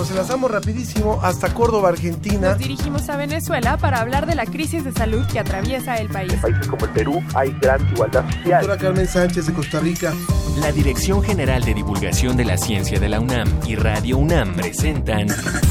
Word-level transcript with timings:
nos 0.00 0.10
enlazamos 0.10 0.50
rapidísimo 0.50 1.20
hasta 1.22 1.52
Córdoba, 1.52 1.90
Argentina. 1.90 2.52
Nos 2.52 2.58
dirigimos 2.58 3.10
a 3.10 3.18
Venezuela 3.18 3.76
para 3.76 4.00
hablar 4.00 4.26
de 4.26 4.34
la 4.34 4.46
crisis 4.46 4.82
de 4.82 4.92
salud 4.92 5.26
que 5.26 5.38
atraviesa 5.38 5.96
el 5.96 6.08
país. 6.08 6.32
En 6.32 6.40
países 6.40 6.68
como 6.68 6.86
el 6.86 6.92
Perú 6.92 7.22
hay 7.34 7.54
gran 7.60 7.86
igualdad 7.92 8.24
social. 8.24 8.62
Doctora 8.62 8.78
Carmen 8.78 9.06
Sánchez 9.06 9.46
de 9.46 9.52
Costa 9.52 9.78
Rica. 9.78 10.14
La 10.60 10.72
Dirección 10.72 11.22
General 11.22 11.62
de 11.62 11.74
Divulgación 11.74 12.38
de 12.38 12.46
la 12.46 12.56
Ciencia 12.56 12.98
de 12.98 13.10
la 13.10 13.20
UNAM 13.20 13.46
y 13.66 13.76
Radio 13.76 14.16
UNAM 14.16 14.54
presentan 14.54 15.26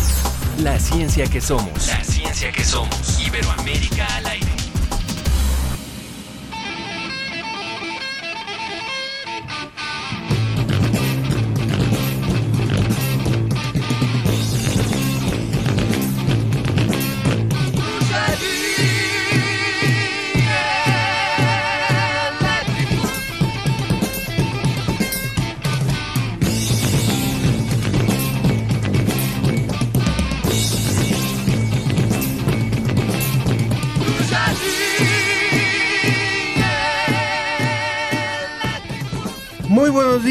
La 0.59 0.77
Ciencia 0.77 1.25
que 1.25 1.41
Somos. 1.41 1.87
La 1.87 2.03
Ciencia 2.03 2.51
que 2.51 2.63
Somos. 2.63 3.19
Iberoamérica 3.25 4.05
al 4.17 4.27
aire. 4.27 4.58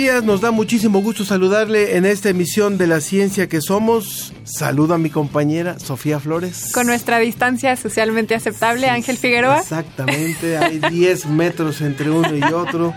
Días, 0.09 0.25
nos 0.25 0.41
da 0.41 0.51
muchísimo 0.53 1.03
gusto 1.03 1.23
saludarle 1.23 1.99
en 1.99 2.07
esta 2.07 2.31
emisión 2.31 2.79
de 2.79 2.87
La 2.87 3.03
Ciencia 3.03 3.47
que 3.47 3.61
Somos. 3.61 4.33
Saluda 4.45 4.95
a 4.95 4.99
mi 4.99 5.11
compañera 5.11 5.79
Sofía 5.79 6.19
Flores. 6.19 6.71
Con 6.73 6.87
nuestra 6.87 7.19
distancia 7.19 7.77
socialmente 7.77 8.35
aceptable, 8.35 8.89
Ángel 8.89 9.19
Figueroa. 9.19 9.61
Exactamente, 9.61 10.57
hay 10.57 10.79
10 10.79 11.27
metros 11.27 11.83
entre 11.83 12.11
uno 12.11 12.35
y 12.35 12.43
otro, 12.55 12.95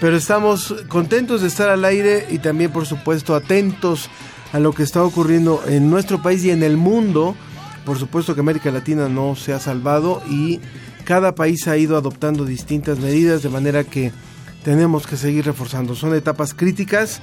pero 0.00 0.16
estamos 0.16 0.74
contentos 0.88 1.42
de 1.42 1.48
estar 1.48 1.68
al 1.68 1.84
aire 1.84 2.26
y 2.30 2.38
también, 2.38 2.72
por 2.72 2.86
supuesto, 2.86 3.34
atentos 3.34 4.08
a 4.54 4.58
lo 4.58 4.72
que 4.72 4.84
está 4.84 5.02
ocurriendo 5.02 5.62
en 5.66 5.90
nuestro 5.90 6.22
país 6.22 6.44
y 6.44 6.50
en 6.50 6.62
el 6.62 6.78
mundo. 6.78 7.36
Por 7.84 7.98
supuesto 7.98 8.34
que 8.34 8.40
América 8.40 8.70
Latina 8.70 9.10
no 9.10 9.36
se 9.36 9.52
ha 9.52 9.60
salvado 9.60 10.22
y 10.30 10.60
cada 11.04 11.34
país 11.34 11.68
ha 11.68 11.76
ido 11.76 11.98
adoptando 11.98 12.46
distintas 12.46 13.00
medidas 13.00 13.42
de 13.42 13.50
manera 13.50 13.84
que 13.84 14.12
tenemos 14.64 15.06
que 15.06 15.16
seguir 15.16 15.44
reforzando. 15.44 15.94
Son 15.94 16.14
etapas 16.14 16.54
críticas, 16.54 17.20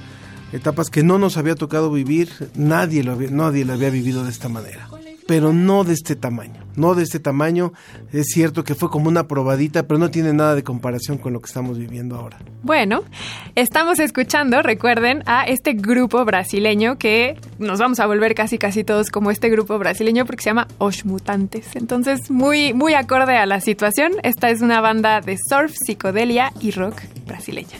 etapas 0.52 0.88
que 0.88 1.02
no 1.02 1.18
nos 1.18 1.36
había 1.36 1.56
tocado 1.56 1.90
vivir, 1.90 2.30
nadie 2.54 3.02
lo 3.02 3.12
había, 3.12 3.30
nadie 3.30 3.64
lo 3.64 3.74
había 3.74 3.90
vivido 3.90 4.24
de 4.24 4.30
esta 4.30 4.48
manera, 4.48 4.88
pero 5.32 5.54
no 5.54 5.82
de 5.82 5.94
este 5.94 6.14
tamaño, 6.14 6.62
no 6.76 6.94
de 6.94 7.04
este 7.04 7.18
tamaño. 7.18 7.72
Es 8.12 8.26
cierto 8.34 8.64
que 8.64 8.74
fue 8.74 8.90
como 8.90 9.08
una 9.08 9.28
probadita, 9.28 9.84
pero 9.84 9.96
no 9.96 10.10
tiene 10.10 10.34
nada 10.34 10.54
de 10.54 10.62
comparación 10.62 11.16
con 11.16 11.32
lo 11.32 11.40
que 11.40 11.46
estamos 11.46 11.78
viviendo 11.78 12.16
ahora. 12.16 12.36
Bueno, 12.62 13.02
estamos 13.54 13.98
escuchando, 13.98 14.60
recuerden, 14.60 15.22
a 15.24 15.44
este 15.44 15.72
grupo 15.72 16.22
brasileño 16.26 16.98
que 16.98 17.40
nos 17.58 17.78
vamos 17.78 17.98
a 17.98 18.06
volver 18.06 18.34
casi 18.34 18.58
casi 18.58 18.84
todos 18.84 19.08
como 19.08 19.30
este 19.30 19.48
grupo 19.48 19.78
brasileño 19.78 20.26
porque 20.26 20.42
se 20.42 20.50
llama 20.50 20.68
Os 20.76 21.06
Mutantes. 21.06 21.76
Entonces, 21.76 22.30
muy 22.30 22.74
muy 22.74 22.92
acorde 22.92 23.38
a 23.38 23.46
la 23.46 23.62
situación, 23.62 24.12
esta 24.24 24.50
es 24.50 24.60
una 24.60 24.82
banda 24.82 25.22
de 25.22 25.38
surf, 25.48 25.72
psicodelia 25.86 26.52
y 26.60 26.72
rock 26.72 27.00
brasileña. 27.26 27.78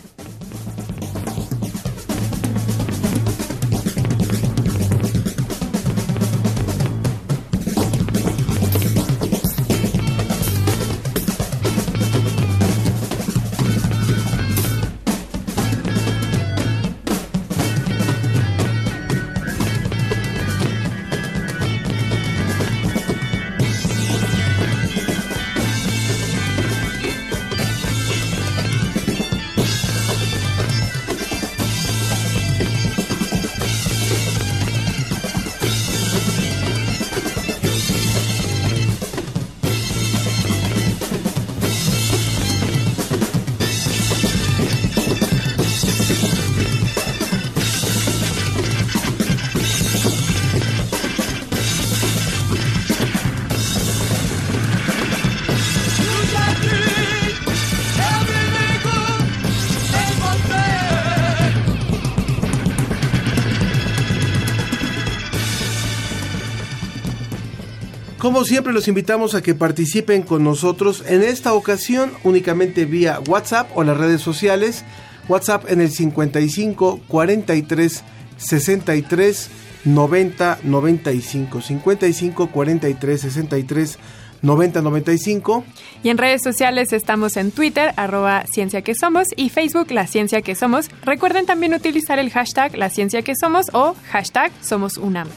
Como 68.33 68.47
siempre 68.47 68.73
los 68.73 68.89
invitamos 68.89 69.35
a 69.35 69.43
que 69.43 69.55
participen 69.55 70.23
con 70.23 70.43
nosotros 70.43 71.05
en 71.07 71.23
esta 71.23 71.53
ocasión 71.53 72.11
únicamente 72.25 72.87
vía 72.87 73.21
WhatsApp 73.29 73.69
o 73.75 73.85
las 73.85 73.99
redes 73.99 74.23
sociales. 74.23 74.87
WhatsApp 75.29 75.71
en 75.71 75.83
el 75.83 75.91
55 75.91 77.03
43 77.09 78.03
63 78.39 79.51
90 79.85 80.59
95 80.63 81.61
55 81.61 82.47
43 82.47 83.21
63 83.21 83.99
90 84.41 84.81
95 84.81 85.65
y 86.03 86.09
en 86.09 86.17
redes 86.17 86.41
sociales 86.43 86.95
estamos 86.95 87.37
en 87.37 87.51
Twitter 87.51 87.93
arroba 87.99 88.47
ciencia 88.51 88.81
que 88.81 88.95
somos 88.95 89.29
y 89.37 89.51
Facebook 89.51 89.91
la 89.91 90.07
ciencia 90.07 90.41
que 90.41 90.55
somos. 90.55 90.89
Recuerden 91.05 91.45
también 91.45 91.75
utilizar 91.75 92.19
el 92.19 92.31
hashtag 92.31 92.79
la 92.79 92.89
ciencia 92.89 93.21
que 93.21 93.35
somos 93.39 93.67
o 93.75 93.95
hashtag 94.11 94.53
somos 94.63 94.97
UNAM 94.97 95.29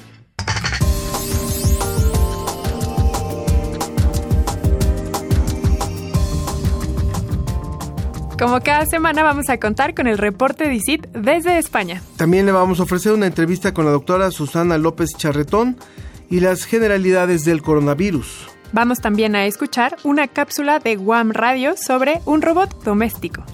Como 8.38 8.60
cada 8.60 8.86
semana 8.86 9.24
vamos 9.24 9.50
a 9.50 9.58
contar 9.60 9.96
con 9.96 10.08
el 10.08 10.18
reporte 10.18 10.68
de 10.68 10.76
ICIT 10.76 11.08
desde 11.14 11.58
España. 11.58 12.02
También 12.18 12.46
le 12.46 12.52
vamos 12.52 12.82
a 12.82 12.84
ofrecer 12.84 13.14
una 13.14 13.28
entrevista 13.28 13.74
con 13.74 13.86
la 13.86 13.92
doctora 13.92 14.30
Susana 14.30 14.78
López 14.78 15.12
Charretón 15.18 15.78
y 16.30 16.42
las 16.42 16.66
generalidades 16.66 17.46
del 17.46 17.62
coronavirus. 17.62 18.48
Vamos 18.74 19.00
también 19.00 19.38
a 19.38 19.46
escuchar 19.46 19.96
una 20.04 20.28
cápsula 20.28 20.80
de 20.80 20.98
Guam 20.98 21.32
Radio 21.32 21.76
sobre 21.78 22.20
un 22.26 22.42
robot 22.42 22.84
doméstico. 22.84 23.46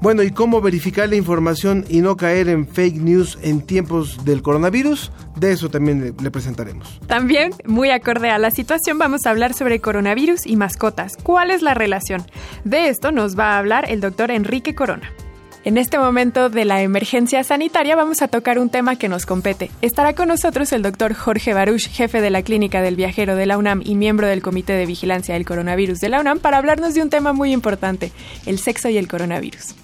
Bueno, 0.00 0.22
¿y 0.22 0.30
cómo 0.30 0.60
verificar 0.60 1.08
la 1.08 1.16
información 1.16 1.84
y 1.88 2.00
no 2.00 2.16
caer 2.16 2.48
en 2.48 2.68
fake 2.68 2.96
news 2.96 3.38
en 3.42 3.62
tiempos 3.62 4.24
del 4.24 4.42
coronavirus? 4.42 5.10
De 5.36 5.52
eso 5.52 5.70
también 5.70 6.14
le, 6.20 6.30
presentaremos. 6.30 7.00
También, 7.06 7.52
muy 7.64 7.90
acorde 7.90 8.30
a 8.30 8.38
la 8.38 8.50
situación, 8.50 8.98
vamos 8.98 9.24
a 9.24 9.30
hablar 9.30 9.54
sobre 9.54 9.80
coronavirus 9.80 10.46
y 10.46 10.56
mascotas. 10.56 11.16
¿Cuál 11.22 11.50
es 11.50 11.62
la 11.62 11.74
relación? 11.74 12.24
De 12.64 12.88
esto 12.88 13.10
nos 13.10 13.38
va 13.38 13.54
a 13.54 13.58
hablar 13.58 13.90
el 13.90 14.00
doctor 14.00 14.30
Enrique 14.30 14.74
Corona. 14.74 15.10
En 15.64 15.78
este 15.78 15.98
momento 15.98 16.48
de 16.48 16.64
la 16.64 16.82
emergencia 16.82 17.42
sanitaria 17.42 17.96
vamos 17.96 18.22
a 18.22 18.28
tocar 18.28 18.60
un 18.60 18.70
tema 18.70 18.94
que 18.94 19.08
nos 19.08 19.26
compete. 19.26 19.70
Estará 19.82 20.14
con 20.14 20.28
nosotros 20.28 20.72
el 20.72 20.82
doctor 20.82 21.12
Jorge 21.12 21.54
Baruch, 21.54 21.88
jefe 21.88 22.20
de 22.20 22.30
la 22.30 22.42
Clínica 22.42 22.82
del 22.82 22.94
Viajero 22.94 23.34
de 23.34 23.46
la 23.46 23.58
UNAM 23.58 23.82
y 23.84 23.96
miembro 23.96 24.28
del 24.28 24.42
Comité 24.42 24.74
de 24.74 24.86
Vigilancia 24.86 25.34
del 25.34 25.44
Coronavirus 25.44 25.98
de 25.98 26.08
la 26.08 26.20
UNAM, 26.20 26.38
para 26.38 26.58
hablarnos 26.58 26.94
de 26.94 27.02
un 27.02 27.10
tema 27.10 27.32
muy 27.32 27.50
importante, 27.50 28.12
el 28.46 28.60
sexo 28.60 28.88
y 28.90 28.96
el 28.96 29.08
coronavirus. 29.08 29.74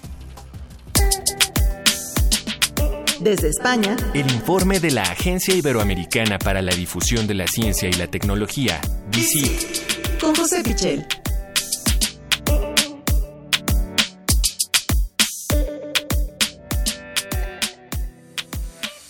Desde 3.23 3.47
España, 3.47 3.95
el 4.13 4.29
informe 4.33 4.81
de 4.81 4.91
la 4.91 5.03
Agencia 5.03 5.55
Iberoamericana 5.55 6.37
para 6.39 6.61
la 6.61 6.75
Difusión 6.75 7.25
de 7.25 7.33
la 7.33 7.47
Ciencia 7.47 7.87
y 7.87 7.93
la 7.93 8.07
Tecnología, 8.07 8.81
DICIT, 9.11 10.19
con 10.19 10.35
José 10.35 10.61
Pichel. 10.61 11.05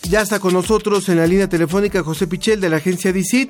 Ya 0.04 0.21
está 0.21 0.39
con 0.39 0.54
nosotros 0.54 1.10
en 1.10 1.18
la 1.18 1.25
línea 1.25 1.50
telefónica 1.50 2.04
José 2.04 2.27
Pichel 2.27 2.62
de 2.62 2.69
la 2.69 2.77
agencia 2.77 3.12
DICIT 3.12 3.50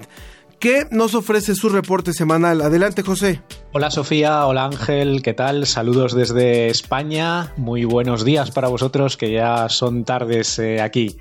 que 0.63 0.87
nos 0.91 1.13
ofrece 1.13 1.55
su 1.55 1.67
reporte 1.67 2.13
semanal. 2.13 2.61
Adelante, 2.61 3.01
José. 3.01 3.41
Hola 3.73 3.91
Sofía, 3.91 4.45
hola 4.45 4.63
Ángel, 4.63 5.21
¿qué 5.21 5.33
tal? 5.33 5.67
Saludos 5.67 6.15
desde 6.15 6.69
España. 6.69 7.51
Muy 7.57 7.83
buenos 7.83 8.23
días 8.23 8.49
para 8.49 8.69
vosotros, 8.69 9.17
que 9.17 9.29
ya 9.29 9.67
son 9.67 10.05
tardes 10.05 10.57
eh, 10.59 10.79
aquí. 10.79 11.17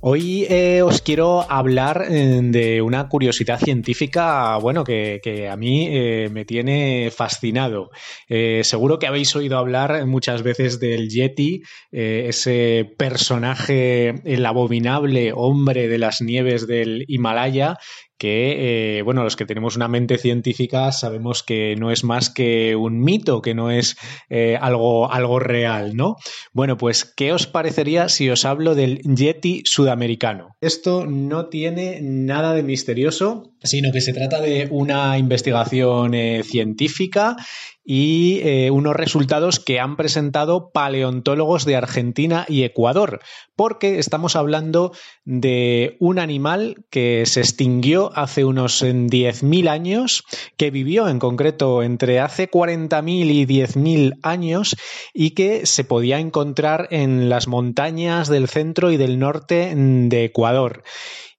Hoy 0.00 0.44
eh, 0.50 0.82
os 0.82 1.00
quiero 1.00 1.50
hablar 1.50 2.04
eh, 2.10 2.40
de 2.42 2.82
una 2.82 3.08
curiosidad 3.08 3.58
científica, 3.58 4.58
bueno, 4.58 4.84
que, 4.84 5.48
a 5.50 5.56
mí 5.56 5.88
me 6.30 6.44
tiene 6.44 7.10
fascinado. 7.10 7.90
seguro 8.28 8.98
que 8.98 9.06
habéis 9.06 9.34
oído 9.34 9.56
hablar 9.56 10.04
muchas 10.04 10.42
veces 10.42 10.78
del 10.78 11.08
Yeti, 11.08 11.62
ese 11.90 12.84
personaje, 12.98 14.16
el 14.26 14.44
abominable 14.44 15.32
hombre 15.34 15.88
de 15.88 15.96
las 15.96 16.20
nieves 16.20 16.66
del 16.66 17.06
Himalaya, 17.08 17.78
que, 18.18 18.98
eh, 18.98 19.02
bueno, 19.02 19.24
los 19.24 19.36
que 19.36 19.46
tenemos 19.46 19.76
una 19.76 19.88
mente 19.88 20.18
científica 20.18 20.92
sabemos 20.92 21.42
que 21.42 21.76
no 21.76 21.90
es 21.90 22.04
más 22.04 22.30
que 22.30 22.76
un 22.76 23.00
mito, 23.00 23.42
que 23.42 23.54
no 23.54 23.70
es 23.70 23.96
eh, 24.28 24.56
algo, 24.60 25.12
algo 25.12 25.38
real, 25.38 25.96
¿no? 25.96 26.16
Bueno, 26.52 26.76
pues, 26.76 27.04
¿qué 27.04 27.32
os 27.32 27.46
parecería 27.46 28.08
si 28.08 28.30
os 28.30 28.44
hablo 28.44 28.74
del 28.74 29.00
Yeti 29.02 29.62
sudamericano? 29.64 30.56
Esto 30.60 31.06
no 31.06 31.48
tiene 31.48 32.00
nada 32.02 32.54
de 32.54 32.62
misterioso, 32.62 33.54
sino 33.62 33.92
que 33.92 34.00
se 34.00 34.12
trata 34.12 34.40
de 34.40 34.68
una 34.70 35.18
investigación 35.18 36.14
eh, 36.14 36.42
científica 36.44 37.36
y 37.84 38.40
eh, 38.42 38.70
unos 38.70 38.96
resultados 38.96 39.60
que 39.60 39.78
han 39.78 39.96
presentado 39.96 40.70
paleontólogos 40.70 41.66
de 41.66 41.76
Argentina 41.76 42.46
y 42.48 42.62
Ecuador, 42.62 43.20
porque 43.54 43.98
estamos 43.98 44.36
hablando 44.36 44.92
de 45.24 45.96
un 46.00 46.18
animal 46.18 46.84
que 46.90 47.24
se 47.26 47.40
extinguió 47.40 48.10
hace 48.16 48.44
unos 48.44 48.82
10.000 48.82 49.68
años, 49.68 50.24
que 50.56 50.70
vivió 50.70 51.08
en 51.08 51.18
concreto 51.18 51.82
entre 51.82 52.20
hace 52.20 52.50
40.000 52.50 53.30
y 53.30 53.46
10.000 53.46 54.18
años 54.22 54.74
y 55.12 55.32
que 55.32 55.66
se 55.66 55.84
podía 55.84 56.18
encontrar 56.18 56.88
en 56.90 57.28
las 57.28 57.48
montañas 57.48 58.28
del 58.28 58.48
centro 58.48 58.90
y 58.92 58.96
del 58.96 59.18
norte 59.18 59.74
de 59.74 60.24
Ecuador. 60.24 60.82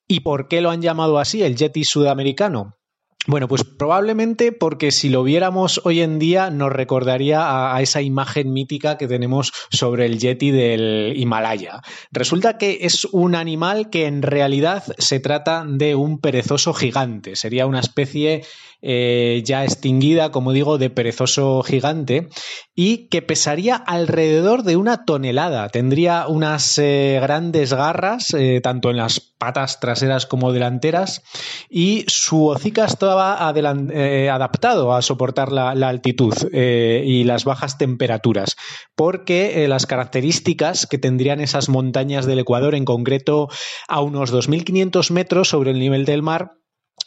¿Y 0.07 0.19
por 0.19 0.47
qué 0.47 0.61
lo 0.61 0.69
han 0.69 0.83
llamado 0.83 1.17
así, 1.17 1.41
el 1.41 1.55
Yeti 1.55 1.83
sudamericano? 1.83 2.77
Bueno, 3.27 3.47
pues 3.47 3.63
probablemente 3.63 4.51
porque 4.51 4.91
si 4.91 5.09
lo 5.09 5.23
viéramos 5.23 5.81
hoy 5.83 6.01
en 6.01 6.19
día 6.19 6.51
nos 6.51 6.71
recordaría 6.71 7.73
a, 7.75 7.81
esa 7.81 8.01
imagen 8.01 8.53
mítica 8.53 8.97
que 8.97 9.07
tenemos 9.07 9.51
sobre 9.71 10.05
el 10.05 10.19
yeti 10.19 10.51
del 10.51 11.13
Himalaya. 11.15 11.81
Resulta 12.11 12.59
que 12.59 12.79
es 12.81 13.05
un 13.05 13.33
animal 13.33 13.89
que 13.89 14.05
en 14.05 14.21
realidad 14.21 14.83
se 14.99 15.19
trata 15.19 15.65
de 15.67 15.95
un 15.95 16.19
perezoso 16.19 16.73
gigante. 16.73 17.35
Sería 17.35 17.65
una 17.65 17.79
especie 17.79 18.43
eh, 18.81 19.41
ya 19.45 19.63
extinguida, 19.63 20.31
como 20.31 20.51
digo, 20.51 20.77
de 20.77 20.89
perezoso 20.89 21.63
gigante 21.63 22.29
y 22.75 23.07
que 23.07 23.21
pesaría 23.21 23.75
alrededor 23.75 24.63
de 24.63 24.75
una 24.75 25.05
tonelada. 25.05 25.69
Tendría 25.69 26.27
unas 26.27 26.77
eh, 26.77 27.19
grandes 27.21 27.73
garras, 27.73 28.33
eh, 28.33 28.59
tanto 28.61 28.89
en 28.89 28.97
las 28.97 29.19
patas 29.19 29.79
traseras 29.79 30.25
como 30.25 30.51
delanteras, 30.51 31.23
y 31.69 32.05
su 32.07 32.47
hocica 32.47 32.85
estaba 32.85 33.47
adaptado 33.47 34.93
a 34.93 35.01
soportar 35.01 35.51
la, 35.51 35.71
altitud 35.71 36.33
y 36.53 37.23
las 37.25 37.43
bajas 37.43 37.77
temperaturas, 37.77 38.55
porque 38.95 39.67
las 39.67 39.85
características 39.85 40.87
que 40.87 40.97
tendrían 40.97 41.41
esas 41.41 41.69
montañas 41.69 42.25
del 42.25 42.39
Ecuador, 42.39 42.75
en 42.75 42.85
concreto 42.85 43.49
a 43.87 44.01
unos 44.01 44.33
2.500 44.33 45.11
metros 45.11 45.49
sobre 45.49 45.71
el 45.71 45.79
nivel 45.79 46.05
del 46.05 46.21
mar, 46.21 46.51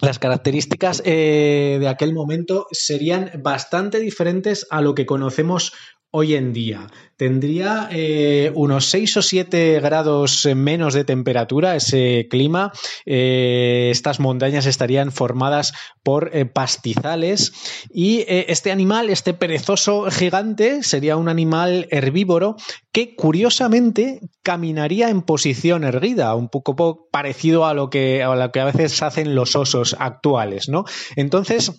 las 0.00 0.18
características 0.18 1.02
eh, 1.04 1.78
de 1.80 1.88
aquel 1.88 2.14
momento 2.14 2.66
serían 2.70 3.30
bastante 3.42 3.98
diferentes 3.98 4.66
a 4.70 4.80
lo 4.80 4.94
que 4.94 5.06
conocemos 5.06 5.72
hoy 6.10 6.34
en 6.34 6.52
día. 6.52 6.86
Tendría 7.18 7.88
eh, 7.90 8.52
unos 8.54 8.90
6 8.90 9.16
o 9.16 9.22
7 9.22 9.80
grados 9.80 10.46
menos 10.54 10.94
de 10.94 11.02
temperatura 11.02 11.74
ese 11.74 12.28
clima. 12.30 12.70
Eh, 13.06 13.88
estas 13.90 14.20
montañas 14.20 14.66
estarían 14.66 15.10
formadas 15.10 15.72
por 16.04 16.30
eh, 16.32 16.46
pastizales 16.46 17.52
y 17.92 18.24
este 18.28 18.70
animal, 18.70 19.10
este 19.10 19.34
perezoso 19.34 20.08
gigante, 20.12 20.84
sería 20.84 21.16
un 21.16 21.28
animal 21.28 21.88
herbívoro 21.90 22.54
que 22.92 23.16
curiosamente 23.16 24.20
caminaría 24.44 25.10
en 25.10 25.22
posición 25.22 25.82
erguida, 25.82 26.36
un 26.36 26.48
poco 26.48 27.08
parecido 27.10 27.66
a 27.66 27.74
lo 27.74 27.90
que 27.90 28.22
a, 28.22 28.32
lo 28.36 28.52
que 28.52 28.60
a 28.60 28.64
veces 28.64 29.02
hacen 29.02 29.34
los 29.34 29.56
osos 29.56 29.96
actuales, 29.98 30.68
¿no? 30.68 30.84
Entonces, 31.16 31.72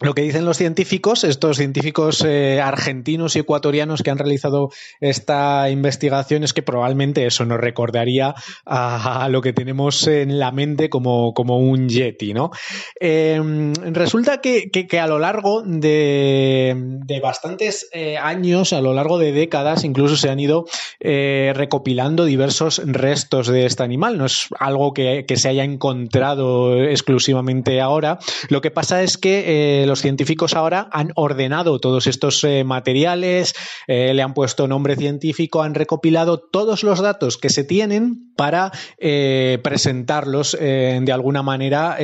lo 0.00 0.14
que 0.14 0.22
dicen 0.22 0.46
los 0.46 0.56
científicos, 0.56 1.24
estos 1.24 1.58
científicos 1.58 2.24
eh, 2.26 2.60
argentinos 2.60 3.36
y 3.36 3.40
ecuatorianos 3.40 4.02
que 4.02 4.10
han 4.10 4.16
realizado 4.16 4.70
esta 5.00 5.68
investigación, 5.68 6.42
es 6.42 6.54
que 6.54 6.62
probablemente 6.62 7.26
eso 7.26 7.44
nos 7.44 7.60
recordaría 7.60 8.34
a, 8.64 9.28
lo 9.30 9.42
que 9.42 9.52
tenemos 9.52 10.06
en 10.06 10.38
la 10.38 10.52
mente 10.52 10.88
como, 10.88 11.34
como 11.34 11.58
un 11.58 11.88
yeti, 11.88 12.32
¿no? 12.32 12.50
Em, 12.98 13.74
resulta 13.74 14.40
que, 14.40 14.70
a 14.98 15.06
lo 15.06 15.18
largo 15.18 15.62
de, 15.62 16.74
bastantes 17.22 17.88
eh, 17.92 18.16
años, 18.16 18.72
a 18.72 18.80
lo 18.80 18.94
largo 18.94 19.18
de 19.18 19.32
décadas, 19.32 19.84
incluso 19.84 20.16
se 20.16 20.30
han 20.30 20.40
ido 20.40 20.64
eh, 20.98 21.52
recopilando 21.54 22.24
diversos 22.24 22.80
restos 22.86 23.48
de 23.48 23.66
este 23.66 23.82
animal. 23.82 24.16
No 24.16 24.24
es 24.24 24.48
algo 24.58 24.94
que, 24.94 25.26
que, 25.26 25.36
se 25.36 25.48
haya 25.48 25.64
encontrado 25.64 26.82
exclusivamente 26.82 27.82
ahora. 27.82 28.18
Lo 28.48 28.62
que 28.62 28.70
pasa 28.70 29.02
es 29.02 29.18
que 29.18 29.89
los 29.90 30.00
científicos 30.00 30.54
ahora 30.54 30.88
han 30.92 31.10
ordenado 31.16 31.80
todos 31.80 32.06
estos 32.06 32.44
eh, 32.44 32.62
materiales, 32.62 33.54
eh, 33.88 34.14
le 34.14 34.22
han 34.22 34.34
puesto 34.34 34.68
nombre 34.68 34.94
científico, 34.94 35.62
han 35.62 35.74
recopilado 35.74 36.38
todos 36.38 36.84
los 36.84 37.00
datos 37.00 37.36
que 37.36 37.50
se 37.50 37.64
tienen 37.64 38.32
para 38.36 38.70
eh, 38.98 39.58
presentarlos 39.64 40.56
de 40.60 41.12
alguna 41.12 41.42
manera 41.42 41.98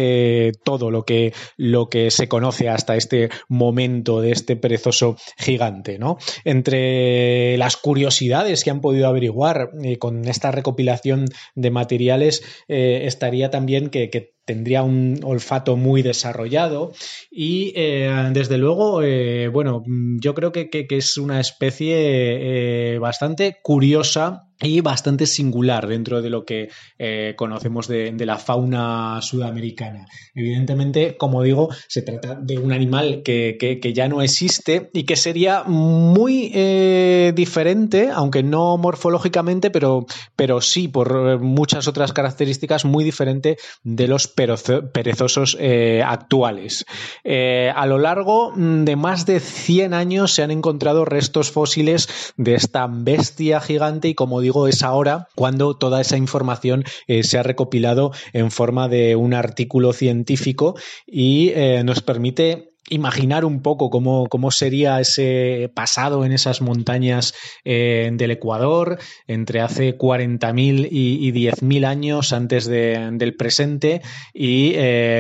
todo 0.65 0.91
lo 0.91 1.05
que, 1.05 1.33
lo 1.57 1.89
que 1.89 2.11
se 2.11 2.29
conoce 2.29 2.69
hasta 2.69 2.97
este 2.97 3.31
momento 3.49 4.21
de 4.21 4.33
este 4.33 4.57
perezoso 4.57 5.17
gigante. 5.39 5.99
¿no? 5.99 6.19
Entre 6.45 7.57
las 7.57 7.77
curiosidades 7.77 8.65
que 8.65 8.71
han 8.71 8.81
podido 8.81 9.07
averiguar 9.07 9.71
con 9.99 10.27
esta 10.27 10.51
recopilación 10.51 11.27
de 11.55 11.71
materiales 11.71 12.43
estaría 12.69 13.51
también 13.51 13.89
que, 13.89 14.11
que 14.11 14.36
tendría 14.47 14.83
un 14.85 15.21
olfato 15.25 15.77
muy 15.77 16.01
desarrollado 16.03 16.93
y 17.31 17.73
eh, 17.75 18.31
desde 18.33 18.57
luego, 18.57 19.03
eh, 19.03 19.49
bueno, 19.49 19.83
yo 19.87 20.35
creo 20.35 20.53
que, 20.53 20.71
es 20.89 21.19
una 21.19 21.41
especie 21.41 22.95
eh, 22.95 22.99
bastante 22.99 23.59
curiosa 23.63 24.46
y 24.61 24.81
bastante 24.81 25.27
singular 25.27 25.87
dentro 25.87 26.23
de 26.23 26.31
lo 26.31 26.45
que 26.45 26.71
eh, 26.99 27.35
conocemos 27.37 27.89
de, 27.89 28.15
la 28.27 28.39
fauna 28.39 29.21
sudamericana. 29.23 30.07
Evidentemente, 30.35 31.17
como 31.17 31.43
digo, 31.43 31.69
se 31.87 32.03
trata 32.03 32.35
de 32.35 32.59
un 32.59 32.73
animal 32.73 33.23
que, 33.23 33.79
ya 33.95 34.09
no 34.09 34.21
existe 34.23 34.91
y 34.93 35.05
que 35.05 35.15
sería 35.15 35.63
muy 35.63 36.51
eh, 36.55 37.33
diferente, 37.37 38.09
aunque 38.13 38.43
no 38.43 38.77
morfológicamente, 38.79 39.71
pero, 39.71 40.07
pero 40.35 40.61
sí 40.61 40.89
por 40.89 41.39
muchas 41.39 41.87
otras 41.87 42.13
características 42.13 42.85
muy 42.85 43.05
diferente 43.05 43.59
de 43.85 44.09
los 44.09 44.27
perezosos 44.27 45.57
eh, 45.61 46.03
actuales. 46.05 46.85
a 47.25 47.87
lo 47.87 47.99
largo 47.99 48.53
de 48.57 48.97
más 48.97 49.27
de 49.27 49.39
100 49.39 49.95
años 49.95 50.33
se 50.33 50.43
han 50.43 50.51
encontrado 50.51 51.05
restos 51.05 51.51
fósiles 51.53 52.09
de 52.37 52.55
esta 52.55 52.89
bestia 52.91 53.61
gigante 53.61 54.09
y 54.09 54.15
como 54.15 54.41
digo, 54.47 54.69
es 54.69 54.83
ahora 54.83 55.29
cuando 55.35 55.77
toda 55.77 56.01
esa 56.01 56.17
información 56.17 56.85
eh, 57.09 57.25
se 57.25 57.39
ha 57.39 57.43
recopilado 57.43 58.13
en 58.33 58.51
forma 58.51 58.89
de 58.89 59.17
un 59.17 59.35
artículo 59.35 59.93
científico 59.93 60.77
y 61.05 61.51
eh, 61.55 61.83
nos 61.85 62.01
permite 62.01 62.71
imaginar 62.89 63.45
un 63.45 63.63
poco 63.63 63.91
cómo, 63.91 64.29
cómo, 64.29 64.53
sería 64.53 65.01
ese 65.01 65.73
pasado 65.75 66.25
en 66.25 66.31
esas 66.31 66.61
montañas 66.61 67.35
eh, 67.65 68.09
del 68.13 68.31
Ecuador 68.31 69.01
entre 69.27 69.61
hace 69.61 69.99
40.000 69.99 70.87
y, 70.93 71.27
y 71.27 71.33
10.000 71.33 71.85
años 71.85 72.33
antes 72.33 72.67
del 72.67 73.35
presente 73.35 74.03
y 74.33 74.75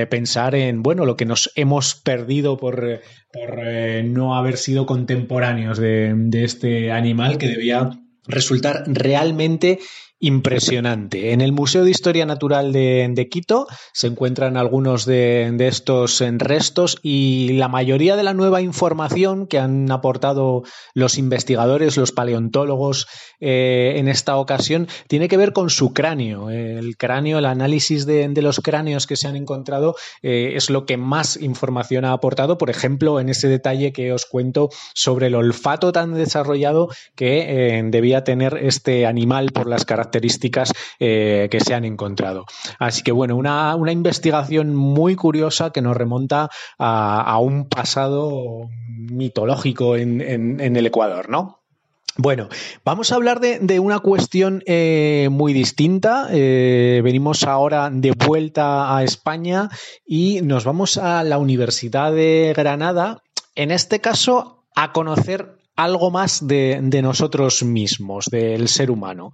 pensar 0.09 0.55
en 0.55 0.85
bueno 0.85 1.05
lo 1.05 1.17
que 1.17 1.25
nos 1.25 1.51
hemos 1.57 1.97
perdido 1.97 2.57
por, 2.57 3.01
por 3.33 3.65
no 4.05 4.37
haber 4.37 4.59
sido 4.59 4.87
contemporáneos 4.87 5.77
de, 5.79 6.13
de 6.15 6.45
este 6.45 6.93
animal 6.93 7.37
que 7.37 7.49
debía 7.49 7.99
resultar 8.27 8.85
realmente 8.87 9.79
impresionante. 10.19 11.33
En 11.33 11.43
el 11.43 11.53
Museo 11.53 11.85
de 11.85 11.91
Historia 11.91 12.25
Natural 12.25 12.73
de, 12.73 13.29
Quito 13.31 13.67
se 13.93 14.07
encuentran 14.07 14.57
algunos 14.57 15.05
de, 15.05 15.55
estos 15.61 16.23
restos 16.39 16.99
y 17.03 17.53
la 17.55 17.69
mayoría 17.69 18.17
de 18.17 18.23
la 18.23 18.33
nueva 18.33 18.63
información 18.63 19.47
que 19.47 19.59
han 19.59 19.91
aportado 19.91 20.63
los 20.95 21.19
investigadores, 21.19 21.99
los 21.99 22.13
paleontólogos 22.13 23.07
eh, 23.41 23.95
en 23.97 24.09
esta 24.09 24.37
ocasión, 24.37 24.89
tiene 25.07 25.29
que 25.29 25.37
ver 25.37 25.53
con 25.53 25.69
su 25.69 25.93
cráneo. 25.93 26.49
El 26.49 26.97
cráneo, 26.97 27.39
el 27.39 27.47
análisis 27.47 28.07
de, 28.07 28.27
los 28.41 28.61
cráneos 28.61 29.07
que 29.07 29.17
se 29.17 29.29
han 29.29 29.37
encontrado 29.37 29.97
eh, 30.23 30.53
es 30.55 30.71
lo 30.71 30.87
que 30.87 30.97
más 30.97 31.37
información 31.37 32.05
ha 32.05 32.13
aportado, 32.13 32.57
por 32.59 32.71
ejemplo, 32.71 33.21
en 33.21 33.29
ese 33.29 33.49
detalle 33.49 33.93
que 33.93 34.13
os 34.13 34.25
cuento 34.25 34.71
sobre 34.95 35.27
el 35.27 35.35
olfato 35.35 35.93
tan 35.93 36.15
desarrollado 36.15 36.89
que 37.15 37.79
eh, 37.79 37.83
debía 37.87 38.25
tener 38.25 38.57
este 38.63 39.05
animal 39.05 39.53
por 39.53 39.67
las 39.67 39.85
características 39.85 40.06
características 40.07 40.73
que 40.99 41.59
se 41.65 41.75
han 41.75 41.85
encontrado. 41.85 42.45
Así 42.79 43.03
que 43.03 43.13
bueno, 43.13 43.37
una, 43.37 43.77
investigación 43.91 44.75
muy 44.75 45.17
curiosa 45.17 45.71
que 45.71 45.83
nos 45.83 45.97
remonta 45.97 46.51
a, 46.79 47.39
un 47.39 47.69
pasado 47.69 48.69
mitológico 48.89 49.97
en, 49.97 50.21
en 50.21 50.77
el 50.77 50.87
Ecuador, 50.87 51.29
¿no? 51.29 51.61
Bueno, 52.19 52.49
vamos 52.83 53.13
a 53.13 53.17
hablar 53.17 53.41
de, 53.41 53.79
una 53.79 53.99
cuestión 53.99 54.63
eh, 54.67 55.29
muy 55.31 55.53
distinta. 55.53 56.29
Eh, 56.31 57.03
venimos 57.05 57.45
ahora 57.45 57.91
de 57.93 58.13
vuelta 58.13 58.97
a 58.97 59.05
España 59.05 59.69
y 60.07 60.41
nos 60.41 60.65
vamos 60.65 60.97
a 60.97 61.23
la 61.25 61.37
Universidad 61.37 62.13
de 62.13 62.55
Granada, 62.57 63.23
en 63.55 63.71
este 63.71 64.01
caso 64.01 64.65
a 64.75 64.93
conocer 64.93 65.59
algo 65.77 66.11
más 66.11 66.47
de, 66.47 66.81
nosotros 67.03 67.63
mismos, 67.63 68.27
del 68.31 68.69
ser 68.69 68.91
humano. 68.91 69.33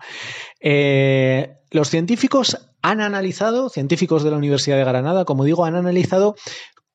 Eh, 0.61 1.55
los 1.71 1.89
científicos 1.89 2.59
han 2.83 3.01
analizado, 3.01 3.69
científicos 3.69 4.25
de 4.25 4.31
la 4.33 4.37
Universidad 4.37 4.77
de 4.77 4.85
Granada, 4.85 5.25
como 5.25 5.45
digo, 5.45 5.65
han 5.65 5.77
analizado 5.77 6.35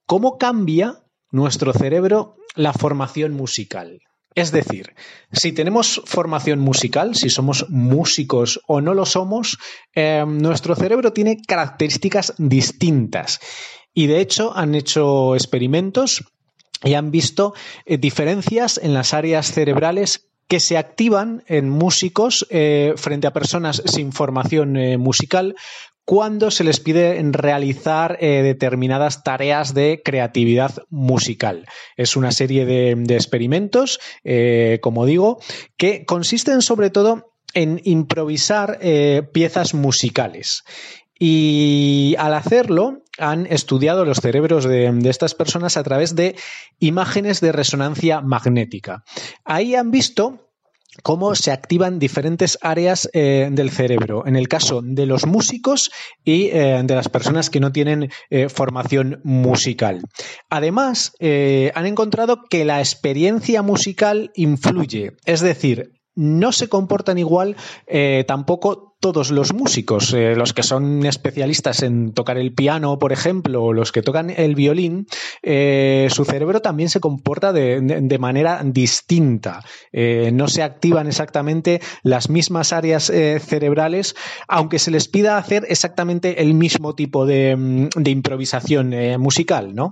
cómo 0.06 0.38
cambia 0.38 1.04
nuestro 1.32 1.74
cerebro 1.74 2.36
la 2.56 2.74
formación 2.74 3.34
musical. 3.34 4.00
Es 4.36 4.52
decir, 4.52 4.94
si 5.32 5.52
tenemos 5.52 6.00
formación 6.06 6.60
musical, 6.60 7.16
si 7.16 7.32
somos 7.32 7.66
músicos 7.70 8.60
o 8.68 8.82
no 8.82 8.94
lo 8.94 9.06
somos, 9.06 9.58
eh, 9.96 10.24
nuestro 10.28 10.76
cerebro 10.76 11.12
tiene 11.12 11.38
características 11.42 12.36
distintas. 12.38 13.40
Y 13.96 14.06
de 14.06 14.20
hecho 14.20 14.56
han 14.56 14.76
hecho 14.76 15.34
experimentos 15.34 16.24
y 16.84 16.94
han 16.94 17.12
visto 17.12 17.54
eh, 17.86 17.98
diferencias 17.98 18.80
en 18.82 18.94
las 18.94 19.14
áreas 19.14 19.52
cerebrales 19.52 20.28
que 20.48 20.60
se 20.60 20.78
activan 20.78 21.44
en 21.48 21.70
músicos 21.70 22.48
eh, 22.50 22.94
frente 22.96 23.28
a 23.28 23.34
personas 23.34 23.82
sin 23.86 24.14
formación 24.14 24.78
musical 24.98 25.56
cuando 26.08 26.52
se 26.52 26.64
les 26.64 26.80
pide 26.80 27.22
realizar 27.34 28.18
eh, 28.22 28.42
determinadas 28.42 29.24
tareas 29.26 29.74
de 29.74 30.02
creatividad 30.06 30.72
musical. 30.90 31.68
Es 31.98 32.16
una 32.16 32.32
serie 32.32 32.66
de, 32.66 33.14
experimentos, 33.14 34.00
eh, 34.24 34.80
como 34.82 35.06
digo, 35.06 35.42
que 35.76 36.06
consisten 36.06 36.62
sobre 36.62 36.92
todo 36.92 37.34
en 37.54 37.82
improvisar 37.84 38.80
eh, 38.82 39.24
piezas 39.34 39.74
musicales. 39.74 40.64
Y 41.20 42.16
al 42.20 42.36
hacerlo, 42.36 43.04
han 43.18 43.46
estudiado 43.48 44.06
los 44.06 44.20
cerebros 44.20 44.66
de, 44.66 44.88
estas 45.06 45.36
personas 45.36 45.78
a 45.78 45.84
través 45.84 46.16
de 46.16 46.36
imágenes 46.80 47.42
de 47.42 47.52
resonancia 47.52 48.22
magnética. 48.22 49.04
Ahí 49.44 49.76
han 49.76 49.92
visto 49.92 50.48
cómo 51.04 51.36
se 51.36 51.52
activan 51.52 52.00
diferentes 52.00 52.58
áreas 52.62 53.10
eh, 53.14 53.50
del 53.52 53.70
cerebro. 53.70 54.26
En 54.26 54.36
el 54.36 54.48
caso 54.48 54.82
de 54.84 55.06
los 55.06 55.26
músicos 55.26 55.92
y 56.24 56.48
eh, 56.48 56.82
de 56.84 56.96
las 56.96 57.10
personas 57.10 57.50
que 57.50 57.60
no 57.60 57.72
tienen 57.72 58.10
eh, 58.30 58.50
formación 58.50 59.22
musical. 59.24 60.02
Además, 60.50 61.14
han 61.20 61.86
encontrado 61.86 62.44
que 62.50 62.66
la 62.66 62.80
experiencia 62.80 63.62
musical 63.62 64.32
influye. 64.36 65.14
Es 65.26 65.42
decir, 65.42 65.97
no 66.18 66.52
se 66.52 66.68
comportan 66.68 67.18
igual 67.18 67.56
tampoco 68.28 68.88
todos 69.00 69.30
los 69.30 69.54
músicos, 69.54 70.14
eh, 70.14 70.36
los 70.36 70.54
que 70.54 70.64
son 70.64 71.06
especialistas 71.06 71.84
en 71.84 72.14
tocar 72.14 72.38
el 72.38 72.54
piano, 72.54 72.98
por 72.98 73.12
ejemplo, 73.12 73.64
o 73.64 73.74
los 73.74 73.92
que 73.92 74.02
tocan 74.02 74.32
el 74.32 74.56
violín, 74.56 75.08
eh, 75.44 76.08
su 76.10 76.26
cerebro 76.26 76.62
también 76.62 76.90
se 76.90 77.00
comporta 77.00 77.54
de, 77.54 78.18
manera 78.20 78.62
distinta. 78.64 79.64
Eh, 79.92 80.32
no 80.34 80.48
se 80.48 80.64
activan 80.64 81.08
exactamente 81.08 81.80
las 82.02 82.30
mismas 82.30 82.74
áreas 82.74 83.06
cerebrales, 83.06 84.16
aunque 84.48 84.80
se 84.80 84.92
les 84.92 85.08
pida 85.08 85.38
hacer 85.38 85.66
exactamente 85.70 86.42
el 86.42 86.56
mismo 86.56 86.96
tipo 86.96 87.26
de, 87.26 87.90
de 87.96 88.12
improvisación 88.12 88.96
musical, 89.20 89.76
¿no? 89.76 89.92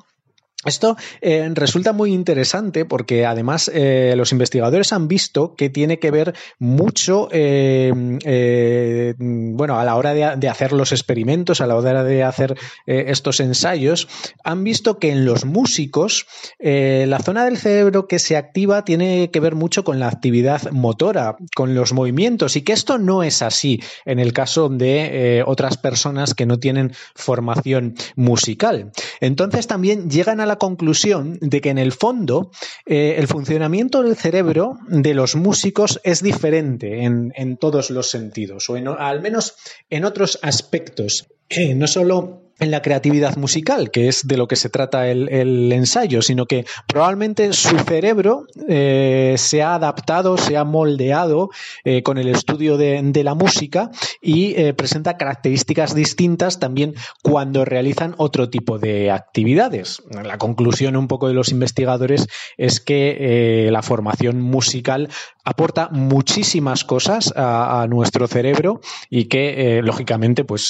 Esto 0.65 0.97
eh, 1.21 1.47
resulta 1.53 1.93
muy 1.93 2.11
interesante 2.11 2.85
porque 2.85 3.25
además 3.25 3.69
eh, 3.71 4.15
los 4.17 4.31
investigadores 4.31 4.93
han 4.93 5.07
visto 5.07 5.55
que 5.55 5.69
tiene 5.69 5.99
que 5.99 6.09
ver 6.09 6.33
mucho, 6.57 7.29
eh, 7.31 9.13
bueno, 9.19 9.79
a 9.79 9.85
la 9.85 9.95
hora 9.95 10.13
de, 10.15 10.49
hacer 10.49 10.73
los 10.73 10.91
experimentos, 10.91 11.61
a 11.61 11.67
la 11.67 11.75
hora 11.75 12.03
de 12.03 12.23
hacer 12.23 12.55
estos 12.87 13.39
ensayos, 13.39 14.07
han 14.43 14.63
visto 14.63 14.97
que 14.97 15.11
en 15.11 15.25
los 15.25 15.45
músicos 15.45 16.25
la 16.59 17.19
zona 17.19 17.45
del 17.45 17.57
cerebro 17.57 18.07
que 18.07 18.19
se 18.19 18.37
activa 18.37 18.85
tiene 18.85 19.29
que 19.31 19.39
ver 19.39 19.53
mucho 19.55 19.83
con 19.83 19.99
la 19.99 20.07
actividad 20.07 20.71
motora, 20.71 21.35
con 21.55 21.75
los 21.75 21.93
movimientos 21.93 22.55
y 22.55 22.61
que 22.61 22.73
esto 22.73 22.97
no 22.97 23.21
es 23.23 23.41
así 23.41 23.81
en 24.05 24.19
el 24.19 24.33
caso 24.33 24.69
de 24.69 25.43
otras 25.45 25.77
personas 25.77 26.33
que 26.33 26.45
no 26.45 26.59
tienen 26.59 26.93
formación 27.13 27.95
musical. 28.15 28.91
Entonces 29.19 29.67
también 29.67 30.09
llegan 30.09 30.39
a 30.39 30.45
la 30.45 30.54
conclusión 30.57 31.37
de 31.41 31.61
que 31.61 31.69
en 31.69 31.77
el 31.77 31.91
fondo 31.91 32.51
eh, 32.85 33.15
el 33.17 33.27
funcionamiento 33.27 34.01
del 34.03 34.15
cerebro 34.15 34.77
de 34.87 35.13
los 35.13 35.35
músicos 35.35 35.99
es 36.03 36.21
diferente 36.21 37.03
en, 37.03 37.57
todos 37.57 37.89
los 37.89 38.09
sentidos, 38.09 38.69
o 38.69 38.75
al 38.75 39.21
menos 39.21 39.55
en 39.89 40.05
otros 40.05 40.39
aspectos. 40.41 41.27
No 41.75 41.87
solo 41.87 42.44
en 42.59 42.71
la 42.71 42.81
creatividad 42.81 43.35
musical, 43.35 43.91
que 43.91 44.07
es 44.07 44.27
de 44.27 44.37
lo 44.37 44.47
que 44.47 44.55
se 44.55 44.69
trata 44.69 45.07
el, 45.09 45.71
ensayo, 45.71 46.21
sino 46.21 46.45
que 46.45 46.65
probablemente 46.87 47.51
su 47.53 47.77
cerebro 47.79 48.45
eh, 48.69 49.35
se 49.37 49.61
ha 49.61 49.75
adaptado, 49.75 50.37
se 50.37 50.55
ha 50.55 50.63
moldeado 50.63 51.49
eh, 51.83 52.01
con 52.01 52.17
el 52.17 52.29
estudio 52.29 52.77
de, 52.77 53.23
la 53.25 53.33
música 53.33 53.89
y 54.21 54.53
eh, 54.55 54.73
presenta 54.73 55.17
características 55.17 55.95
distintas 55.95 56.59
también 56.59 56.93
cuando 57.23 57.65
realizan 57.65 58.13
otro 58.17 58.49
tipo 58.49 58.77
de 58.77 59.09
actividades. 59.09 60.03
La 60.11 60.37
conclusión 60.37 60.95
un 60.95 61.07
poco 61.07 61.27
de 61.27 61.33
los 61.33 61.49
investigadores 61.49 62.27
es 62.57 62.79
que 62.79 63.67
la 63.71 63.81
formación 63.81 64.41
musical 64.41 65.09
aporta 65.43 65.89
muchísimas 65.91 66.83
cosas 66.83 67.33
a, 67.35 67.87
nuestro 67.89 68.27
cerebro 68.27 68.81
y 69.09 69.25
que 69.25 69.81
lógicamente 69.81 70.43
pues 70.43 70.67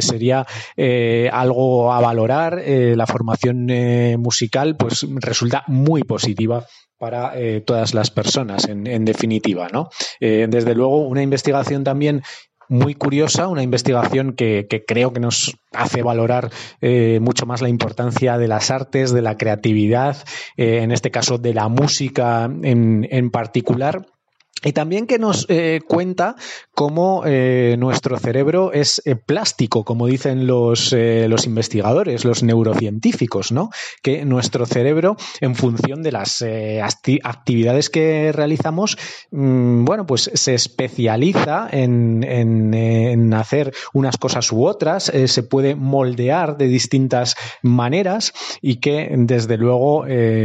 sería 0.00 0.46
algo 1.32 1.92
a 1.92 2.00
valorar. 2.00 2.60
Eh, 2.64 2.94
la 2.96 3.06
formación 3.06 3.70
eh, 3.70 4.16
musical 4.18 4.76
pues 4.76 5.06
resulta 5.20 5.64
muy 5.66 6.02
positiva 6.02 6.64
para 6.98 7.38
eh, 7.38 7.60
todas 7.60 7.94
las 7.94 8.10
personas, 8.10 8.68
en, 8.68 9.04
definitiva, 9.04 9.68
¿no? 9.72 9.88
desde 10.18 10.74
luego, 10.74 11.06
una 11.06 11.22
investigación 11.22 11.84
también 11.84 12.22
muy 12.68 12.96
curiosa, 12.96 13.46
una 13.46 13.62
investigación 13.62 14.32
que, 14.32 14.66
creo 14.84 15.12
que 15.12 15.20
nos 15.20 15.56
hace 15.72 16.02
valorar 16.02 16.50
mucho 17.20 17.46
más 17.46 17.62
la 17.62 17.68
importancia 17.68 18.36
de 18.36 18.48
las 18.48 18.72
artes, 18.72 19.12
de 19.12 19.22
la 19.22 19.36
creatividad, 19.36 20.16
en 20.56 20.90
este 20.90 21.12
caso 21.12 21.38
de 21.38 21.54
la 21.54 21.68
música 21.68 22.50
en, 22.64 23.06
en 23.08 23.30
particular 23.30 24.04
y 24.64 24.72
también 24.72 25.06
que 25.06 25.18
nos 25.18 25.46
eh, 25.48 25.80
cuenta 25.86 26.34
cómo 26.74 27.22
eh, 27.24 27.76
nuestro 27.78 28.18
cerebro 28.18 28.72
es 28.72 29.00
eh, 29.04 29.14
plástico, 29.14 29.84
como 29.84 30.06
dicen 30.06 30.46
los, 30.46 30.92
los, 30.92 31.46
investigadores, 31.46 32.24
los 32.24 32.42
neurocientíficos, 32.42 33.52
¿no? 33.52 33.70
Que 34.02 34.24
nuestro 34.24 34.66
cerebro, 34.66 35.16
en 35.40 35.54
función 35.54 36.02
de 36.02 36.12
las 36.12 36.44
actividades 37.22 37.90
que 37.90 38.32
realizamos, 38.32 38.98
mm, 39.30 39.84
bueno, 39.84 40.06
pues 40.06 40.30
se 40.34 40.54
especializa 40.54 41.68
en, 41.70 42.24
en, 42.24 43.34
hacer 43.34 43.72
unas 43.92 44.16
cosas 44.16 44.50
u 44.52 44.64
otras, 44.64 45.12
se 45.26 45.42
puede 45.42 45.74
moldear 45.74 46.56
de 46.56 46.66
distintas 46.66 47.36
maneras 47.62 48.32
y 48.60 48.76
que, 48.76 49.12
desde 49.16 49.56
luego, 49.56 50.04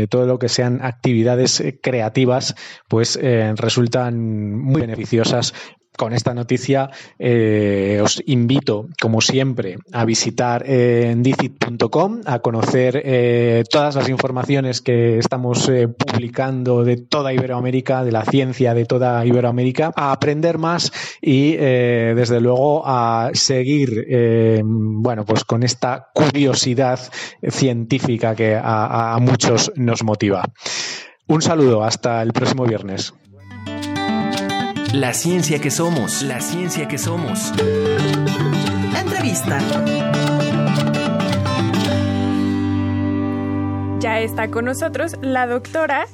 todo 0.10 0.26
lo 0.26 0.40
que 0.40 0.50
sean 0.50 0.80
actividades 0.84 1.64
creativas, 1.82 2.56
pues 2.88 3.20
resulta 3.56 4.03
muy 4.12 4.82
beneficiosas 4.82 5.54
con 5.98 6.14
esta 6.14 6.34
noticia 6.34 6.90
eh, 7.20 8.00
os 8.04 8.22
invito, 8.26 8.88
como 9.00 9.22
siempre, 9.22 9.78
a 9.92 10.06
visitar 10.06 10.64
eh, 10.66 11.14
dicit.com, 11.18 12.22
a 12.26 12.40
conocer 12.40 13.02
eh, 13.04 13.64
todas 13.70 13.96
las 13.96 14.10
informaciones 14.10 14.82
que 14.82 15.20
estamos 15.20 15.70
publicando 15.98 16.84
de 16.84 16.98
toda 16.98 17.34
Iberoamérica, 17.34 18.04
de 18.04 18.12
la 18.12 18.26
ciencia 18.26 18.74
de 18.74 18.86
toda 18.86 19.26
Iberoamérica, 19.26 19.92
a 19.96 20.12
aprender 20.12 20.58
más 20.58 20.92
y, 21.22 21.56
desde 21.56 22.42
luego, 22.42 22.84
a 22.86 23.30
seguir, 23.34 24.08
bueno, 24.64 25.26
pues 25.26 25.44
con 25.44 25.64
esta 25.64 26.08
curiosidad 26.14 27.00
científica 27.50 28.36
que 28.36 28.60
a 28.62 29.18
muchos 29.22 29.72
nos 29.76 30.04
motiva. 30.04 30.44
Un 31.28 31.42
saludo, 31.42 31.84
hasta 31.84 32.22
el 32.22 32.34
próximo 32.34 32.66
viernes. 32.66 33.14
La 34.94 35.12
ciencia 35.16 35.60
que 35.60 35.72
somos, 35.72 36.22
la 36.22 36.40
ciencia 36.40 36.88
que 36.88 37.00
somos. 37.00 37.52
Entrevista. 38.96 39.58
Ya 44.00 44.20
está 44.20 44.52
con 44.52 44.66
nosotros 44.66 45.16
la 45.20 45.48
doctora 45.48 46.06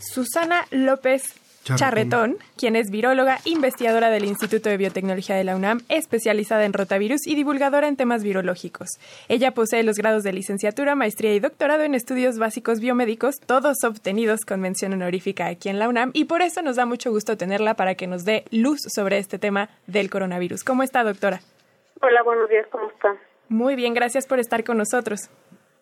Susana 0.00 0.66
López 0.72 1.43
Charretón, 1.64 2.36
quien 2.58 2.76
es 2.76 2.90
viróloga, 2.90 3.38
investigadora 3.44 4.10
del 4.10 4.26
Instituto 4.26 4.68
de 4.68 4.76
Biotecnología 4.76 5.34
de 5.34 5.44
la 5.44 5.56
UNAM, 5.56 5.80
especializada 5.88 6.66
en 6.66 6.74
rotavirus 6.74 7.26
y 7.26 7.34
divulgadora 7.34 7.88
en 7.88 7.96
temas 7.96 8.22
virológicos. 8.22 8.90
Ella 9.28 9.52
posee 9.52 9.82
los 9.82 9.96
grados 9.96 10.22
de 10.22 10.34
licenciatura, 10.34 10.94
maestría 10.94 11.34
y 11.34 11.40
doctorado 11.40 11.82
en 11.84 11.94
estudios 11.94 12.38
básicos 12.38 12.80
biomédicos, 12.80 13.40
todos 13.40 13.82
obtenidos 13.82 14.44
con 14.44 14.60
mención 14.60 14.92
honorífica 14.92 15.46
aquí 15.46 15.70
en 15.70 15.78
la 15.78 15.88
UNAM, 15.88 16.10
y 16.12 16.26
por 16.26 16.42
eso 16.42 16.60
nos 16.60 16.76
da 16.76 16.84
mucho 16.84 17.10
gusto 17.10 17.36
tenerla 17.36 17.74
para 17.74 17.94
que 17.94 18.06
nos 18.06 18.24
dé 18.24 18.44
luz 18.50 18.82
sobre 18.82 19.18
este 19.18 19.38
tema 19.38 19.70
del 19.86 20.10
coronavirus. 20.10 20.64
¿Cómo 20.64 20.82
está, 20.82 21.02
doctora? 21.02 21.40
Hola, 22.02 22.22
buenos 22.22 22.48
días, 22.50 22.66
¿cómo 22.70 22.90
está? 22.90 23.16
Muy 23.48 23.76
bien, 23.76 23.94
gracias 23.94 24.26
por 24.26 24.38
estar 24.38 24.64
con 24.64 24.78
nosotros. 24.78 25.30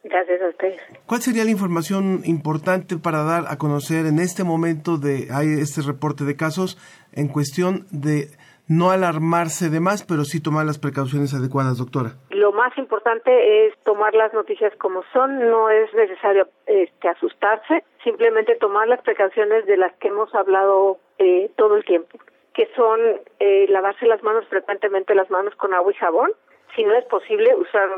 Gracias 0.05 0.43
a 0.43 0.49
ustedes. 0.49 0.81
¿Cuál 1.07 1.21
sería 1.21 1.45
la 1.45 1.51
información 1.51 2.23
importante 2.25 2.97
para 2.97 3.23
dar 3.23 3.45
a 3.49 3.57
conocer 3.57 4.07
en 4.07 4.19
este 4.19 4.43
momento 4.43 4.99
de 4.99 5.29
hay 5.33 5.61
este 5.61 5.81
reporte 5.83 6.25
de 6.25 6.37
casos 6.37 6.77
en 7.13 7.29
cuestión 7.29 7.87
de 7.93 8.27
no 8.69 8.91
alarmarse 8.91 9.71
de 9.71 9.81
más, 9.81 10.05
pero 10.05 10.25
sí 10.25 10.43
tomar 10.43 10.65
las 10.67 10.79
precauciones 10.79 11.35
adecuadas, 11.35 11.79
doctora? 11.79 12.15
Lo 12.31 12.53
más 12.53 12.77
importante 12.79 13.67
es 13.67 13.75
tomar 13.85 14.15
las 14.15 14.33
noticias 14.33 14.73
como 14.77 15.03
son, 15.13 15.51
no 15.51 15.69
es 15.69 15.93
necesario 15.95 16.49
este, 16.67 17.09
asustarse, 17.09 17.85
simplemente 18.03 18.57
tomar 18.57 18.89
las 18.89 19.03
precauciones 19.03 19.67
de 19.67 19.77
las 19.77 19.93
que 19.95 20.09
hemos 20.09 20.35
hablado 20.35 20.99
eh, 21.19 21.51
todo 21.57 21.77
el 21.77 21.85
tiempo, 21.85 22.19
que 22.55 22.69
son 22.75 23.01
eh, 23.41 23.67
lavarse 23.69 24.07
las 24.07 24.23
manos 24.23 24.47
frecuentemente 24.49 25.15
las 25.15 25.31
manos 25.31 25.55
con 25.57 25.75
agua 25.75 25.93
y 25.93 25.97
jabón, 25.97 26.31
si 26.75 26.85
no 26.85 26.95
es 26.95 27.05
posible, 27.07 27.55
usar 27.55 27.89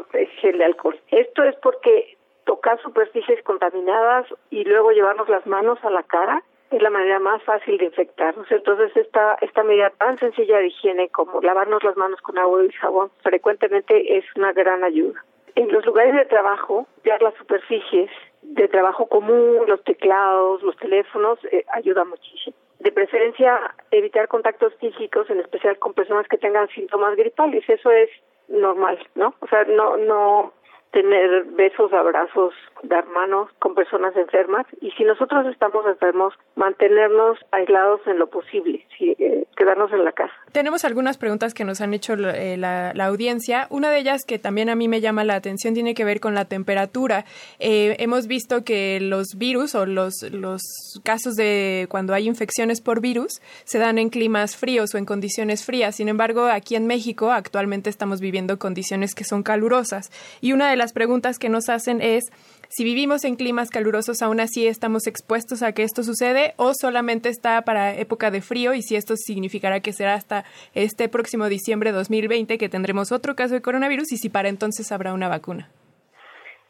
gel 0.40 0.58
de 0.58 0.64
alcohol. 0.64 0.98
Esto 1.10 1.44
es 1.44 1.54
porque 1.56 2.16
tocar 2.44 2.80
superficies 2.82 3.42
contaminadas 3.42 4.26
y 4.50 4.64
luego 4.64 4.90
llevarnos 4.90 5.28
las 5.28 5.46
manos 5.46 5.78
a 5.82 5.90
la 5.90 6.02
cara 6.02 6.42
es 6.70 6.82
la 6.82 6.90
manera 6.90 7.20
más 7.20 7.42
fácil 7.44 7.78
de 7.78 7.86
infectarnos. 7.86 8.50
Entonces, 8.50 8.96
esta, 8.96 9.36
esta 9.40 9.62
medida 9.62 9.90
tan 9.90 10.18
sencilla 10.18 10.58
de 10.58 10.68
higiene 10.68 11.08
como 11.08 11.40
lavarnos 11.40 11.84
las 11.84 11.96
manos 11.96 12.20
con 12.20 12.38
agua 12.38 12.64
y 12.64 12.72
jabón 12.72 13.10
frecuentemente 13.22 14.18
es 14.18 14.24
una 14.36 14.52
gran 14.52 14.82
ayuda. 14.82 15.24
En 15.54 15.70
los 15.70 15.86
lugares 15.86 16.14
de 16.14 16.24
trabajo, 16.24 16.86
limpiar 16.96 17.22
las 17.22 17.34
superficies 17.34 18.10
de 18.42 18.66
trabajo 18.68 19.06
común, 19.06 19.64
los 19.68 19.82
teclados, 19.84 20.62
los 20.62 20.76
teléfonos, 20.76 21.38
eh, 21.52 21.64
ayuda 21.72 22.04
muchísimo. 22.04 22.56
De 22.80 22.90
preferencia, 22.90 23.74
evitar 23.90 24.26
contactos 24.28 24.74
físicos, 24.74 25.30
en 25.30 25.40
especial 25.40 25.78
con 25.78 25.94
personas 25.94 26.26
que 26.28 26.38
tengan 26.38 26.68
síntomas 26.68 27.16
gripales. 27.16 27.64
Eso 27.68 27.90
es 27.90 28.10
normal, 28.48 28.98
¿no? 29.14 29.34
O 29.40 29.46
sea, 29.46 29.64
no, 29.64 29.96
no 29.96 30.52
tener 30.94 31.44
besos, 31.56 31.92
abrazos, 31.92 32.54
dar 32.84 33.04
manos 33.06 33.50
con 33.58 33.74
personas 33.74 34.16
enfermas 34.16 34.64
y 34.80 34.92
si 34.92 35.02
nosotros 35.02 35.44
estamos 35.46 35.84
enfermos, 35.86 36.34
mantenernos 36.54 37.38
aislados 37.50 38.00
en 38.06 38.20
lo 38.20 38.28
posible, 38.28 38.86
eh, 39.00 39.44
quedarnos 39.56 39.92
en 39.92 40.04
la 40.04 40.12
casa. 40.12 40.34
Tenemos 40.54 40.84
algunas 40.84 41.18
preguntas 41.18 41.52
que 41.52 41.64
nos 41.64 41.80
han 41.80 41.94
hecho 41.94 42.12
eh, 42.12 42.56
la, 42.56 42.92
audiencia. 43.06 43.66
Una 43.70 43.90
de 43.90 43.98
ellas 43.98 44.22
que 44.24 44.38
también 44.38 44.68
a 44.68 44.76
mí 44.76 44.86
me 44.86 45.00
llama 45.00 45.24
la 45.24 45.34
atención 45.34 45.74
tiene 45.74 45.94
que 45.94 46.04
ver 46.04 46.20
con 46.20 46.36
la 46.36 46.44
temperatura. 46.44 47.24
Eh, 47.58 47.96
hemos 47.98 48.28
visto 48.28 48.62
que 48.62 49.00
los 49.00 49.34
virus 49.36 49.74
o 49.74 49.84
los, 49.84 50.22
los 50.30 50.62
casos 51.02 51.34
de 51.34 51.88
cuando 51.90 52.14
hay 52.14 52.28
infecciones 52.28 52.80
por 52.80 53.00
virus 53.00 53.40
se 53.64 53.78
dan 53.78 53.98
en 53.98 54.10
climas 54.10 54.54
fríos 54.54 54.94
o 54.94 54.98
en 54.98 55.06
condiciones 55.06 55.64
frías. 55.64 55.96
Sin 55.96 56.08
embargo, 56.08 56.44
aquí 56.44 56.76
en 56.76 56.86
México 56.86 57.32
actualmente 57.32 57.90
estamos 57.90 58.20
viviendo 58.20 58.56
condiciones 58.56 59.16
que 59.16 59.24
son 59.24 59.42
calurosas. 59.42 60.12
Y 60.40 60.52
una 60.52 60.70
de 60.70 60.76
las 60.76 60.92
preguntas 60.92 61.40
que 61.40 61.48
nos 61.48 61.68
hacen 61.68 62.00
es 62.00 62.26
si 62.68 62.84
vivimos 62.84 63.24
en 63.24 63.36
climas 63.36 63.70
calurosos, 63.70 64.22
aún 64.22 64.40
así 64.40 64.66
estamos 64.66 65.06
expuestos 65.06 65.62
a 65.62 65.72
que 65.72 65.82
esto 65.82 66.02
sucede 66.02 66.54
o 66.56 66.72
solamente 66.74 67.28
está 67.28 67.62
para 67.62 67.94
época 67.94 68.30
de 68.30 68.40
frío 68.40 68.74
y 68.74 68.82
si 68.82 68.96
esto 68.96 69.14
significará 69.16 69.80
que 69.80 69.92
será 69.92 70.14
hasta 70.14 70.44
este 70.74 71.08
próximo 71.08 71.46
diciembre 71.46 71.90
de 71.90 71.98
2020 71.98 72.58
que 72.58 72.68
tendremos 72.68 73.12
otro 73.12 73.34
caso 73.34 73.54
de 73.54 73.62
coronavirus 73.62 74.12
y 74.12 74.16
si 74.16 74.28
para 74.28 74.48
entonces 74.48 74.90
habrá 74.92 75.12
una 75.12 75.28
vacuna. 75.28 75.68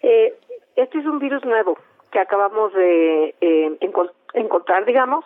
Eh, 0.03 0.35
este 0.77 0.99
es 0.99 1.07
un 1.07 1.19
virus 1.19 1.45
nuevo 1.45 1.79
que 2.13 2.19
acabamos 2.19 2.73
de 2.75 3.35
eh, 3.41 3.79
encontrar, 4.35 4.85
digamos, 4.85 5.25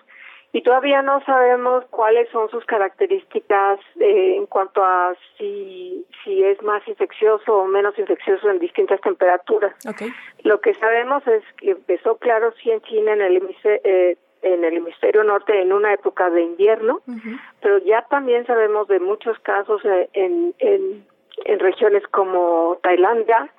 y 0.53 0.63
todavía 0.63 1.03
no 1.03 1.23
sabemos 1.25 1.85
cuáles 1.91 2.29
son 2.31 2.49
sus 2.51 2.65
características 2.65 3.81
eh, 4.01 4.37
en 4.37 4.47
cuanto 4.47 4.83
a 4.83 5.15
si, 5.37 6.07
si 6.25 6.43
es 6.43 6.63
más 6.63 6.87
infeccioso 6.89 7.55
o 7.55 7.67
menos 7.67 7.99
infeccioso 7.99 8.49
en 8.51 8.59
distintas 8.59 9.01
temperaturas. 9.03 9.75
Lo 10.43 10.61
que 10.61 10.73
sabemos 10.75 11.27
es 11.27 11.43
que 11.59 11.73
empezó, 11.73 12.17
claro, 12.17 12.53
sí 12.63 12.71
en 12.71 12.81
China, 12.83 13.13
en 13.13 13.21
el 13.21 13.37
hemisferio, 13.37 13.81
eh, 13.85 14.17
en 14.43 14.65
el 14.65 14.77
hemisferio 14.77 15.25
norte 15.25 15.61
en 15.61 15.73
una 15.73 15.93
época 15.93 16.31
de 16.31 16.43
invierno, 16.43 17.01
pero 17.61 17.79
ya 17.79 18.03
también 18.03 18.47
sabemos 18.47 18.87
de 18.89 19.01
muchos 19.01 19.39
casos 19.41 19.85
eh, 19.85 20.09
en, 20.13 20.55
en, 20.61 21.05
en 21.45 21.59
regiones 21.59 22.07
como 22.09 22.79
Tailandia, 22.83 23.53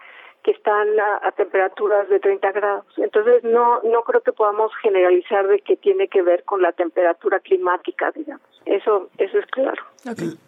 que 0.44 0.52
están 0.52 0.88
a, 1.24 1.32
temperaturas 1.32 2.10
de 2.10 2.20
30 2.20 2.52
grados. 2.52 2.86
Entonces, 2.98 3.44
no, 3.44 3.82
no 3.84 4.04
creo 4.04 4.22
que 4.22 4.32
podamos 4.32 4.72
generalizar 4.82 5.48
de 5.48 5.60
que 5.60 5.76
tiene 5.78 6.08
que 6.08 6.22
ver 6.22 6.44
con 6.44 6.62
la 6.62 6.72
temperatura 6.72 7.40
climática, 7.40 8.12
digamos. 8.12 8.48
Eso, 8.66 9.10
eso 9.18 9.38
es 9.38 9.46
claro. 9.48 9.82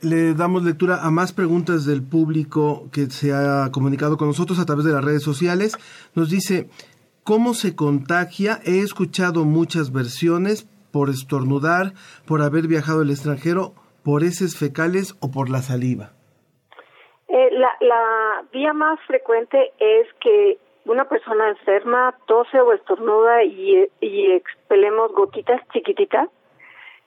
Le 0.02 0.34
damos 0.34 0.64
lectura 0.64 1.00
a 1.04 1.12
más 1.12 1.34
preguntas 1.34 1.86
del 1.86 2.04
público 2.04 2.88
que 2.94 3.08
se 3.08 3.34
ha 3.34 3.70
comunicado 3.72 4.18
con 4.18 4.28
nosotros 4.28 4.60
a 4.60 4.66
través 4.66 4.86
de 4.86 4.94
las 4.94 5.04
redes 5.04 5.24
sociales. 5.24 5.78
Nos 6.16 6.30
dice, 6.30 6.70
¿cómo 7.24 7.54
se 7.54 7.76
contagia? 7.76 8.60
He 8.64 8.80
escuchado 8.80 9.44
muchas 9.44 9.92
versiones 9.92 10.68
por 10.92 11.10
estornudar, 11.10 11.94
por 12.26 12.42
haber 12.42 12.68
viajado 12.68 13.02
al 13.02 13.10
extranjero, 13.10 13.74
por 14.04 14.24
heces 14.24 14.58
fecales 14.58 15.16
o 15.20 15.32
por 15.32 15.50
la 15.50 15.62
saliva. 15.62 16.14
Eh, 17.34 17.50
la, 17.54 17.78
la 17.80 18.44
vía 18.52 18.74
más 18.74 19.00
frecuente 19.08 19.72
es 19.80 20.14
que 20.16 20.58
una 20.84 21.08
persona 21.08 21.48
enferma 21.48 22.14
tose 22.26 22.60
o 22.60 22.74
estornuda 22.74 23.44
y, 23.46 23.88
y 24.02 24.32
expelemos 24.32 25.14
gotitas 25.14 25.62
chiquititas 25.72 26.28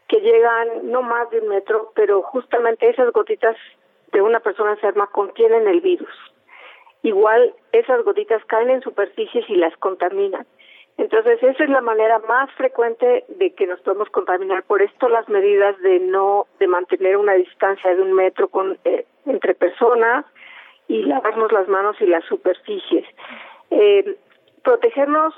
que 0.09 0.21
llegan 0.21 0.91
no 0.91 1.03
más 1.03 1.29
de 1.29 1.41
un 1.41 1.49
metro, 1.49 1.93
pero 1.95 2.23
justamente 2.23 2.89
esas 2.89 3.13
gotitas 3.13 3.55
de 4.13 4.23
una 4.23 4.41
persona 4.41 4.73
enferma 4.73 5.09
contienen 5.09 5.69
el 5.69 5.83
virus. 5.83 6.15
Igual 7.03 7.53
esas 7.73 8.03
gotitas 8.03 8.43
caen 8.47 8.71
en 8.71 8.81
superficies 8.81 9.45
y 9.51 9.57
las 9.57 9.77
contaminan. 9.77 10.47
Entonces, 10.97 11.43
esa 11.43 11.65
es 11.65 11.71
la 11.71 11.81
manera 11.81 12.21
más 12.21 12.51
frecuente 12.53 13.25
de 13.29 13.53
que 13.53 13.67
nos 13.67 13.81
podemos 13.81 14.09
contaminar. 14.11 14.63
Por 14.63 14.81
esto, 14.81 15.09
las 15.09 15.29
medidas 15.29 15.77
de 15.81 15.99
no, 15.99 16.47
de 16.61 16.69
mantener 16.69 17.17
una 17.17 17.35
distancia 17.35 17.95
de 17.95 18.01
un 18.01 18.13
metro 18.13 18.49
con, 18.49 18.79
eh, 18.85 19.05
entre 19.27 19.55
personas 19.55 20.25
y 20.87 21.03
lavarnos 21.03 21.51
las 21.51 21.69
manos 21.69 21.97
y 22.01 22.07
las 22.07 22.25
superficies. 22.25 23.07
Eh, 23.71 24.17
protegernos 24.63 25.35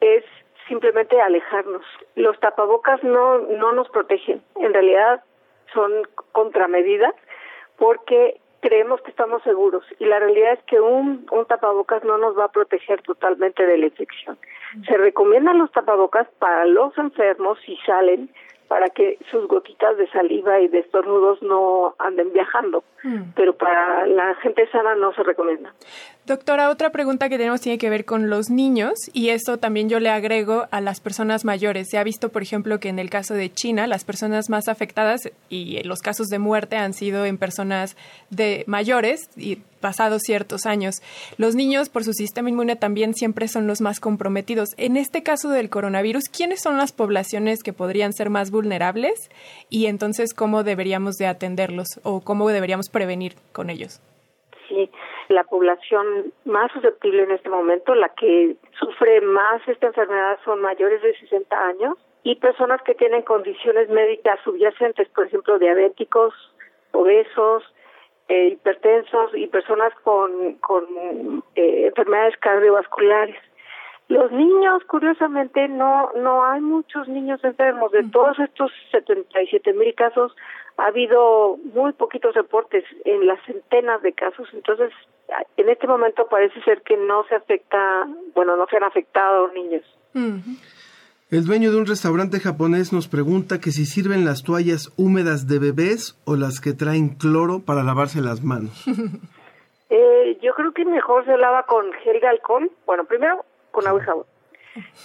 es 0.00 0.24
simplemente 0.68 1.20
alejarnos. 1.20 1.84
Los 2.14 2.38
tapabocas 2.40 3.02
no, 3.04 3.38
no 3.38 3.72
nos 3.72 3.88
protegen. 3.90 4.42
En 4.56 4.72
realidad, 4.72 5.22
son 5.74 5.92
contramedidas 6.32 7.14
porque 7.76 8.40
creemos 8.64 9.02
que 9.02 9.10
estamos 9.10 9.42
seguros 9.42 9.84
y 9.98 10.06
la 10.06 10.18
realidad 10.18 10.54
es 10.54 10.62
que 10.64 10.80
un, 10.80 11.26
un 11.30 11.44
tapabocas 11.44 12.02
no 12.02 12.16
nos 12.16 12.36
va 12.36 12.46
a 12.46 12.52
proteger 12.52 13.02
totalmente 13.02 13.66
de 13.66 13.76
la 13.76 13.86
infección. 13.86 14.38
Se 14.88 14.96
recomiendan 14.96 15.58
los 15.58 15.70
tapabocas 15.70 16.26
para 16.38 16.64
los 16.64 16.96
enfermos 16.96 17.58
si 17.66 17.76
salen 17.84 18.30
para 18.68 18.88
que 18.90 19.18
sus 19.30 19.46
gotitas 19.46 19.96
de 19.96 20.08
saliva 20.10 20.60
y 20.60 20.68
de 20.68 20.80
estornudos 20.80 21.42
no 21.42 21.94
anden 21.98 22.32
viajando, 22.32 22.82
mm. 23.02 23.32
pero 23.36 23.56
para 23.56 24.06
la 24.06 24.34
gente 24.36 24.66
sana 24.70 24.94
no 24.94 25.12
se 25.14 25.22
recomienda. 25.22 25.72
Doctora, 26.26 26.70
otra 26.70 26.90
pregunta 26.90 27.28
que 27.28 27.36
tenemos 27.36 27.60
tiene 27.60 27.76
que 27.76 27.90
ver 27.90 28.06
con 28.06 28.30
los 28.30 28.48
niños 28.48 28.94
y 29.12 29.28
esto 29.28 29.58
también 29.58 29.90
yo 29.90 30.00
le 30.00 30.08
agrego 30.08 30.64
a 30.70 30.80
las 30.80 31.00
personas 31.00 31.44
mayores. 31.44 31.88
Se 31.90 31.98
ha 31.98 32.04
visto, 32.04 32.30
por 32.30 32.42
ejemplo, 32.42 32.80
que 32.80 32.88
en 32.88 32.98
el 32.98 33.10
caso 33.10 33.34
de 33.34 33.52
China, 33.52 33.86
las 33.86 34.04
personas 34.04 34.48
más 34.48 34.68
afectadas 34.68 35.30
y 35.50 35.82
los 35.82 36.00
casos 36.00 36.28
de 36.28 36.38
muerte 36.38 36.76
han 36.76 36.94
sido 36.94 37.26
en 37.26 37.36
personas 37.36 37.96
de 38.30 38.64
mayores 38.66 39.28
y 39.36 39.58
pasados 39.84 40.22
ciertos 40.22 40.64
años. 40.64 41.02
Los 41.36 41.54
niños, 41.54 41.90
por 41.90 42.04
su 42.04 42.14
sistema 42.14 42.48
inmune, 42.48 42.74
también 42.74 43.12
siempre 43.12 43.48
son 43.48 43.66
los 43.66 43.82
más 43.82 44.00
comprometidos. 44.00 44.70
En 44.78 44.96
este 44.96 45.22
caso 45.22 45.50
del 45.50 45.68
coronavirus, 45.68 46.30
¿quiénes 46.34 46.62
son 46.62 46.78
las 46.78 46.92
poblaciones 46.92 47.62
que 47.62 47.74
podrían 47.74 48.14
ser 48.14 48.30
más 48.30 48.50
vulnerables 48.50 49.28
y 49.68 49.84
entonces 49.84 50.32
cómo 50.32 50.62
deberíamos 50.62 51.16
de 51.16 51.26
atenderlos 51.26 52.00
o 52.02 52.22
cómo 52.24 52.48
deberíamos 52.48 52.88
prevenir 52.88 53.34
con 53.52 53.68
ellos? 53.68 54.00
Sí, 54.68 54.90
la 55.28 55.44
población 55.44 56.32
más 56.46 56.72
susceptible 56.72 57.24
en 57.24 57.32
este 57.32 57.50
momento, 57.50 57.94
la 57.94 58.08
que 58.08 58.56
sufre 58.80 59.20
más 59.20 59.60
esta 59.68 59.88
enfermedad 59.88 60.38
son 60.46 60.62
mayores 60.62 61.02
de 61.02 61.14
60 61.18 61.54
años 61.54 61.98
y 62.22 62.36
personas 62.36 62.80
que 62.86 62.94
tienen 62.94 63.20
condiciones 63.20 63.90
médicas 63.90 64.40
subyacentes, 64.44 65.10
por 65.10 65.26
ejemplo, 65.26 65.58
diabéticos, 65.58 66.32
obesos, 66.92 67.62
eh, 68.28 68.48
hipertensos 68.48 69.32
y 69.34 69.46
personas 69.46 69.92
con, 70.02 70.54
con 70.54 70.84
eh, 71.54 71.86
enfermedades 71.88 72.36
cardiovasculares. 72.38 73.36
Los 74.08 74.30
niños, 74.32 74.84
curiosamente, 74.84 75.66
no 75.68 76.10
no 76.14 76.44
hay 76.44 76.60
muchos 76.60 77.08
niños 77.08 77.42
enfermos. 77.42 77.90
De 77.92 78.04
todos 78.04 78.38
estos 78.38 78.70
77 78.90 79.72
mil 79.72 79.94
casos, 79.94 80.36
ha 80.76 80.86
habido 80.86 81.56
muy 81.72 81.92
poquitos 81.92 82.34
reportes 82.34 82.84
en 83.04 83.26
las 83.26 83.42
centenas 83.44 84.02
de 84.02 84.12
casos. 84.12 84.48
Entonces, 84.52 84.92
en 85.56 85.68
este 85.68 85.86
momento 85.86 86.26
parece 86.26 86.60
ser 86.62 86.82
que 86.82 86.96
no 86.96 87.24
se 87.24 87.34
afecta, 87.34 88.06
bueno, 88.34 88.56
no 88.56 88.66
se 88.66 88.76
han 88.76 88.84
afectado 88.84 89.48
niños. 89.48 89.82
El 91.30 91.46
dueño 91.46 91.70
de 91.72 91.78
un 91.78 91.86
restaurante 91.86 92.38
japonés 92.38 92.92
nos 92.92 93.08
pregunta 93.08 93.58
que 93.58 93.70
si 93.70 93.86
sirven 93.86 94.24
las 94.24 94.42
toallas 94.42 94.92
húmedas 94.96 95.48
de 95.48 95.58
bebés 95.58 96.20
o 96.26 96.36
las 96.36 96.60
que 96.60 96.74
traen 96.74 97.16
cloro 97.16 97.60
para 97.60 97.82
lavarse 97.82 98.20
las 98.20 98.44
manos. 98.44 98.84
eh, 99.90 100.38
yo 100.42 100.54
creo 100.54 100.72
que 100.72 100.84
mejor 100.84 101.24
se 101.24 101.36
lava 101.38 101.64
con 101.64 101.90
gel 102.04 102.20
de 102.20 102.28
alcohol. 102.28 102.70
Bueno, 102.86 103.04
primero 103.04 103.44
con 103.70 103.86
agua 103.86 104.02
y 104.02 104.04
jabón. 104.04 104.26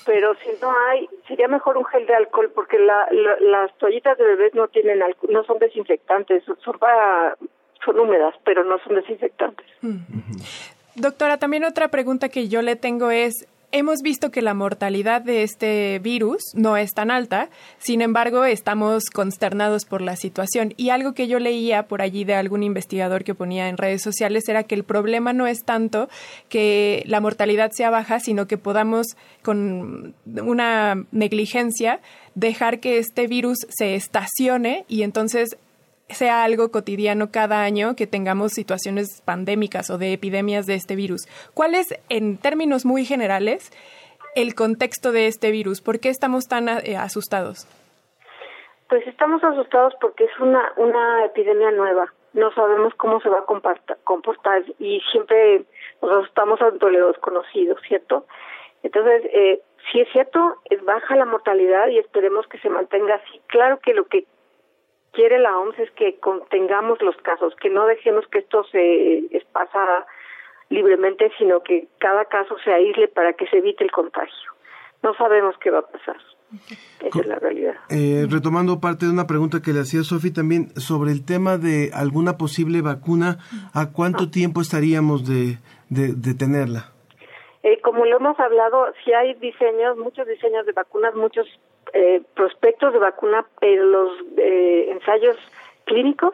Pero 0.06 0.34
si 0.44 0.50
no 0.62 0.72
hay, 0.90 1.08
sería 1.28 1.48
mejor 1.48 1.78
un 1.78 1.86
gel 1.86 2.06
de 2.06 2.16
alcohol 2.16 2.52
porque 2.54 2.80
la, 2.80 3.08
las 3.40 3.76
toallitas 3.78 4.18
de 4.18 4.26
bebés 4.26 4.54
no 4.56 4.68
tienen 4.68 5.02
alcohol, 5.02 5.32
no 5.32 5.44
son 5.44 5.60
desinfectantes, 5.60 6.44
son 6.44 6.80
para, 6.80 7.38
son 7.86 8.00
húmedas, 8.00 8.36
pero 8.44 8.64
no 8.64 8.78
son 8.80 8.96
desinfectantes. 8.96 9.66
Doctora, 10.96 11.38
también 11.38 11.64
otra 11.64 11.90
pregunta 11.90 12.30
que 12.30 12.50
yo 12.50 12.62
le 12.62 12.76
tengo 12.76 13.12
es, 13.12 13.48
Hemos 13.72 14.02
visto 14.02 14.32
que 14.32 14.42
la 14.42 14.56
mortalidad 14.56 15.22
de 15.22 15.44
este 15.44 16.00
virus 16.00 16.42
no 16.56 16.76
es 16.76 16.92
tan 16.92 17.12
alta, 17.12 17.50
sin 17.78 18.02
embargo, 18.02 18.44
estamos 18.44 19.12
consternados 19.14 19.86
por 19.86 20.02
la 20.02 20.16
situación. 20.16 20.74
Y 20.76 20.90
algo 20.90 21.14
que 21.14 21.28
yo 21.28 21.38
leía 21.38 21.88
por 21.88 22.02
allí 22.02 22.24
de 22.24 22.34
algún 22.34 22.64
investigador 22.64 23.24
que 23.24 23.36
ponía 23.36 23.70
en 23.70 23.78
redes 23.78 24.02
sociales 24.02 24.50
era 24.50 24.64
que 24.64 24.74
el 24.74 24.84
problema 24.84 25.34
no 25.34 25.46
es 25.46 25.64
tanto 25.66 26.10
que 26.50 27.04
la 27.06 27.22
mortalidad 27.22 27.70
sea 27.72 27.92
baja, 27.92 28.20
sino 28.20 28.48
que 28.48 28.58
podamos, 28.58 29.06
con 29.44 30.16
una 30.26 31.06
negligencia, 31.12 32.00
dejar 32.34 32.80
que 32.80 32.98
este 32.98 33.28
virus 33.28 33.60
se 33.70 33.94
estacione 33.94 34.84
y 34.88 35.04
entonces 35.04 35.58
sea 36.10 36.44
algo 36.44 36.72
cotidiano 36.72 37.32
cada 37.32 37.64
año 37.64 37.96
que 37.96 38.08
tengamos 38.08 38.52
situaciones 38.52 39.22
pandémicas 39.26 39.90
o 39.90 39.98
de 39.98 40.14
epidemias 40.14 40.66
de 40.66 40.76
este 40.76 40.96
virus. 40.96 41.28
¿Cuál 41.54 41.76
es, 41.76 41.88
en 42.10 42.38
términos 42.38 42.86
muy 42.86 43.06
generales, 43.06 43.72
el 44.36 44.56
contexto 44.56 45.12
de 45.12 45.28
este 45.28 45.52
virus? 45.52 45.82
¿Por 45.82 46.00
qué 46.00 46.10
estamos 46.10 46.48
tan 46.48 46.70
eh, 46.70 46.98
asustados? 46.98 47.68
Pues 48.88 49.06
estamos 49.08 49.44
asustados 49.44 49.94
porque 50.02 50.26
es 50.26 50.40
una, 50.40 50.74
una 50.78 51.26
epidemia 51.26 51.72
nueva. 51.72 52.12
No 52.34 52.52
sabemos 52.54 52.94
cómo 52.96 53.22
se 53.22 53.30
va 53.30 53.40
a 53.40 53.46
comportar 54.04 54.64
y 54.80 55.02
siempre 55.12 55.64
nos 56.02 56.12
asustamos 56.12 56.62
ante 56.62 56.92
lo 56.92 57.08
desconocido, 57.08 57.76
¿cierto? 57.88 58.26
Entonces, 58.84 59.24
eh, 59.34 59.62
si 59.92 60.02
es 60.02 60.08
cierto, 60.12 60.56
es 60.70 60.84
baja 60.84 61.16
la 61.16 61.26
mortalidad 61.26 61.88
y 61.88 62.00
esperemos 62.00 62.48
que 62.48 62.60
se 62.60 62.70
mantenga 62.70 63.16
así. 63.16 63.42
Claro 63.48 63.80
que 63.80 63.94
lo 63.94 64.06
que 64.06 64.26
quiere 65.14 65.40
la 65.40 65.58
OMS 65.58 65.80
es 65.80 65.92
que 65.92 66.20
contengamos 66.20 67.02
los 67.02 67.16
casos, 67.18 67.56
que 67.62 67.70
no 67.70 67.86
dejemos 67.86 68.28
que 68.28 68.40
esto 68.40 68.64
se 68.66 69.30
pasa 69.52 70.06
libremente, 70.70 71.32
sino 71.38 71.62
que 71.64 71.88
cada 72.00 72.26
caso 72.26 72.56
se 72.64 72.72
aísle 72.72 73.08
para 73.08 73.34
que 73.34 73.48
se 73.48 73.58
evite 73.58 73.84
el 73.84 73.92
contagio. 73.92 74.54
No 75.02 75.14
sabemos 75.16 75.56
qué 75.60 75.72
va 75.72 75.80
a 75.80 75.88
pasar. 75.88 76.18
Esa 77.06 77.20
es 77.20 77.28
la 77.28 77.36
realidad. 77.36 77.76
Eh, 77.90 78.26
retomando 78.30 78.80
parte 78.80 79.06
de 79.06 79.12
una 79.12 79.28
pregunta 79.28 79.62
que 79.64 79.72
le 79.72 79.82
hacía 79.82 80.02
Sofi 80.04 80.32
también 80.34 80.70
sobre 80.80 81.12
el 81.12 81.26
tema 81.26 81.58
de 81.58 81.92
alguna 81.94 82.38
posible 82.38 82.82
vacuna, 82.82 83.38
¿a 83.74 83.92
cuánto 83.94 84.26
ah. 84.26 84.32
tiempo 84.32 84.62
estaríamos 84.62 85.28
de, 85.28 85.58
de, 85.90 86.34
tenerla? 86.34 86.92
Eh, 87.64 87.80
como 87.82 88.06
lo 88.06 88.18
hemos 88.18 88.40
hablado, 88.40 88.88
si 89.04 89.14
hay 89.14 89.36
diseños, 89.36 89.98
muchos 89.98 90.28
diseños 90.28 90.66
de 90.66 90.72
vacunas, 90.72 91.14
muchos 91.16 91.46
eh, 91.94 92.22
prospectos 92.36 92.94
de 92.94 93.00
vacuna, 93.00 93.46
pero 93.60 93.86
los 93.86 94.10
eh, 94.38 94.92
ensayos 94.92 95.38
clínicos 95.86 96.34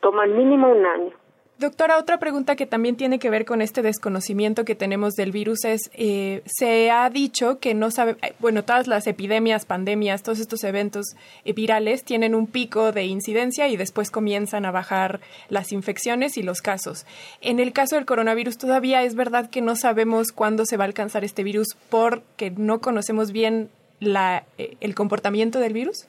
toman 0.00 0.36
mínimo 0.36 0.68
un 0.70 0.86
año. 0.86 1.12
Doctora, 1.58 1.96
otra 1.96 2.18
pregunta 2.18 2.54
que 2.54 2.66
también 2.66 2.96
tiene 2.96 3.18
que 3.18 3.30
ver 3.30 3.46
con 3.46 3.62
este 3.62 3.80
desconocimiento 3.80 4.66
que 4.66 4.74
tenemos 4.74 5.14
del 5.14 5.32
virus 5.32 5.64
es, 5.64 5.90
eh, 5.94 6.42
se 6.44 6.90
ha 6.90 7.08
dicho 7.08 7.60
que 7.60 7.72
no 7.72 7.90
sabe, 7.90 8.16
eh, 8.20 8.34
bueno, 8.40 8.62
todas 8.62 8.86
las 8.86 9.06
epidemias, 9.06 9.64
pandemias, 9.64 10.22
todos 10.22 10.38
estos 10.38 10.64
eventos 10.64 11.16
virales 11.54 12.04
tienen 12.04 12.34
un 12.34 12.46
pico 12.46 12.92
de 12.92 13.04
incidencia 13.04 13.68
y 13.68 13.78
después 13.78 14.10
comienzan 14.10 14.66
a 14.66 14.70
bajar 14.70 15.20
las 15.48 15.72
infecciones 15.72 16.36
y 16.36 16.42
los 16.42 16.60
casos. 16.60 17.06
En 17.40 17.58
el 17.58 17.72
caso 17.72 17.96
del 17.96 18.04
coronavirus 18.04 18.58
todavía 18.58 19.02
es 19.02 19.14
verdad 19.14 19.48
que 19.48 19.62
no 19.62 19.76
sabemos 19.76 20.32
cuándo 20.32 20.66
se 20.66 20.76
va 20.76 20.84
a 20.84 20.88
alcanzar 20.88 21.24
este 21.24 21.42
virus 21.42 21.68
porque 21.88 22.50
no 22.50 22.82
conocemos 22.82 23.32
bien 23.32 23.70
la, 24.00 24.44
eh, 24.58 24.76
el 24.80 24.94
comportamiento 24.94 25.58
del 25.58 25.72
virus? 25.72 26.08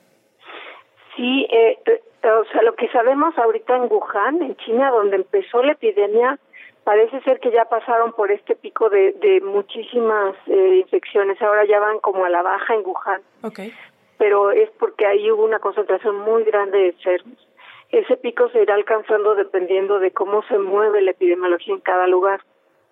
Sí, 1.16 1.48
eh, 1.50 1.80
eh, 1.86 2.02
o 2.24 2.46
sea, 2.52 2.62
lo 2.62 2.76
que 2.76 2.88
sabemos 2.90 3.38
ahorita 3.38 3.76
en 3.76 3.84
Wuhan, 3.84 4.42
en 4.42 4.56
China, 4.58 4.92
donde 4.92 5.16
empezó 5.18 5.64
la 5.64 5.74
epidemia, 5.74 6.38
parece 6.84 7.22
ser 7.22 7.40
que 7.40 7.52
ya 7.52 7.66
pasaron 7.66 8.14
por 8.14 8.32
este 8.32 8.56
pico 8.56 8.90
de, 8.90 9.14
de 9.14 9.42
muchísimas 9.42 10.36
infecciones. 10.48 11.42
Ahora 11.42 11.66
ya 11.66 11.80
van 11.80 12.00
como 12.00 12.24
a 12.26 12.30
la 12.30 12.42
baja 12.42 12.76
en 12.76 12.82
Wuhan. 12.86 13.22
Okay. 13.44 13.74
Pero 14.18 14.52
es 14.52 14.70
porque 14.80 15.06
ahí 15.06 15.30
hubo 15.32 15.44
una 15.44 15.60
concentración 15.60 16.18
muy 16.20 16.44
grande 16.44 16.78
de 16.78 16.88
enfermos. 16.90 17.48
Ese 17.90 18.18
pico 18.18 18.50
se 18.50 18.62
irá 18.62 18.76
alcanzando 18.76 19.36
dependiendo 19.36 20.00
de 20.00 20.12
cómo 20.12 20.44
se 20.44 20.58
mueve 20.58 21.02
la 21.02 21.12
epidemiología 21.12 21.74
en 21.74 21.82
cada 21.82 22.08
lugar. 22.08 22.42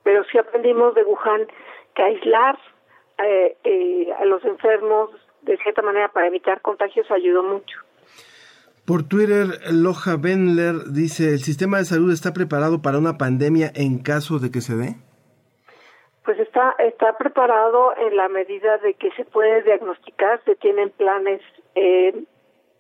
Pero 0.04 0.24
sí 0.26 0.38
aprendimos 0.38 0.94
de 0.96 1.04
Wuhan 1.04 1.48
que 1.96 2.04
aislar 2.04 2.58
eh, 3.24 3.56
eh, 3.64 4.14
a 4.20 4.26
los 4.26 4.44
enfermos 4.46 5.12
de 5.42 5.58
cierta 5.58 5.82
manera 5.82 6.10
para 6.10 6.28
evitar 6.28 6.62
contagios 6.62 7.10
ayudó 7.12 7.44
mucho. 7.44 7.80
Por 8.86 9.08
Twitter, 9.08 9.48
Loja 9.72 10.16
Benler 10.16 10.76
dice, 10.94 11.30
¿el 11.30 11.40
sistema 11.40 11.78
de 11.80 11.86
salud 11.86 12.12
está 12.14 12.34
preparado 12.34 12.82
para 12.84 13.00
una 13.00 13.18
pandemia 13.18 13.72
en 13.74 13.98
caso 14.04 14.38
de 14.38 14.52
que 14.52 14.62
se 14.62 14.76
dé? 14.76 14.96
Pues 16.24 16.40
está, 16.40 16.76
está 16.80 17.18
preparado 17.18 17.96
en 17.98 18.16
la 18.16 18.30
medida 18.30 18.78
de 18.80 18.94
que 18.94 19.12
se 19.12 19.26
puede 19.26 19.64
diagnosticar, 19.64 20.40
se 20.46 20.56
tienen 20.56 20.92
planes 20.92 21.42
eh, 21.74 22.14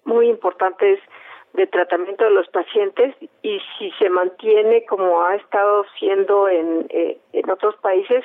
muy 0.03 0.29
importantes 0.29 0.99
de 1.53 1.67
tratamiento 1.67 2.23
de 2.23 2.31
los 2.31 2.47
pacientes 2.49 3.15
y 3.41 3.59
si 3.77 3.91
se 3.97 4.09
mantiene 4.09 4.85
como 4.85 5.23
ha 5.23 5.35
estado 5.35 5.85
siendo 5.97 6.49
en, 6.49 6.85
eh, 6.89 7.17
en 7.33 7.49
otros 7.49 7.75
países, 7.77 8.23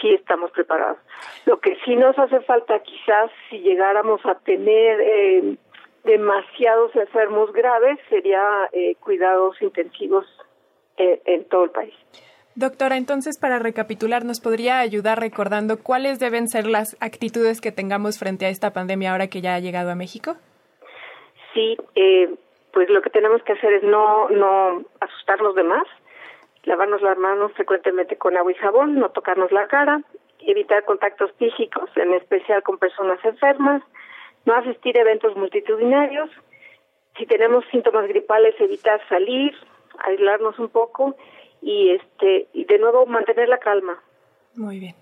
sí 0.00 0.14
estamos 0.14 0.50
preparados. 0.50 0.98
Lo 1.44 1.60
que 1.60 1.76
sí 1.84 1.96
nos 1.96 2.18
hace 2.18 2.40
falta 2.40 2.80
quizás 2.80 3.30
si 3.48 3.58
llegáramos 3.60 4.24
a 4.26 4.34
tener 4.36 5.00
eh, 5.00 5.56
demasiados 6.04 6.94
enfermos 6.94 7.52
graves 7.52 7.98
sería 8.08 8.68
eh, 8.72 8.94
cuidados 9.00 9.60
intensivos 9.60 10.26
eh, 10.96 11.20
en 11.24 11.44
todo 11.48 11.64
el 11.64 11.70
país. 11.70 11.94
Doctora, 12.54 12.96
entonces 12.96 13.38
para 13.38 13.58
recapitular, 13.58 14.24
¿nos 14.24 14.40
podría 14.40 14.78
ayudar 14.78 15.20
recordando 15.20 15.82
cuáles 15.82 16.18
deben 16.18 16.48
ser 16.48 16.66
las 16.66 16.96
actitudes 17.00 17.60
que 17.60 17.70
tengamos 17.70 18.18
frente 18.18 18.46
a 18.46 18.48
esta 18.48 18.72
pandemia 18.72 19.12
ahora 19.12 19.28
que 19.28 19.42
ya 19.42 19.54
ha 19.54 19.60
llegado 19.60 19.90
a 19.90 19.94
México? 19.94 20.36
Sí, 21.52 21.76
pues 22.72 22.88
lo 22.88 23.02
que 23.02 23.10
tenemos 23.10 23.42
que 23.42 23.52
hacer 23.52 23.74
es 23.74 23.82
no, 23.82 24.28
no 24.30 24.84
asustarnos 25.00 25.54
de 25.54 25.64
más, 25.64 25.86
lavarnos 26.66 27.00
las 27.00 27.16
manos 27.16 27.52
frecuentemente 27.52 28.18
con 28.18 28.36
agua 28.36 28.52
y 28.52 28.56
jabón, 28.56 28.98
no 28.98 29.08
tocarnos 29.10 29.50
la 29.52 29.66
cara, 29.68 30.02
evitar 30.40 30.84
contactos 30.84 31.32
físicos, 31.38 31.90
en 31.96 32.12
especial 32.14 32.62
con 32.62 32.78
personas 32.78 33.24
enfermas, 33.24 33.82
no 34.44 34.54
asistir 34.54 34.98
a 34.98 35.00
eventos 35.00 35.34
multitudinarios, 35.36 36.30
si 37.16 37.26
tenemos 37.26 37.64
síntomas 37.70 38.06
gripales 38.08 38.54
evitar 38.60 39.00
salir, 39.08 39.54
aislarnos 39.98 40.58
un 40.58 40.68
poco 40.68 41.16
y 41.62 41.92
este 41.92 42.48
y 42.52 42.64
de 42.64 42.78
nuevo 42.78 43.06
mantener 43.06 43.48
la 43.48 43.58
calma. 43.58 44.02
Muy 44.56 44.78
bien. 44.78 44.94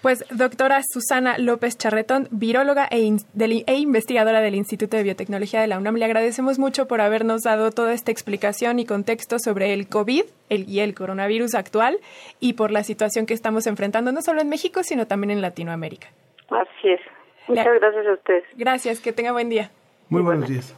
Pues 0.00 0.24
doctora 0.30 0.80
Susana 0.82 1.38
López 1.38 1.76
Charretón, 1.76 2.28
viróloga 2.30 2.88
e, 2.90 2.98
e, 3.06 3.74
investigadora 3.74 4.40
del 4.40 4.54
Instituto 4.54 4.96
de 4.96 5.02
Biotecnología 5.02 5.60
de 5.60 5.66
la 5.66 5.78
UNAM, 5.78 5.96
le 5.96 6.04
agradecemos 6.04 6.58
mucho 6.58 6.86
por 6.86 7.00
habernos 7.00 7.42
dado 7.42 7.70
toda 7.70 7.92
esta 7.92 8.10
explicación 8.10 8.78
y 8.78 8.86
contexto 8.86 9.38
sobre 9.38 9.72
el 9.72 9.88
COVID 9.88 10.24
el, 10.48 10.68
y 10.68 10.80
el 10.80 10.94
coronavirus 10.94 11.54
actual 11.54 11.98
y 12.40 12.54
por 12.54 12.70
la 12.70 12.82
situación 12.82 13.26
que 13.26 13.34
estamos 13.34 13.66
enfrentando 13.66 14.12
no 14.12 14.22
solo 14.22 14.40
en 14.40 14.48
México, 14.48 14.82
sino 14.82 15.06
también 15.06 15.30
en 15.30 15.42
Latinoamérica. 15.42 16.08
Así 16.50 16.90
es. 16.90 17.00
Muchas 17.48 17.74
gracias 17.80 18.06
a 18.06 18.12
ustedes. 18.12 18.44
Gracias, 18.56 19.00
que 19.00 19.12
tenga 19.12 19.32
buen 19.32 19.48
día. 19.48 19.70
Muy 20.08 20.22
buenos 20.22 20.48
días. 20.48 20.76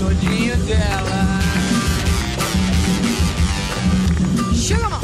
todinho 0.00 0.56
dela. 0.64 1.40
Chama! 4.54 4.98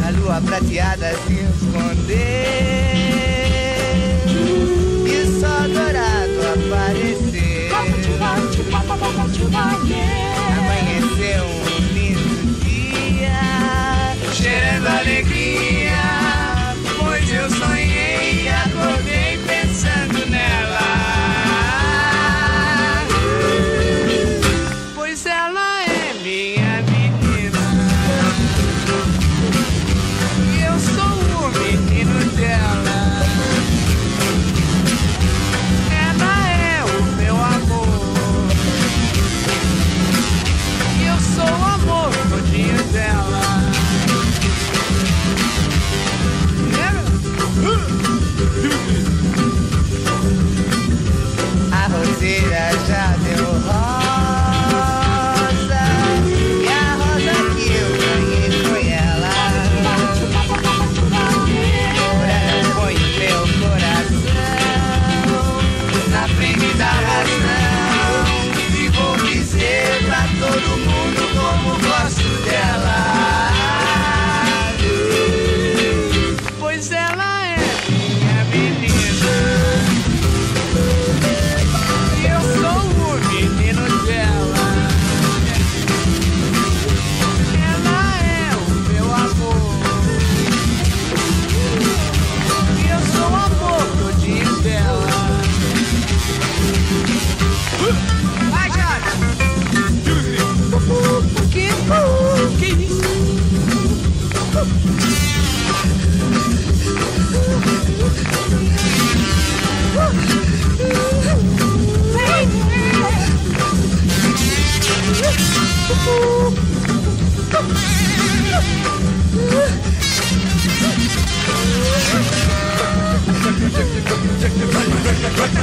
Da 0.00 0.10
lua 0.10 0.40
prateada 0.40 1.12
se 1.26 1.34
esconder. 1.34 3.25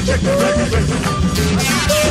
Check 0.06 0.20
it, 0.22 0.26
shake 0.26 0.58
it, 0.58 1.64
shake 1.64 1.98
it. 1.98 2.03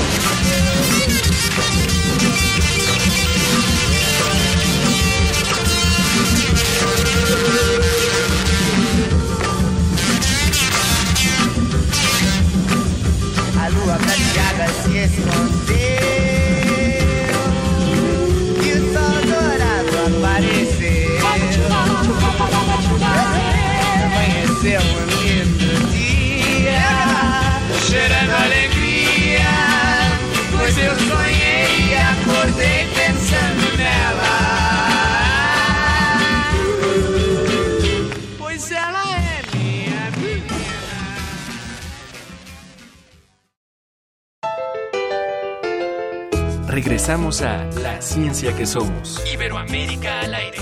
Regresamos 47.33 47.43
a 47.43 47.81
La 47.81 48.03
Ciencia 48.03 48.55
que 48.55 48.67
Somos. 48.67 49.23
Iberoamérica 49.33 50.21
al 50.21 50.35
aire. 50.35 50.59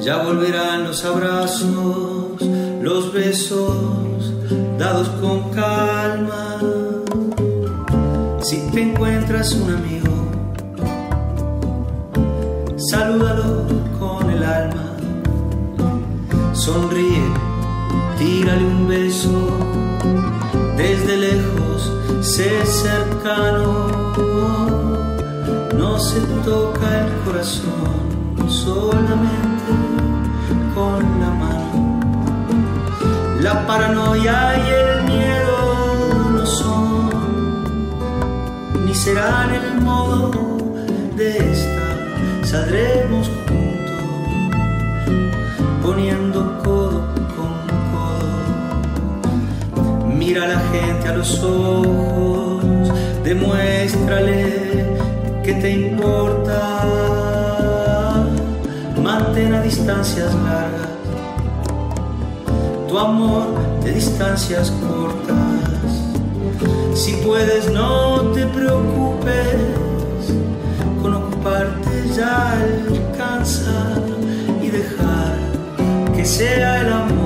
Ya 0.00 0.18
volverán 0.18 0.84
los 0.84 1.04
abrazos, 1.04 2.40
los 2.80 3.12
besos 3.12 4.32
dados 4.78 5.08
con 5.20 5.50
calma. 5.50 6.60
Si 8.42 8.70
te 8.70 8.82
encuentras 8.82 9.52
un 9.52 9.74
amigo, 9.74 9.95
sé 22.36 22.66
cercano. 22.66 23.88
No 25.74 25.98
se 25.98 26.20
toca 26.44 26.86
el 27.02 27.10
corazón 27.24 28.50
solamente 28.50 29.72
con 30.74 30.98
la 31.22 31.30
mano. 31.42 32.00
La 33.40 33.66
paranoia 33.66 34.38
y 34.64 34.66
el 34.82 34.92
miedo 35.12 35.58
no 36.34 36.44
son, 36.44 37.10
ni 38.84 38.94
serán 38.94 39.54
el 39.54 39.80
modo 39.80 40.30
de 41.16 41.28
esta. 41.52 41.86
Saldremos 42.50 42.95
gente 50.72 51.08
a 51.08 51.16
los 51.16 51.42
ojos, 51.42 52.92
demuéstrale 53.24 54.84
que 55.42 55.54
te 55.54 55.70
importa. 55.70 56.82
Mantén 59.02 59.54
a 59.54 59.62
distancias 59.62 60.34
largas 60.34 60.86
tu 62.96 62.98
amor 62.98 63.46
de 63.84 63.92
distancias 63.92 64.70
cortas. 64.70 65.90
Si 66.94 67.12
puedes, 67.16 67.70
no 67.70 68.32
te 68.32 68.46
preocupes, 68.46 69.56
con 71.02 71.14
ocuparte 71.14 72.08
ya 72.16 72.52
alcanza 72.52 74.00
y 74.62 74.68
dejar 74.70 75.36
que 76.14 76.24
sea 76.24 76.80
el 76.80 76.92
amor 76.92 77.25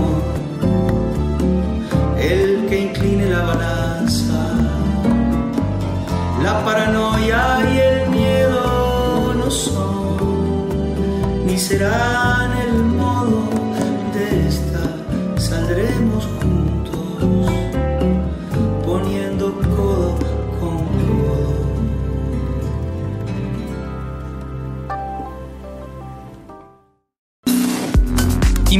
La 6.51 6.65
paranoia 6.65 7.43
y 7.73 7.79
el 7.79 8.11
miedo 8.11 9.35
no 9.35 9.49
son, 9.49 11.47
ni 11.47 11.57
serán 11.57 12.51
el 12.65 12.70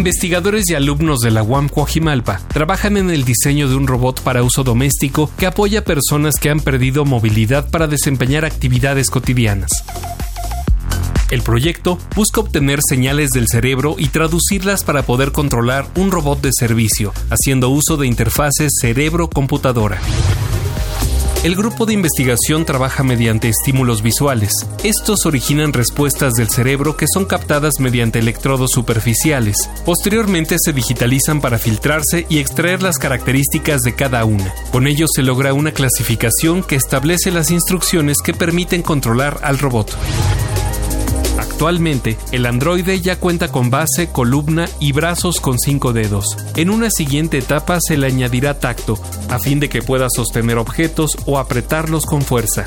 Investigadores 0.01 0.65
y 0.71 0.75
alumnos 0.75 1.21
de 1.21 1.31
la 1.31 1.43
UAM 1.43 1.69
Coajimalpa 1.69 2.41
trabajan 2.49 2.97
en 2.97 3.11
el 3.11 3.27
diseño 3.27 3.69
de 3.69 3.75
un 3.75 3.87
robot 3.87 4.23
para 4.23 4.43
uso 4.43 4.65
doméstico 4.65 5.31
que 5.37 5.45
apoya 5.45 5.81
a 5.81 5.85
personas 5.85 6.37
que 6.37 6.49
han 6.49 6.61
perdido 6.61 7.05
movilidad 7.05 7.69
para 7.69 7.87
desempeñar 7.87 8.47
actividades 8.47 9.11
cotidianas. 9.11 9.71
El 11.31 11.43
proyecto 11.43 11.99
busca 12.17 12.41
obtener 12.41 12.79
señales 12.83 13.29
del 13.33 13.47
cerebro 13.47 13.97
y 13.99 14.09
traducirlas 14.09 14.85
para 14.85 15.03
poder 15.03 15.33
controlar 15.33 15.87
un 15.97 16.11
robot 16.11 16.41
de 16.41 16.53
servicio, 16.55 17.13
haciendo 17.29 17.69
uso 17.69 17.99
de 17.99 18.07
interfaces 18.07 18.73
cerebro-computadora. 18.81 20.01
El 21.43 21.57
grupo 21.57 21.87
de 21.87 21.95
investigación 21.95 22.67
trabaja 22.67 23.03
mediante 23.03 23.49
estímulos 23.49 24.03
visuales. 24.03 24.53
Estos 24.85 25.25
originan 25.25 25.73
respuestas 25.73 26.35
del 26.35 26.51
cerebro 26.51 26.99
que 26.99 27.07
son 27.11 27.25
captadas 27.25 27.81
mediante 27.81 28.19
electrodos 28.19 28.73
superficiales. 28.73 29.57
Posteriormente 29.87 30.57
se 30.63 30.75
digitalizan 30.75 31.41
para 31.41 31.59
filtrarse 31.59 32.27
y 32.29 32.41
extraer 32.41 32.83
las 32.83 32.99
características 32.99 33.81
de 33.81 33.95
cada 33.95 34.27
una. 34.27 34.53
Con 34.71 34.87
ello 34.87 35.07
se 35.11 35.23
logra 35.23 35.55
una 35.55 35.73
clasificación 35.73 36.63
que 36.63 36.77
establece 36.77 37.31
las 37.31 37.51
instrucciones 37.51 38.19
que 38.23 38.35
permiten 38.35 38.83
controlar 38.83 39.39
al 39.43 39.59
robot. 39.59 39.97
Actualmente, 41.61 42.17
el 42.33 42.47
androide 42.47 43.03
ya 43.03 43.21
cuenta 43.21 43.53
con 43.53 43.69
base, 43.69 44.11
columna 44.11 44.67
y 44.81 44.93
brazos 44.93 45.43
con 45.43 45.59
cinco 45.59 45.93
dedos. 45.93 46.25
En 46.57 46.71
una 46.71 46.89
siguiente 46.89 47.37
etapa 47.37 47.81
se 47.87 47.99
le 47.99 48.07
añadirá 48.07 48.59
tacto, 48.59 48.99
a 49.29 49.39
fin 49.39 49.61
de 49.61 49.69
que 49.69 49.83
pueda 49.83 50.07
sostener 50.09 50.57
objetos 50.57 51.19
o 51.27 51.39
apretarlos 51.39 52.07
con 52.07 52.23
fuerza. 52.23 52.67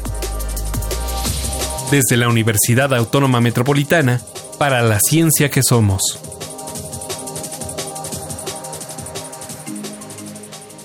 Desde 1.90 2.18
la 2.18 2.30
Universidad 2.30 2.94
Autónoma 2.94 3.42
Metropolitana, 3.42 4.22
para 4.60 4.84
la 4.84 5.00
ciencia 5.00 5.50
que 5.50 5.64
somos. 5.64 6.20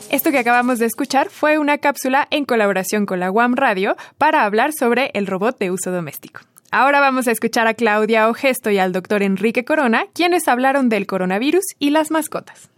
Esto 0.08 0.30
que 0.30 0.38
acabamos 0.38 0.78
de 0.78 0.86
escuchar 0.86 1.28
fue 1.28 1.58
una 1.58 1.76
cápsula 1.76 2.26
en 2.30 2.46
colaboración 2.46 3.04
con 3.04 3.20
la 3.20 3.30
UAM 3.30 3.54
Radio 3.54 3.98
para 4.16 4.46
hablar 4.46 4.70
sobre 4.72 5.10
el 5.12 5.26
robot 5.26 5.58
de 5.58 5.70
uso 5.72 5.90
doméstico. 5.90 6.40
Ahora 6.70 7.00
vamos 7.00 7.26
a 7.28 7.30
escuchar 7.30 7.66
a 7.66 7.72
Claudia 7.72 8.28
Ogesto 8.28 8.70
y 8.70 8.78
al 8.78 8.92
doctor 8.92 9.22
Enrique 9.22 9.64
Corona, 9.64 10.04
quienes 10.12 10.48
hablaron 10.48 10.90
del 10.90 11.06
coronavirus 11.06 11.64
y 11.78 11.90
las 11.90 12.10
mascotas. 12.10 12.68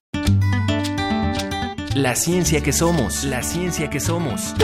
La 1.96 2.14
ciencia 2.14 2.62
que 2.62 2.72
somos, 2.72 3.24
la 3.24 3.42
ciencia 3.42 3.90
que 3.90 3.98
somos. 3.98 4.54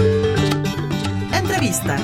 Entrevista. 1.32 1.96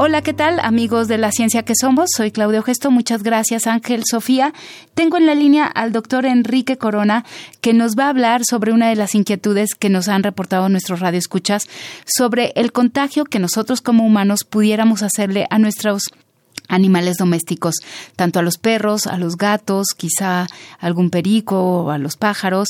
Hola, 0.00 0.22
¿qué 0.22 0.32
tal 0.32 0.60
amigos 0.60 1.08
de 1.08 1.18
la 1.18 1.32
ciencia 1.32 1.64
que 1.64 1.72
somos? 1.74 2.10
Soy 2.16 2.30
Claudio 2.30 2.62
Gesto, 2.62 2.92
muchas 2.92 3.24
gracias 3.24 3.66
Ángel, 3.66 4.04
Sofía. 4.08 4.54
Tengo 4.94 5.16
en 5.16 5.26
la 5.26 5.34
línea 5.34 5.66
al 5.66 5.90
doctor 5.90 6.24
Enrique 6.24 6.78
Corona, 6.78 7.24
que 7.60 7.72
nos 7.72 7.96
va 7.96 8.04
a 8.04 8.10
hablar 8.10 8.42
sobre 8.44 8.72
una 8.72 8.88
de 8.90 8.94
las 8.94 9.16
inquietudes 9.16 9.74
que 9.74 9.88
nos 9.88 10.06
han 10.06 10.22
reportado 10.22 10.68
nuestros 10.68 11.00
radioescuchas, 11.00 11.68
sobre 12.06 12.52
el 12.54 12.70
contagio 12.70 13.24
que 13.24 13.40
nosotros 13.40 13.80
como 13.80 14.06
humanos 14.06 14.44
pudiéramos 14.44 15.02
hacerle 15.02 15.48
a 15.50 15.58
nuestros 15.58 16.12
animales 16.68 17.16
domésticos, 17.16 17.74
tanto 18.16 18.38
a 18.38 18.42
los 18.42 18.58
perros, 18.58 19.06
a 19.06 19.18
los 19.18 19.36
gatos, 19.36 19.88
quizá 19.96 20.46
algún 20.78 21.10
perico 21.10 21.84
o 21.84 21.90
a 21.90 21.98
los 21.98 22.16
pájaros. 22.16 22.68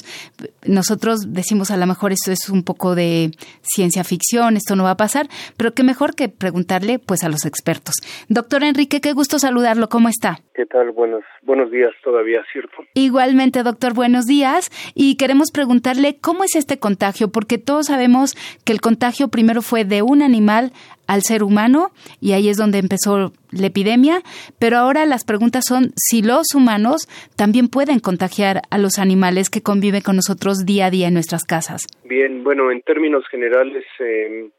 Nosotros 0.65 1.33
decimos 1.33 1.71
a 1.71 1.77
lo 1.77 1.87
mejor 1.87 2.13
esto 2.13 2.33
es 2.33 2.49
un 2.49 2.63
poco 2.63 2.95
de 2.95 3.33
ciencia 3.63 4.05
ficción, 4.05 4.57
esto 4.57 4.77
no 4.77 4.85
va 4.85 4.93
a 4.93 4.97
pasar, 4.97 5.29
pero 5.57 5.75
qué 5.75 5.83
mejor 5.83 6.15
que 6.15 6.29
preguntarle 6.29 6.99
pues 6.99 7.25
a 7.25 7.29
los 7.29 7.45
expertos. 7.45 7.95
Doctor 8.29 8.63
Enrique, 8.65 9.01
qué 9.01 9.13
gusto 9.13 9.39
saludarlo, 9.39 9.89
¿cómo 9.89 10.09
está? 10.09 10.41
¿Qué 10.55 10.67
tal? 10.67 10.91
Buenos, 10.91 11.23
buenos 11.43 11.71
días 11.71 11.93
todavía, 12.03 12.41
¿cierto? 12.53 12.79
Igualmente, 12.95 13.63
doctor, 13.63 13.95
buenos 13.95 14.27
días. 14.27 14.71
Y 14.95 15.17
queremos 15.17 15.53
preguntarle 15.53 16.19
cómo 16.21 16.43
es 16.43 16.57
este 16.57 16.79
contagio, 16.79 17.29
porque 17.29 17.59
todos 17.59 17.87
sabemos 17.87 18.37
que 18.65 18.73
el 18.73 18.81
contagio 18.81 19.29
primero 19.29 19.63
fue 19.63 19.85
de 19.85 20.03
un 20.03 20.23
animal 20.23 20.73
al 21.09 21.23
ser 21.23 21.43
humano 21.43 21.91
y 22.21 22.33
ahí 22.33 22.49
es 22.49 22.57
donde 22.57 22.79
empezó 22.79 23.33
la 23.51 23.67
epidemia, 23.67 24.21
pero 24.61 24.77
ahora 24.77 25.07
las 25.07 25.25
preguntas 25.25 25.65
son 25.67 25.91
si 25.97 26.23
los 26.23 26.55
humanos 26.55 27.09
también 27.37 27.69
pueden 27.69 27.99
contagiar 27.99 28.63
a 28.71 28.79
los 28.79 28.99
animales 28.99 29.51
que 29.51 29.63
conviven 29.63 30.03
con 30.03 30.17
nosotros 30.17 30.65
día 30.65 30.87
a 30.87 30.91
día 30.91 31.09
en 31.09 31.15
nuestras 31.15 31.45
casas. 31.45 31.87
Bien, 32.05 32.45
bueno, 32.45 32.71
en 32.71 32.83
términos 32.83 33.27
generales 33.29 33.85
eh, 33.99 34.51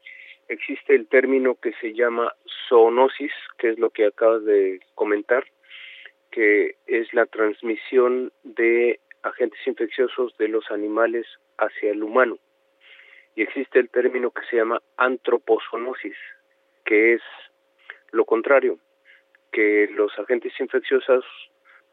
existe 0.48 0.94
el 0.94 1.06
término 1.06 1.54
que 1.54 1.72
se 1.80 1.94
llama 1.94 2.32
zoonosis, 2.68 3.32
que 3.58 3.70
es 3.70 3.78
lo 3.78 3.90
que 3.90 4.06
acabas 4.06 4.44
de 4.44 4.80
comentar, 4.94 5.44
que 6.30 6.76
es 6.86 7.12
la 7.14 7.26
transmisión 7.26 8.32
de 8.42 9.00
agentes 9.22 9.60
infecciosos 9.66 10.36
de 10.38 10.48
los 10.48 10.70
animales 10.70 11.26
hacia 11.58 11.92
el 11.92 12.02
humano. 12.02 12.38
Y 13.36 13.42
existe 13.42 13.78
el 13.78 13.90
término 13.90 14.30
que 14.30 14.42
se 14.50 14.56
llama 14.56 14.80
antropozoonosis, 14.96 16.16
que 16.90 17.12
es 17.12 17.22
lo 18.10 18.24
contrario, 18.24 18.80
que 19.52 19.88
los 19.94 20.10
agentes 20.18 20.52
infecciosos 20.58 21.24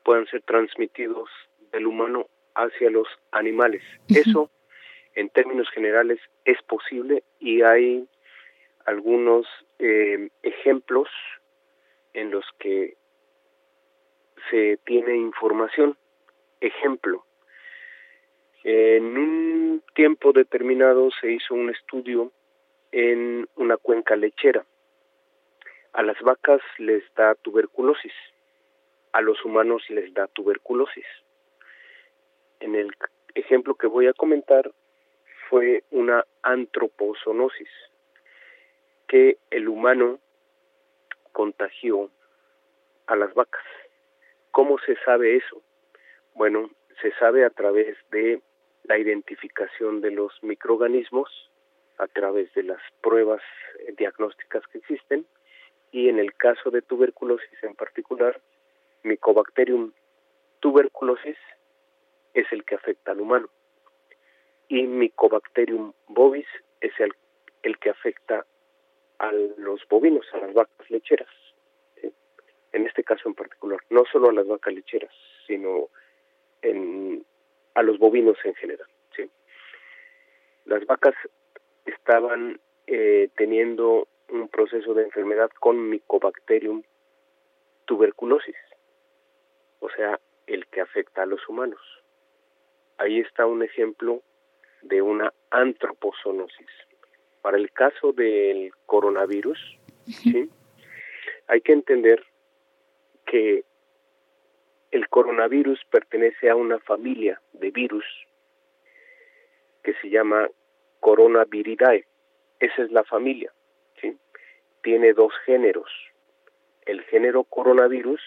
puedan 0.04 0.26
ser 0.26 0.42
transmitidos 0.42 1.30
del 1.72 1.86
humano 1.86 2.26
hacia 2.56 2.90
los 2.90 3.08
animales. 3.30 3.84
Eso, 4.10 4.50
en 5.14 5.30
términos 5.30 5.70
generales, 5.70 6.20
es 6.46 6.60
posible 6.64 7.22
y 7.40 7.62
hay 7.62 8.08
algunos 8.86 9.46
eh, 9.78 10.30
ejemplos 10.42 11.10
en 12.16 12.32
los 12.32 12.46
que 12.58 12.98
se 14.50 14.80
tiene 14.84 15.16
información. 15.16 15.96
Ejemplo, 16.60 17.24
en 18.64 19.16
un 19.16 19.84
tiempo 19.94 20.34
determinado 20.34 21.12
se 21.22 21.34
hizo 21.34 21.54
un 21.54 21.70
estudio 21.70 22.32
en 22.92 23.48
una 23.58 23.78
cuenca 23.78 24.16
lechera 24.16 24.66
a 25.98 26.04
las 26.04 26.22
vacas 26.22 26.62
les 26.78 27.04
da 27.16 27.34
tuberculosis, 27.34 28.14
a 29.14 29.22
los 29.22 29.44
humanos 29.44 29.82
les 29.90 30.14
da 30.14 30.28
tuberculosis. 30.28 31.08
En 32.60 32.76
el 32.76 32.92
ejemplo 33.34 33.74
que 33.74 33.88
voy 33.88 34.06
a 34.06 34.14
comentar 34.14 34.72
fue 35.50 35.84
una 35.90 36.24
antropozoonosis, 36.44 37.70
que 39.08 39.40
el 39.50 39.68
humano 39.68 40.20
contagió 41.32 42.12
a 43.08 43.16
las 43.16 43.34
vacas. 43.34 43.66
¿Cómo 44.52 44.78
se 44.78 44.98
sabe 44.98 45.38
eso? 45.38 45.64
Bueno, 46.36 46.70
se 47.02 47.12
sabe 47.14 47.44
a 47.44 47.50
través 47.50 47.98
de 48.12 48.40
la 48.84 49.00
identificación 49.00 50.02
de 50.02 50.12
los 50.12 50.32
microorganismos, 50.44 51.50
a 51.98 52.06
través 52.06 52.54
de 52.54 52.62
las 52.62 52.82
pruebas 53.02 53.42
diagnósticas 53.98 54.62
que 54.68 54.78
existen, 54.78 55.26
y 55.98 56.10
en 56.10 56.20
el 56.20 56.36
caso 56.36 56.70
de 56.70 56.84
tuberculosis 56.84 57.64
en 57.64 57.74
particular, 57.74 58.40
Mycobacterium 59.02 59.94
tuberculosis 60.60 61.38
es 62.36 62.46
el 62.52 62.64
que 62.66 62.76
afecta 62.76 63.14
al 63.14 63.22
humano 63.22 63.50
y 64.68 64.84
Mycobacterium 64.84 65.94
bovis 66.08 66.46
es 66.82 66.92
el, 67.00 67.16
el 67.64 67.80
que 67.80 67.90
afecta 67.90 68.46
a 69.18 69.32
los 69.32 69.88
bovinos, 69.88 70.28
a 70.34 70.38
las 70.38 70.54
vacas 70.54 70.88
lecheras. 70.92 71.34
En 72.74 72.86
este 72.86 73.04
caso 73.04 73.28
en 73.28 73.34
particular, 73.34 73.80
no 73.90 74.04
solo 74.12 74.30
a 74.30 74.34
las 74.34 74.48
vacas 74.48 74.76
lecheras, 74.76 75.14
sino 75.48 75.90
en, 76.62 77.26
a 77.74 77.82
los 77.82 77.98
bovinos 77.98 78.38
en 78.44 78.54
general. 78.54 78.88
¿sí? 79.16 79.28
Las 80.66 80.86
vacas 80.86 81.16
estaban 81.88 82.60
eh, 82.86 83.30
teniendo 83.36 84.08
un 84.30 84.48
proceso 84.50 84.94
de 84.94 85.04
enfermedad 85.04 85.50
con 85.60 85.90
Mycobacterium 85.90 86.84
tuberculosis, 87.86 88.56
o 89.80 89.90
sea, 89.90 90.20
el 90.48 90.68
que 90.68 90.82
afecta 90.82 91.24
a 91.24 91.26
los 91.26 91.48
humanos. 91.48 91.80
Ahí 92.98 93.20
está 93.20 93.46
un 93.46 93.64
ejemplo 93.64 94.22
de 94.82 95.02
una 95.02 95.34
antropozoonosis. 95.52 96.68
Para 97.42 97.58
el 97.58 97.72
caso 97.72 98.12
del 98.12 98.72
coronavirus, 98.86 99.60
¿sí? 100.06 100.50
hay 101.48 101.62
que 101.62 101.74
entender 101.74 102.26
que 103.26 103.64
el 104.92 105.08
coronavirus 105.10 105.80
pertenece 105.90 106.50
a 106.50 106.56
una 106.56 106.80
familia 106.80 107.42
de 107.54 107.72
virus 107.72 108.06
que 109.84 109.94
se 110.02 110.10
llama 110.10 110.50
Coronaviridae. 111.00 112.06
Esa 112.60 112.84
es 112.84 112.92
la 112.92 113.04
familia 113.04 113.54
tiene 114.88 115.12
dos 115.12 115.34
géneros, 115.46 115.92
el 116.86 117.04
género 117.04 117.44
coronavirus 117.44 118.22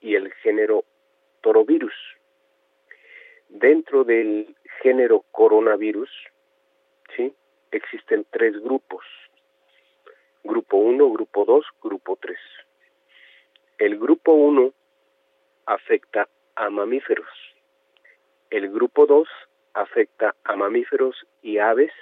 y 0.00 0.16
el 0.16 0.32
género 0.42 0.82
torovirus. 1.42 1.94
Dentro 3.48 4.02
del 4.02 4.56
género 4.82 5.24
coronavirus, 5.30 6.10
¿sí? 7.14 7.32
existen 7.70 8.26
tres 8.30 8.60
grupos, 8.64 9.04
grupo 10.42 10.76
1, 10.76 11.08
grupo 11.08 11.44
2, 11.44 11.64
grupo 11.80 12.18
3. 12.20 12.36
El 13.78 13.96
grupo 13.96 14.32
1 14.32 14.72
afecta 15.66 16.26
a 16.56 16.68
mamíferos, 16.68 17.30
el 18.50 18.72
grupo 18.72 19.06
2 19.06 19.28
afecta 19.74 20.34
a 20.42 20.56
mamíferos 20.56 21.14
y 21.42 21.58
aves 21.58 21.92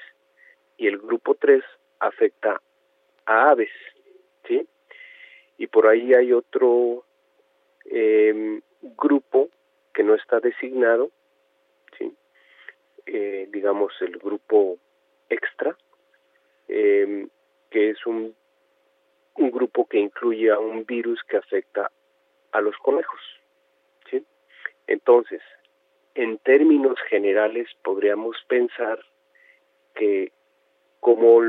y 0.79 0.87
el 0.87 0.97
grupo 0.97 1.35
3 1.35 1.63
afecta 2.01 2.63
a 3.27 3.51
aves, 3.51 3.71
¿sí? 4.47 4.67
Y 5.59 5.67
por 5.67 5.87
ahí 5.87 6.15
hay 6.15 6.33
otro 6.33 7.05
eh, 7.85 8.61
grupo 8.83 9.49
que 9.93 10.03
no 10.03 10.15
está 10.15 10.41
designado, 10.41 11.11
¿sí? 11.99 12.13
Eh, 13.07 13.49
digamos 13.51 13.93
el 14.01 14.19
grupo 14.19 14.79
extra, 15.29 15.77
eh, 16.69 17.27
que 17.71 17.91
es 17.91 18.07
un, 18.07 18.35
un 19.37 19.51
grupo 19.51 19.87
que 19.87 19.99
incluye 19.99 20.51
a 20.51 20.59
un 20.59 20.85
virus 20.85 21.23
que 21.25 21.37
afecta 21.37 21.91
a 22.53 22.61
los 22.61 22.77
conejos. 22.79 23.21
¿sí? 24.11 24.25
Entonces, 24.87 25.43
en 26.15 26.39
términos 26.39 26.99
generales 27.09 27.69
podríamos 27.83 28.37
pensar 28.47 29.05
que 29.95 30.33
como 31.01 31.41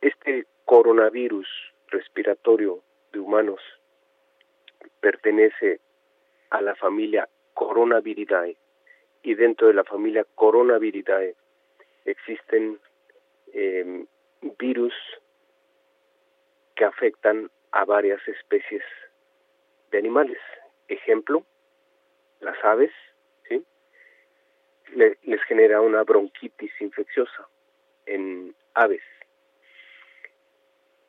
este 0.00 0.46
coronavirus 0.64 1.48
respiratorio 1.88 2.80
de 3.12 3.20
humanos 3.20 3.60
pertenece 5.00 5.80
a 6.50 6.60
la 6.60 6.74
familia 6.74 7.28
Coronaviridae 7.54 8.56
y 9.22 9.34
dentro 9.34 9.66
de 9.66 9.74
la 9.74 9.84
familia 9.84 10.24
Coronaviridae 10.34 11.34
existen 12.04 12.78
eh, 13.52 14.04
virus 14.58 14.94
que 16.76 16.84
afectan 16.84 17.50
a 17.72 17.84
varias 17.84 18.20
especies 18.28 18.84
de 19.90 19.98
animales. 19.98 20.38
Ejemplo, 20.86 21.44
las 22.40 22.56
aves, 22.64 22.92
¿sí? 23.48 23.64
les 24.94 25.42
genera 25.44 25.80
una 25.80 26.04
bronquitis 26.04 26.72
infecciosa 26.80 27.48
en 28.06 28.54
aves. 28.74 29.02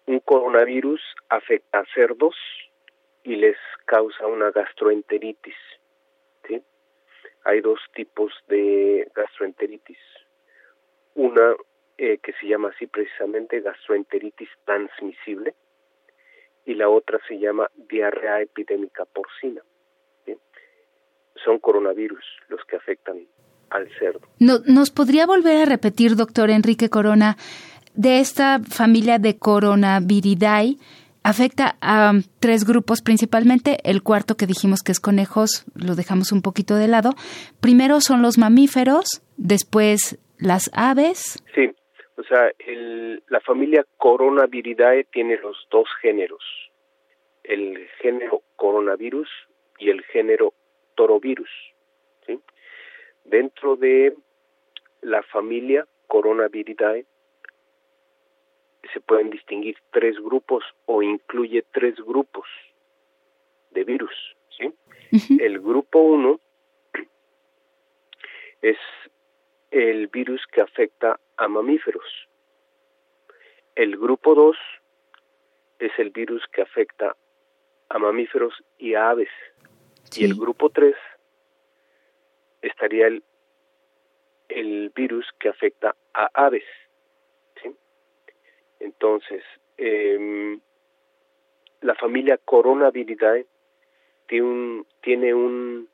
Un 0.09 0.21
coronavirus 0.21 0.99
afecta 1.29 1.81
a 1.81 1.85
cerdos 1.93 2.33
y 3.23 3.35
les 3.35 3.57
causa 3.85 4.25
una 4.25 4.49
gastroenteritis. 4.49 5.53
Hay 7.45 7.61
dos 7.61 7.79
tipos 7.93 8.33
de 8.47 9.07
gastroenteritis. 9.13 9.99
Una 11.13 11.53
eh, 11.99 12.17
que 12.23 12.33
se 12.33 12.47
llama 12.47 12.69
así 12.69 12.87
precisamente 12.87 13.61
gastroenteritis 13.61 14.49
transmisible 14.65 15.53
y 16.65 16.73
la 16.73 16.89
otra 16.89 17.19
se 17.27 17.37
llama 17.37 17.69
diarrea 17.75 18.41
epidémica 18.41 19.05
porcina. 19.05 19.61
Son 21.45 21.59
coronavirus 21.59 22.25
los 22.47 22.65
que 22.65 22.77
afectan 22.77 23.27
al 23.69 23.87
cerdo. 23.99 24.21
¿Nos 24.39 24.89
podría 24.89 25.27
volver 25.27 25.57
a 25.57 25.65
repetir, 25.65 26.15
doctor 26.15 26.49
Enrique 26.49 26.89
Corona, 26.89 27.37
de 27.93 28.19
esta 28.19 28.59
familia 28.59 29.19
de 29.19 29.37
coronaviridae? 29.37 30.77
Afecta 31.23 31.75
a 31.81 32.13
tres 32.39 32.65
grupos 32.65 33.01
principalmente. 33.01 33.77
El 33.83 34.03
cuarto 34.03 34.35
que 34.35 34.45
dijimos 34.45 34.81
que 34.81 34.91
es 34.91 34.99
conejos, 34.99 35.65
lo 35.75 35.95
dejamos 35.95 36.31
un 36.31 36.41
poquito 36.41 36.75
de 36.75 36.87
lado. 36.87 37.11
Primero 37.61 37.99
son 38.01 38.21
los 38.21 38.37
mamíferos, 38.37 39.21
después 39.37 40.17
las 40.37 40.71
aves. 40.73 41.43
Sí, 41.53 41.71
o 42.15 42.23
sea, 42.23 42.51
el, 42.59 43.21
la 43.27 43.41
familia 43.41 43.85
Coronaviridae 43.97 45.05
tiene 45.05 45.37
los 45.37 45.67
dos 45.69 45.87
géneros, 46.01 46.43
el 47.43 47.87
género 48.01 48.41
coronavirus 48.55 49.29
y 49.77 49.89
el 49.89 50.03
género 50.03 50.53
torovirus. 50.95 51.49
Dentro 53.25 53.75
de 53.75 54.15
la 55.01 55.21
familia 55.21 55.85
Coronaviridae 56.07 57.05
se 58.93 58.99
pueden 59.01 59.29
distinguir 59.29 59.77
tres 59.91 60.15
grupos 60.17 60.63
o 60.85 61.01
incluye 61.01 61.63
tres 61.71 61.95
grupos 61.97 62.47
de 63.71 63.83
virus. 63.83 64.13
¿sí? 64.57 64.73
El 65.39 65.59
grupo 65.59 65.99
1 65.99 66.39
es 68.61 68.77
el 69.71 70.07
virus 70.07 70.41
que 70.51 70.61
afecta 70.61 71.19
a 71.37 71.47
mamíferos. 71.47 72.27
El 73.75 73.97
grupo 73.97 74.35
2 74.35 74.57
es 75.79 75.91
el 75.97 76.09
virus 76.09 76.43
que 76.51 76.61
afecta 76.61 77.15
a 77.89 77.99
mamíferos 77.99 78.53
y 78.77 78.93
a 78.95 79.09
aves. 79.11 79.29
Y 80.15 80.25
el 80.25 80.35
grupo 80.35 80.69
3 80.69 80.95
estaría 82.61 83.07
el, 83.07 83.23
el 84.49 84.91
virus 84.95 85.27
que 85.39 85.49
afecta 85.49 85.95
a 86.13 86.29
aves. 86.33 86.65
Entonces, 88.79 89.43
eh, 89.77 90.57
la 91.81 91.95
familia 91.95 92.37
Coronaviridae 92.43 93.45
tiene 94.27 94.45
un, 94.45 94.87
tiene 95.01 95.33
un 95.33 95.87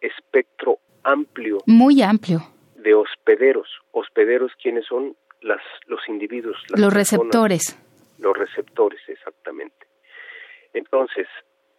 espectro 0.00 0.78
amplio. 1.02 1.58
Muy 1.66 2.02
amplio 2.02 2.40
de 2.78 2.94
hospederos. 2.94 3.68
Hospederos, 3.92 4.52
¿quiénes 4.60 4.86
son? 4.86 5.16
Las, 5.40 5.62
los 5.86 6.00
individuos. 6.08 6.56
los 6.74 6.92
receptores. 6.92 7.78
Los 8.18 8.36
receptores, 8.36 9.00
exactamente. 9.06 9.86
Entonces, 10.72 11.28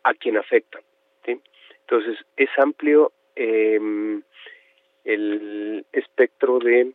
¿a 0.04 0.14
quién 0.14 0.38
afectan? 0.38 0.82
¿sí? 1.26 1.42
Entonces, 1.82 2.18
es 2.38 2.50
amplio 2.58 3.12
eh, 3.36 4.22
el 5.04 5.86
espectro 5.92 6.60
de 6.60 6.94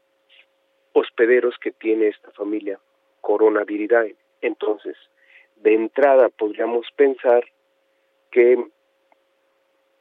hospederos 0.94 1.54
que 1.58 1.72
tiene 1.72 2.08
esta 2.08 2.30
familia 2.30 2.78
Coronaviridae. 3.24 4.14
Entonces, 4.42 4.96
de 5.56 5.74
entrada 5.74 6.28
podríamos 6.28 6.86
pensar 6.94 7.42
que 8.30 8.62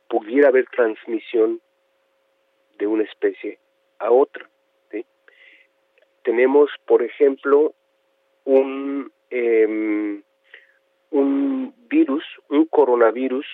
pudiera 0.10 0.50
haber 0.50 0.66
transmisión 0.68 1.62
de 2.78 2.86
una 2.86 3.04
especie 3.04 3.60
a 4.00 4.12
otra. 4.12 4.50
Tenemos, 6.24 6.70
por 6.86 7.04
ejemplo, 7.04 7.74
un, 8.46 9.12
eh, 9.30 10.22
un 11.12 11.74
virus, 11.90 12.24
un 12.48 12.66
coronavirus 12.66 13.46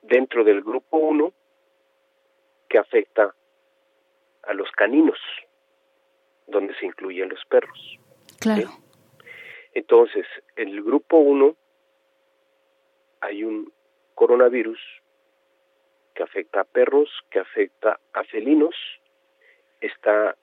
dentro 0.00 0.44
del 0.44 0.62
grupo 0.62 0.96
1 0.96 1.32
que 2.70 2.78
afecta 2.78 3.34
a 4.44 4.54
los 4.54 4.70
caninos, 4.72 5.18
donde 6.46 6.74
se 6.76 6.86
incluyen 6.86 7.28
los 7.28 7.44
perros. 7.46 7.98
Claro. 8.40 8.70
Entonces, 9.74 10.26
en 10.56 10.68
el 10.68 10.82
grupo 10.82 11.18
1 11.18 11.56
hay 13.20 13.44
un 13.44 13.72
coronavirus 14.14 14.78
que 16.14 16.22
afecta 16.22 16.62
a 16.62 16.64
perros, 16.64 17.08
que 17.30 17.38
afecta 17.38 17.98
a 18.12 18.24
felinos, 18.24 18.74
está 19.80 20.36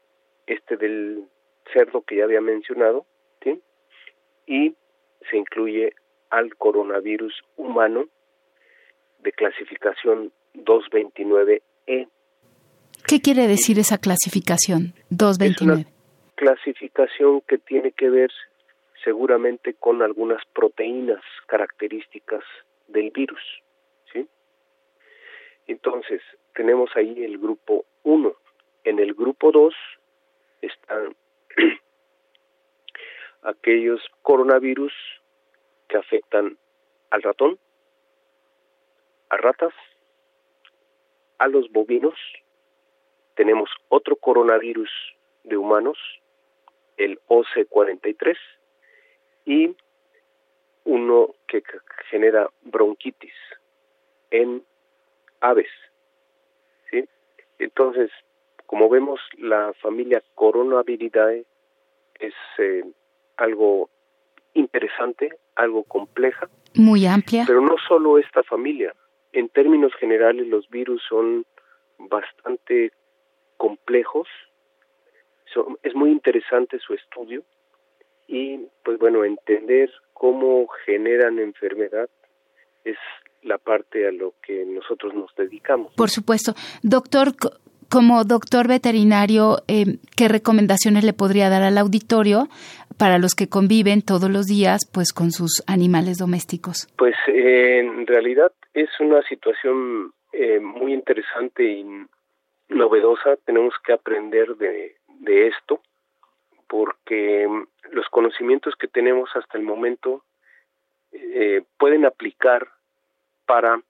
este 0.48 0.78
del 0.78 1.26
cerdo 1.74 2.02
que 2.02 2.18
ya 2.18 2.24
había 2.24 2.41
mencionado, 2.41 3.06
¿sí? 3.43 3.62
y 4.46 4.76
se 5.30 5.38
incluye 5.38 5.93
al 6.30 6.56
coronavirus 6.56 7.34
humano 7.58 8.06
de 9.20 9.32
clasificación 9.32 10.32
229E. 10.54 12.08
¿Qué 13.08 13.22
quiere 13.22 13.48
decir 13.48 13.80
esa 13.80 13.98
clasificación 13.98 14.93
229? 15.10 15.95
Clasificación 16.36 17.42
que 17.42 17.58
tiene 17.58 17.92
que 17.92 18.10
ver 18.10 18.32
seguramente 19.04 19.74
con 19.74 20.02
algunas 20.02 20.44
proteínas 20.54 21.22
características 21.48 22.44
del 22.88 23.12
virus, 23.12 23.42
¿sí? 24.12 24.28
Entonces, 25.68 26.22
tenemos 26.54 26.90
ahí 26.96 27.24
el 27.24 27.38
grupo 27.38 27.86
1, 28.04 28.36
en 28.86 29.00
el 29.00 29.14
grupo 29.14 29.52
2 29.52 29.74
están 30.62 31.16
aquellos 33.42 34.02
coronavirus 34.22 34.94
que 35.88 35.98
afectan 35.98 36.58
al 37.12 37.22
ratón, 37.22 37.60
a 39.30 39.38
ratas, 39.38 39.74
a 41.38 41.48
los 41.48 41.72
bovinos. 41.72 42.16
Tenemos 43.36 43.70
otro 43.90 44.16
coronavirus 44.16 44.90
de 45.44 45.58
humanos, 45.58 45.98
el 46.98 47.20
OC43, 47.28 48.36
y 49.46 49.76
uno 50.86 51.36
que 51.48 51.64
genera 52.10 52.50
bronquitis 52.62 53.34
en 54.32 54.64
aves. 55.41 55.70
¿sí? 56.89 57.08
Entonces, 57.60 58.12
como 58.66 58.89
vemos, 58.89 59.20
la 59.38 59.74
familia 59.82 60.22
Coronaviridae 60.34 61.46
es 62.20 62.34
eh, 62.58 62.84
algo 63.38 63.89
interesante, 64.54 65.38
algo 65.56 65.84
compleja. 65.84 66.50
Muy 66.74 67.06
amplia. 67.06 67.43
Pero 67.46 67.62
no 67.62 67.76
solo 67.88 68.18
esta 68.18 68.43
familia. 68.43 68.93
En 69.34 69.50
términos 69.50 69.93
generales, 69.96 70.48
los 70.48 70.70
virus 70.70 71.02
son 71.08 71.46
bastante 71.98 72.91
complejos. 73.58 74.28
Es 75.84 75.96
muy 75.96 76.12
interesante 76.12 76.80
su 76.80 76.93
estudio 76.93 77.43
y 78.28 78.60
pues 78.84 78.98
bueno, 79.00 79.24
entender 79.24 79.89
cómo 80.14 80.68
generan 80.86 81.39
enfermedad 81.39 82.10
es 82.84 82.98
la 83.43 83.58
parte 83.58 84.08
a 84.08 84.12
lo 84.12 84.34
que 84.41 84.66
nosotros 84.66 85.14
nos 85.14 85.34
dedicamos. 85.36 85.93
Por 85.96 86.10
supuesto. 86.10 86.54
Doctor, 86.82 87.34
como 87.89 88.24
doctor 88.24 88.68
veterinario, 88.68 89.58
eh, 89.68 89.98
¿qué 90.18 90.28
recomendaciones 90.28 91.04
le 91.04 91.14
podría 91.14 91.50
dar 91.50 91.62
al 91.64 91.78
auditorio 91.78 92.48
para 92.98 93.20
los 93.20 93.36
que 93.36 93.48
conviven 93.48 94.02
todos 94.02 94.30
los 94.30 94.46
días 94.48 94.89
pues 94.91 95.14
con 95.14 95.32
sus 95.32 95.64
animales 95.68 96.18
domésticos? 96.18 96.88
Pues 96.98 97.16
eh, 97.28 97.80
en 97.80 98.08
realidad 98.08 98.52
es 98.74 98.89
una 99.00 99.22
situación 99.24 100.12
eh, 100.34 100.60
muy 100.60 100.93
interesante 100.93 101.64
y 101.64 101.86
novedosa. 102.70 103.38
Tenemos 103.46 103.74
que 103.86 103.93
aprender 103.93 104.56
de, 104.56 104.96
de 105.20 105.47
esto 105.47 105.82
porque 106.68 107.47
los 107.91 108.09
conocimientos 108.09 108.76
que 108.76 108.88
tenemos 108.88 109.30
hasta 109.36 109.57
el 109.57 109.63
momento 109.63 110.24
eh, 111.11 111.63
pueden 111.78 112.05
aplicar 112.05 112.68
para 113.45 113.82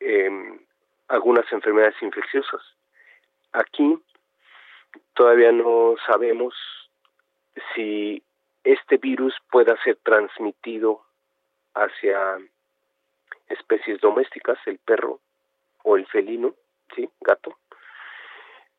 eh, 0.00 0.30
algunas 1.08 1.50
enfermedades 1.52 2.00
infecciosas. 2.02 2.60
Aquí 3.52 3.98
todavía 5.14 5.52
no 5.52 5.96
sabemos 6.06 6.54
si 7.74 8.22
este 8.64 8.98
virus 8.98 9.34
pueda 9.50 9.76
ser 9.82 9.96
transmitido 9.96 11.02
hacia 11.74 12.38
especies 13.48 14.00
domésticas, 14.00 14.58
el 14.66 14.78
perro 14.78 15.20
o 15.82 15.96
el 15.96 16.06
felino, 16.06 16.54
sí, 16.94 17.08
gato. 17.20 17.56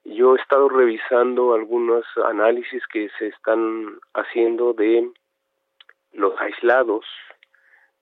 Yo 0.03 0.35
he 0.35 0.41
estado 0.41 0.67
revisando 0.69 1.53
algunos 1.53 2.05
análisis 2.25 2.81
que 2.87 3.09
se 3.19 3.27
están 3.27 3.99
haciendo 4.13 4.73
de 4.73 5.09
los 6.13 6.39
aislados 6.39 7.05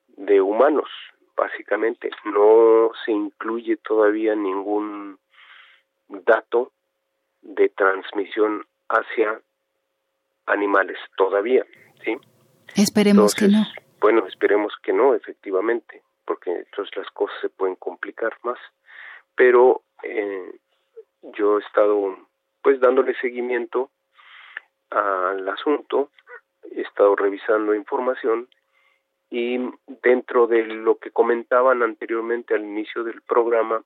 de 0.07 0.41
humanos, 0.41 0.89
básicamente. 1.35 2.09
No 2.25 2.91
se 3.05 3.11
incluye 3.11 3.77
todavía 3.77 4.35
ningún 4.35 5.19
dato 6.07 6.71
de 7.41 7.69
transmisión 7.69 8.65
hacia 8.89 9.39
animales 10.45 10.97
todavía, 11.15 11.65
¿sí? 12.03 12.17
Esperemos 12.75 13.35
que 13.35 13.47
no. 13.47 13.65
Bueno, 13.99 14.25
esperemos 14.27 14.73
que 14.81 14.93
no, 14.93 15.13
efectivamente, 15.13 16.01
porque 16.25 16.51
entonces 16.51 16.95
las 16.95 17.09
cosas 17.11 17.35
se 17.41 17.49
pueden 17.49 17.75
complicar 17.75 18.37
más. 18.43 18.57
Pero 19.35 19.83
eh, 20.03 20.59
yo 21.21 21.57
he 21.57 21.61
estado, 21.61 22.17
pues, 22.61 22.79
dándole 22.79 23.15
seguimiento 23.15 23.89
al 24.89 25.47
asunto, 25.47 26.11
he 26.71 26.81
estado 26.81 27.15
revisando 27.15 27.75
información 27.75 28.47
y 29.29 29.59
dentro 30.01 30.47
de 30.47 30.65
lo 30.65 30.97
que 30.97 31.11
comentaban 31.11 31.83
anteriormente 31.83 32.55
al 32.55 32.63
inicio 32.63 33.03
del 33.03 33.21
programa, 33.21 33.83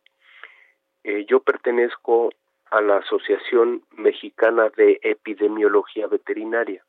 eh, 1.04 1.26
yo 1.28 1.42
pertenezco 1.42 2.30
a 2.72 2.82
la 2.82 2.98
Asociación 2.98 3.84
Mexicana 3.92 4.70
de 4.76 5.00
Epidemiología 5.04 6.08
Veterinaria. 6.08 6.84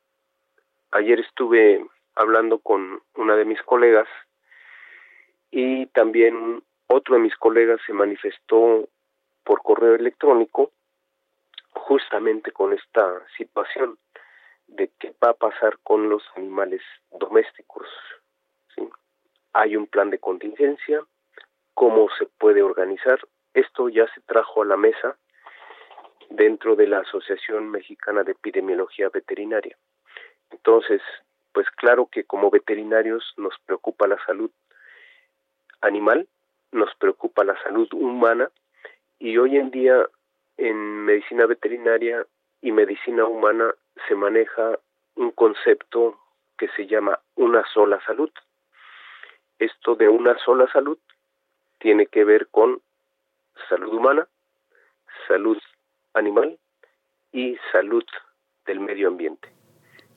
Ayer 0.92 1.18
estuve 1.20 1.84
hablando 2.14 2.58
con 2.58 3.02
una 3.16 3.34
de 3.34 3.44
mis 3.44 3.60
colegas 3.62 4.08
y 5.50 5.86
también 5.86 6.62
otro 6.86 7.16
de 7.16 7.22
mis 7.22 7.36
colegas 7.36 7.80
se 7.86 7.92
manifestó 7.92 8.88
por 9.44 9.62
correo 9.62 9.94
electrónico 9.94 10.72
justamente 11.72 12.52
con 12.52 12.72
esta 12.72 13.22
situación 13.36 13.98
de 14.66 14.90
qué 14.98 15.14
va 15.22 15.30
a 15.30 15.34
pasar 15.34 15.78
con 15.82 16.08
los 16.08 16.22
animales 16.36 16.80
domésticos. 17.10 17.86
Hay 19.52 19.76
un 19.76 19.86
plan 19.86 20.10
de 20.10 20.18
contingencia, 20.18 21.04
cómo 21.74 22.08
se 22.18 22.26
puede 22.26 22.62
organizar. 22.62 23.20
Esto 23.52 23.88
ya 23.88 24.06
se 24.14 24.20
trajo 24.22 24.62
a 24.62 24.66
la 24.66 24.76
mesa 24.76 25.16
dentro 26.30 26.74
de 26.74 26.88
la 26.88 27.00
Asociación 27.00 27.70
Mexicana 27.70 28.24
de 28.24 28.32
Epidemiología 28.32 29.10
Veterinaria. 29.10 29.76
Entonces, 30.50 31.02
pues 31.52 31.70
claro 31.70 32.08
que 32.10 32.24
como 32.24 32.50
veterinarios 32.50 33.34
nos 33.36 33.54
preocupa 33.64 34.08
la 34.08 34.18
salud 34.24 34.50
animal, 35.80 36.26
nos 36.72 36.92
preocupa 36.96 37.44
la 37.44 37.60
salud 37.62 37.88
humana 37.92 38.50
y 39.24 39.38
hoy 39.38 39.56
en 39.56 39.70
día 39.70 40.06
en 40.58 40.76
medicina 41.06 41.46
veterinaria 41.46 42.26
y 42.60 42.72
medicina 42.72 43.24
humana 43.24 43.74
se 44.06 44.14
maneja 44.14 44.78
un 45.14 45.30
concepto 45.30 46.20
que 46.58 46.68
se 46.76 46.86
llama 46.86 47.18
una 47.34 47.64
sola 47.72 47.98
salud. 48.04 48.30
Esto 49.58 49.94
de 49.94 50.10
una 50.10 50.36
sola 50.44 50.70
salud 50.70 50.98
tiene 51.78 52.04
que 52.04 52.22
ver 52.24 52.48
con 52.48 52.82
salud 53.70 53.94
humana, 53.94 54.28
salud 55.26 55.56
animal 56.12 56.58
y 57.32 57.56
salud 57.72 58.04
del 58.66 58.80
medio 58.80 59.08
ambiente. 59.08 59.48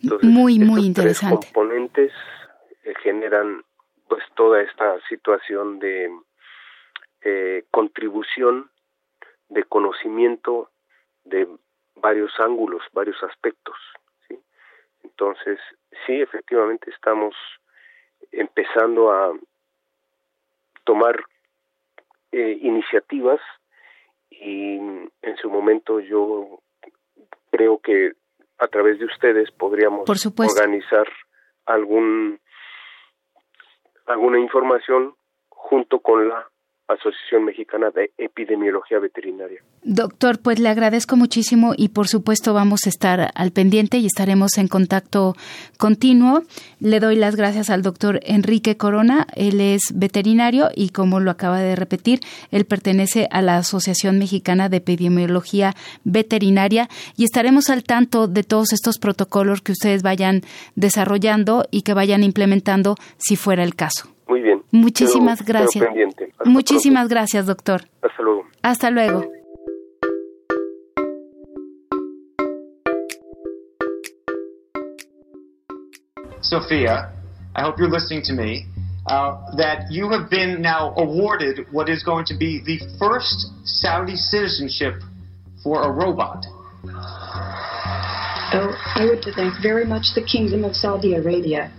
Entonces, 0.03 0.30
muy, 0.30 0.60
muy 0.60 0.86
interesante. 0.86 1.38
Tres 1.38 1.53
componentes 1.53 2.12
eh, 2.84 2.93
generan 3.01 3.64
pues 4.10 4.22
toda 4.36 4.62
esta 4.62 4.99
situación 5.08 5.80
de 5.80 6.12
eh, 7.22 7.64
contribución, 7.72 8.70
de 9.50 9.64
conocimiento 9.64 10.70
de 11.24 11.48
varios 11.95 12.32
ángulos, 12.39 12.84
varios 12.93 13.22
aspectos. 13.24 13.76
¿sí? 14.28 14.39
Entonces, 15.04 15.60
sí, 16.06 16.22
efectivamente 16.22 16.89
estamos 16.91 17.36
empezando 18.32 19.12
a 19.12 19.34
tomar 20.84 21.24
eh, 22.32 22.58
iniciativas 22.62 23.39
y 24.30 24.78
en 24.78 25.38
su 25.41 25.50
momento 25.50 26.00
yo 26.00 26.60
creo 27.52 27.80
que 27.80 28.14
a 28.60 28.68
través 28.68 29.00
de 29.00 29.06
ustedes 29.06 29.52
podríamos 29.52 30.10
organizar 30.38 31.08
algún 31.66 32.39
alguna 34.06 34.39
información 34.39 35.16
junto 35.50 36.00
con 36.00 36.30
la 36.30 36.48
Asociación 36.88 37.46
Mexicana 37.46 37.90
de 37.92 38.12
Epidemiología 38.18 39.00
Veterinaria. 39.00 39.62
Doctor, 39.84 40.40
pues 40.40 40.60
le 40.60 40.70
agradezco 40.70 41.16
muchísimo 41.16 41.74
y 41.76 41.90
por 41.90 42.08
supuesto 42.08 42.54
vamos 42.54 42.82
a 42.86 42.90
estar 42.90 43.32
al 43.34 43.52
pendiente 43.52 43.98
y 43.98 44.06
estaremos 44.06 44.58
en 44.58 44.68
contacto 44.68 45.36
continuo. 45.78 46.44
Le 46.80 47.00
doy 47.00 47.16
las 47.16 47.36
gracias 47.36 47.70
al 47.70 47.82
doctor 47.82 48.20
Enrique 48.24 48.78
Corona, 48.78 49.28
él 49.36 49.60
es 49.60 49.82
veterinario 49.94 50.70
y 50.76 50.90
como 50.90 51.20
lo 51.20 51.32
acaba 51.32 51.60
de 51.60 51.76
repetir, 51.76 52.20
él 52.52 52.66
pertenece 52.66 53.28
a 53.32 53.42
la 53.42 53.58
Asociación 53.58 54.18
Mexicana 54.18 54.70
de 54.70 54.78
Epidemiología 54.78 55.74
Veterinaria 56.04 56.90
y 57.18 57.24
estaremos 57.24 57.70
al 57.70 57.84
tanto 57.84 58.28
de 58.28 58.44
todos 58.44 58.74
estos 58.74 58.98
protocolos 58.98 59.62
que 59.62 59.74
ustedes 59.74 60.04
vayan 60.04 60.42
desarrollando 60.76 61.66
y 61.72 61.82
que 61.82 61.94
vayan 61.94 62.24
implementando 62.24 62.96
si 63.18 63.36
fuera 63.36 63.64
el 63.64 63.76
caso. 63.76 64.10
Muy 64.28 64.42
bien. 64.42 64.62
Muchísimas 64.78 65.44
gracias. 65.44 65.90
Muchísimas 66.46 67.08
gracias, 67.08 67.46
doctor. 67.46 67.82
Hasta 68.02 68.22
luego. 68.24 68.46
Hasta 68.62 68.92
luego. 68.92 69.26
Sophia, 76.42 77.12
I 77.56 77.64
hope 77.64 77.78
you're 77.78 77.92
listening 77.92 78.22
to 78.24 78.34
me. 78.34 78.66
Uh, 79.08 79.56
that 79.56 79.90
you 79.90 80.10
have 80.10 80.30
been 80.30 80.62
now 80.62 80.94
awarded 80.98 81.66
what 81.72 81.88
is 81.88 82.04
going 82.04 82.26
to 82.26 82.36
be 82.36 82.62
the 82.66 82.78
first 83.00 83.48
Saudi 83.64 84.18
citizenship 84.18 84.96
for 85.64 85.82
a 85.84 85.90
robot. 85.90 86.46
Oh, 88.54 88.76
I 88.96 89.06
would 89.06 89.16
like 89.16 89.22
to 89.24 89.34
thank 89.34 89.54
very 89.62 89.86
much 89.86 90.14
the 90.14 90.22
Kingdom 90.22 90.66
of 90.66 90.76
Saudi 90.76 91.14
Arabia 91.16 91.72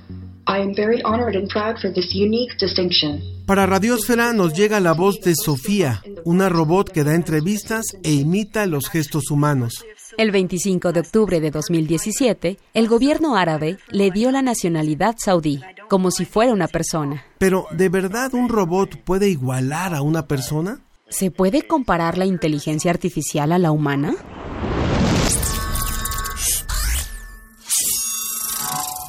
I 0.50 0.62
am 0.62 0.74
very 0.74 1.02
honored 1.04 1.36
and 1.36 1.46
proud 1.46 1.78
for 1.78 1.92
this 1.92 2.14
unique 2.14 2.56
distinction. 2.58 3.20
Para 3.44 3.66
Radiosfera 3.66 4.32
nos 4.32 4.54
llega 4.54 4.80
la 4.80 4.94
voz 4.94 5.20
de 5.20 5.34
Sofía, 5.36 6.02
una 6.24 6.48
robot 6.48 6.88
que 6.90 7.04
da 7.04 7.14
entrevistas 7.14 7.84
e 8.02 8.12
imita 8.12 8.64
los 8.64 8.88
gestos 8.88 9.30
humanos. 9.30 9.84
El 10.16 10.30
25 10.30 10.92
de 10.92 11.00
octubre 11.00 11.40
de 11.40 11.50
2017, 11.50 12.58
el 12.72 12.88
gobierno 12.88 13.36
árabe 13.36 13.76
le 13.90 14.10
dio 14.10 14.30
la 14.30 14.40
nacionalidad 14.40 15.16
saudí, 15.22 15.60
como 15.90 16.10
si 16.10 16.24
fuera 16.24 16.54
una 16.54 16.66
persona. 16.66 17.24
Pero, 17.36 17.66
¿de 17.70 17.90
verdad 17.90 18.32
un 18.32 18.48
robot 18.48 18.96
puede 19.04 19.28
igualar 19.28 19.94
a 19.94 20.00
una 20.00 20.26
persona? 20.26 20.80
¿Se 21.10 21.30
puede 21.30 21.66
comparar 21.66 22.16
la 22.16 22.24
inteligencia 22.24 22.90
artificial 22.90 23.52
a 23.52 23.58
la 23.58 23.70
humana? 23.70 24.14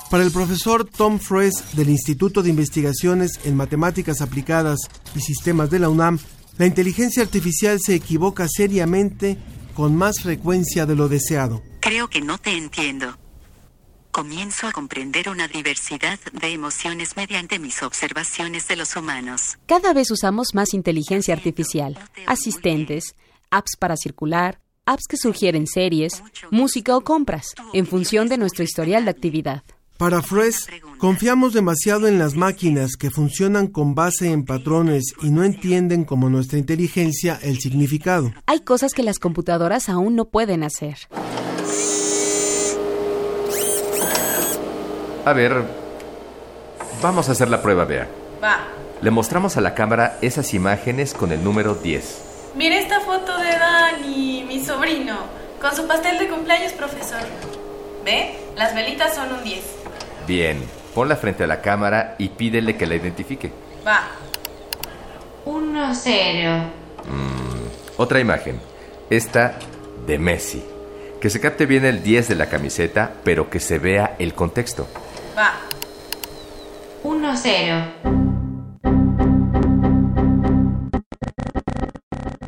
Para 0.09 0.23
el 0.23 0.31
profesor 0.31 0.85
Tom 0.85 1.19
Fries 1.19 1.75
del 1.75 1.89
Instituto 1.89 2.41
de 2.41 2.49
Investigaciones 2.49 3.39
en 3.43 3.55
Matemáticas 3.55 4.21
Aplicadas 4.21 4.79
y 5.15 5.19
Sistemas 5.19 5.69
de 5.69 5.77
la 5.77 5.89
UNAM, 5.89 6.17
la 6.57 6.65
inteligencia 6.65 7.21
artificial 7.21 7.79
se 7.79 7.93
equivoca 7.93 8.47
seriamente 8.49 9.37
con 9.75 9.95
más 9.95 10.21
frecuencia 10.21 10.87
de 10.87 10.95
lo 10.95 11.09
deseado. 11.09 11.61
Creo 11.79 12.07
que 12.09 12.21
no 12.21 12.39
te 12.39 12.57
entiendo. 12.57 13.17
comienzo 14.11 14.67
a 14.67 14.71
comprender 14.71 15.29
una 15.29 15.47
diversidad 15.47 16.19
de 16.33 16.47
emociones 16.51 17.15
mediante 17.15 17.59
mis 17.59 17.83
observaciones 17.83 18.67
de 18.67 18.75
los 18.75 18.95
humanos. 18.95 19.59
Cada 19.67 19.93
vez 19.93 20.09
usamos 20.09 20.55
más 20.55 20.73
inteligencia 20.73 21.35
artificial, 21.35 21.97
asistentes, 22.25 23.15
apps 23.51 23.77
para 23.77 23.95
circular, 23.95 24.59
apps 24.85 25.03
que 25.07 25.17
sugieren 25.17 25.67
series, 25.67 26.23
música 26.49 26.97
o 26.97 27.01
compras, 27.01 27.53
en 27.73 27.85
función 27.85 28.27
de 28.27 28.39
nuestro 28.39 28.63
historial 28.63 29.05
de 29.05 29.11
actividad. 29.11 29.63
Para 29.99 30.21
Fres, 30.21 30.65
confiamos 30.97 31.51
demasiado 31.51 32.07
en 32.07 32.19
las 32.19 32.35
máquinas 32.35 32.95
que 32.95 33.09
funcionan 33.09 33.67
con 33.67 33.95
base 33.95 34.31
en 34.31 34.45
patrones 34.45 35.13
y 35.21 35.29
no 35.29 35.43
entienden 35.43 36.05
como 36.05 36.29
nuestra 36.29 36.57
inteligencia 36.57 37.37
el 37.41 37.59
significado. 37.59 38.31
Hay 38.45 38.61
cosas 38.61 38.93
que 38.93 39.03
las 39.03 39.19
computadoras 39.19 39.89
aún 39.89 40.15
no 40.15 40.23
pueden 40.23 40.63
hacer. 40.63 40.95
A 45.25 45.33
ver, 45.33 45.65
vamos 47.01 47.27
a 47.27 47.33
hacer 47.33 47.49
la 47.49 47.61
prueba, 47.61 47.83
Bea. 47.83 48.07
Va. 48.41 48.67
Le 49.01 49.11
mostramos 49.11 49.57
a 49.57 49.61
la 49.61 49.75
cámara 49.75 50.17
esas 50.21 50.53
imágenes 50.53 51.13
con 51.13 51.33
el 51.33 51.43
número 51.43 51.75
10. 51.75 52.53
Mire 52.55 52.79
esta 52.79 53.01
foto 53.01 53.37
de 53.37 53.49
Dani, 53.49 54.45
mi 54.47 54.63
sobrino, 54.63 55.17
con 55.59 55.75
su 55.75 55.85
pastel 55.85 56.19
de 56.19 56.29
cumpleaños, 56.29 56.71
profesor. 56.71 57.19
¿Ve? 58.05 58.37
Las 58.55 58.73
velitas 58.73 59.13
son 59.13 59.33
un 59.33 59.43
10. 59.43 59.78
Bien, 60.29 60.63
ponla 60.93 61.15
frente 61.15 61.43
a 61.43 61.47
la 61.47 61.59
cámara 61.59 62.13
y 62.19 62.29
pídele 62.29 62.77
que 62.77 62.85
la 62.85 62.93
identifique. 62.93 63.51
Va. 63.83 64.09
1-0. 65.43 66.65
Mm, 67.07 67.97
otra 67.97 68.19
imagen. 68.19 68.59
Esta 69.09 69.57
de 70.05 70.19
Messi. 70.19 70.63
Que 71.19 71.31
se 71.31 71.39
capte 71.39 71.65
bien 71.65 71.83
el 71.83 72.03
10 72.03 72.27
de 72.27 72.35
la 72.35 72.47
camiseta, 72.47 73.11
pero 73.23 73.49
que 73.49 73.59
se 73.59 73.79
vea 73.79 74.15
el 74.19 74.35
contexto. 74.35 74.87
Va. 75.35 75.53
1-0. 77.03 78.19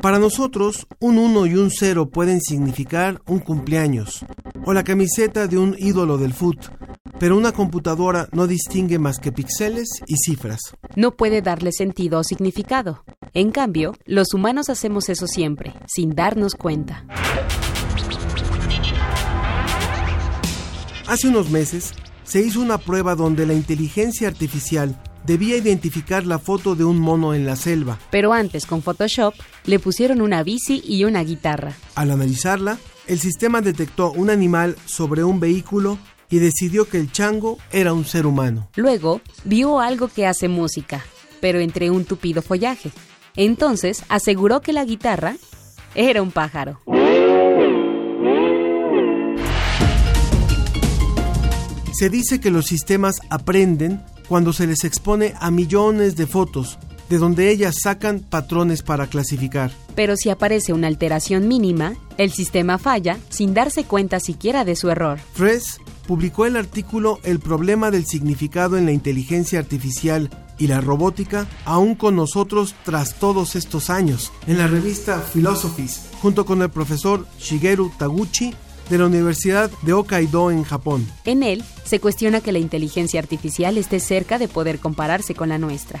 Para 0.00 0.20
nosotros, 0.20 0.86
un 1.00 1.18
1 1.18 1.46
y 1.46 1.56
un 1.56 1.72
0 1.72 2.10
pueden 2.10 2.40
significar 2.40 3.20
un 3.26 3.40
cumpleaños 3.40 4.24
o 4.64 4.72
la 4.72 4.84
camiseta 4.84 5.46
de 5.46 5.58
un 5.58 5.74
ídolo 5.78 6.18
del 6.18 6.32
foot, 6.32 6.58
pero 7.22 7.36
una 7.36 7.52
computadora 7.52 8.28
no 8.32 8.48
distingue 8.48 8.98
más 8.98 9.20
que 9.20 9.30
píxeles 9.30 9.88
y 10.08 10.16
cifras. 10.16 10.58
No 10.96 11.12
puede 11.12 11.40
darle 11.40 11.70
sentido 11.70 12.18
o 12.18 12.24
significado. 12.24 13.04
En 13.32 13.52
cambio, 13.52 13.94
los 14.06 14.34
humanos 14.34 14.68
hacemos 14.68 15.08
eso 15.08 15.28
siempre, 15.28 15.72
sin 15.86 16.16
darnos 16.16 16.56
cuenta. 16.56 17.06
Hace 21.06 21.28
unos 21.28 21.48
meses 21.48 21.92
se 22.24 22.40
hizo 22.40 22.60
una 22.60 22.78
prueba 22.78 23.14
donde 23.14 23.46
la 23.46 23.54
inteligencia 23.54 24.26
artificial 24.26 25.00
debía 25.24 25.56
identificar 25.56 26.26
la 26.26 26.40
foto 26.40 26.74
de 26.74 26.82
un 26.82 26.98
mono 26.98 27.34
en 27.34 27.46
la 27.46 27.54
selva. 27.54 28.00
Pero 28.10 28.32
antes, 28.32 28.66
con 28.66 28.82
Photoshop, 28.82 29.34
le 29.64 29.78
pusieron 29.78 30.22
una 30.22 30.42
bici 30.42 30.82
y 30.84 31.04
una 31.04 31.22
guitarra. 31.22 31.72
Al 31.94 32.10
analizarla, 32.10 32.78
el 33.06 33.20
sistema 33.20 33.60
detectó 33.60 34.10
un 34.10 34.28
animal 34.28 34.76
sobre 34.86 35.22
un 35.22 35.38
vehículo 35.38 35.98
y 36.32 36.38
decidió 36.38 36.88
que 36.88 36.96
el 36.96 37.12
chango 37.12 37.58
era 37.70 37.92
un 37.92 38.06
ser 38.06 38.24
humano. 38.24 38.66
Luego, 38.76 39.20
vio 39.44 39.80
algo 39.80 40.08
que 40.08 40.26
hace 40.26 40.48
música, 40.48 41.04
pero 41.42 41.60
entre 41.60 41.90
un 41.90 42.06
tupido 42.06 42.40
follaje. 42.40 42.90
Entonces, 43.36 44.02
aseguró 44.08 44.62
que 44.62 44.72
la 44.72 44.86
guitarra 44.86 45.36
era 45.94 46.22
un 46.22 46.32
pájaro. 46.32 46.80
Se 51.92 52.08
dice 52.08 52.40
que 52.40 52.50
los 52.50 52.64
sistemas 52.64 53.16
aprenden 53.28 54.02
cuando 54.26 54.54
se 54.54 54.66
les 54.66 54.84
expone 54.84 55.34
a 55.38 55.50
millones 55.50 56.16
de 56.16 56.26
fotos, 56.26 56.78
de 57.12 57.18
donde 57.18 57.50
ellas 57.50 57.74
sacan 57.82 58.20
patrones 58.20 58.82
para 58.82 59.06
clasificar. 59.06 59.70
Pero 59.94 60.16
si 60.16 60.30
aparece 60.30 60.72
una 60.72 60.86
alteración 60.86 61.46
mínima, 61.46 61.92
el 62.16 62.32
sistema 62.32 62.78
falla 62.78 63.18
sin 63.28 63.52
darse 63.52 63.84
cuenta 63.84 64.18
siquiera 64.18 64.64
de 64.64 64.76
su 64.76 64.88
error. 64.88 65.20
Fres 65.34 65.78
publicó 66.06 66.46
el 66.46 66.56
artículo 66.56 67.20
El 67.22 67.38
problema 67.38 67.90
del 67.90 68.06
significado 68.06 68.78
en 68.78 68.86
la 68.86 68.92
inteligencia 68.92 69.58
artificial 69.58 70.30
y 70.56 70.68
la 70.68 70.80
robótica, 70.80 71.46
aún 71.66 71.96
con 71.96 72.16
nosotros 72.16 72.74
tras 72.82 73.18
todos 73.18 73.56
estos 73.56 73.90
años, 73.90 74.32
en 74.46 74.56
la 74.56 74.66
revista 74.66 75.20
Philosophies, 75.20 76.06
junto 76.22 76.46
con 76.46 76.62
el 76.62 76.70
profesor 76.70 77.26
Shigeru 77.38 77.92
Taguchi 77.98 78.54
de 78.88 78.96
la 78.96 79.04
Universidad 79.04 79.70
de 79.82 79.92
Hokkaido 79.92 80.50
en 80.50 80.64
Japón. 80.64 81.06
En 81.26 81.42
él 81.42 81.62
se 81.84 82.00
cuestiona 82.00 82.40
que 82.40 82.52
la 82.52 82.58
inteligencia 82.58 83.20
artificial 83.20 83.76
esté 83.76 84.00
cerca 84.00 84.38
de 84.38 84.48
poder 84.48 84.78
compararse 84.78 85.34
con 85.34 85.50
la 85.50 85.58
nuestra. 85.58 86.00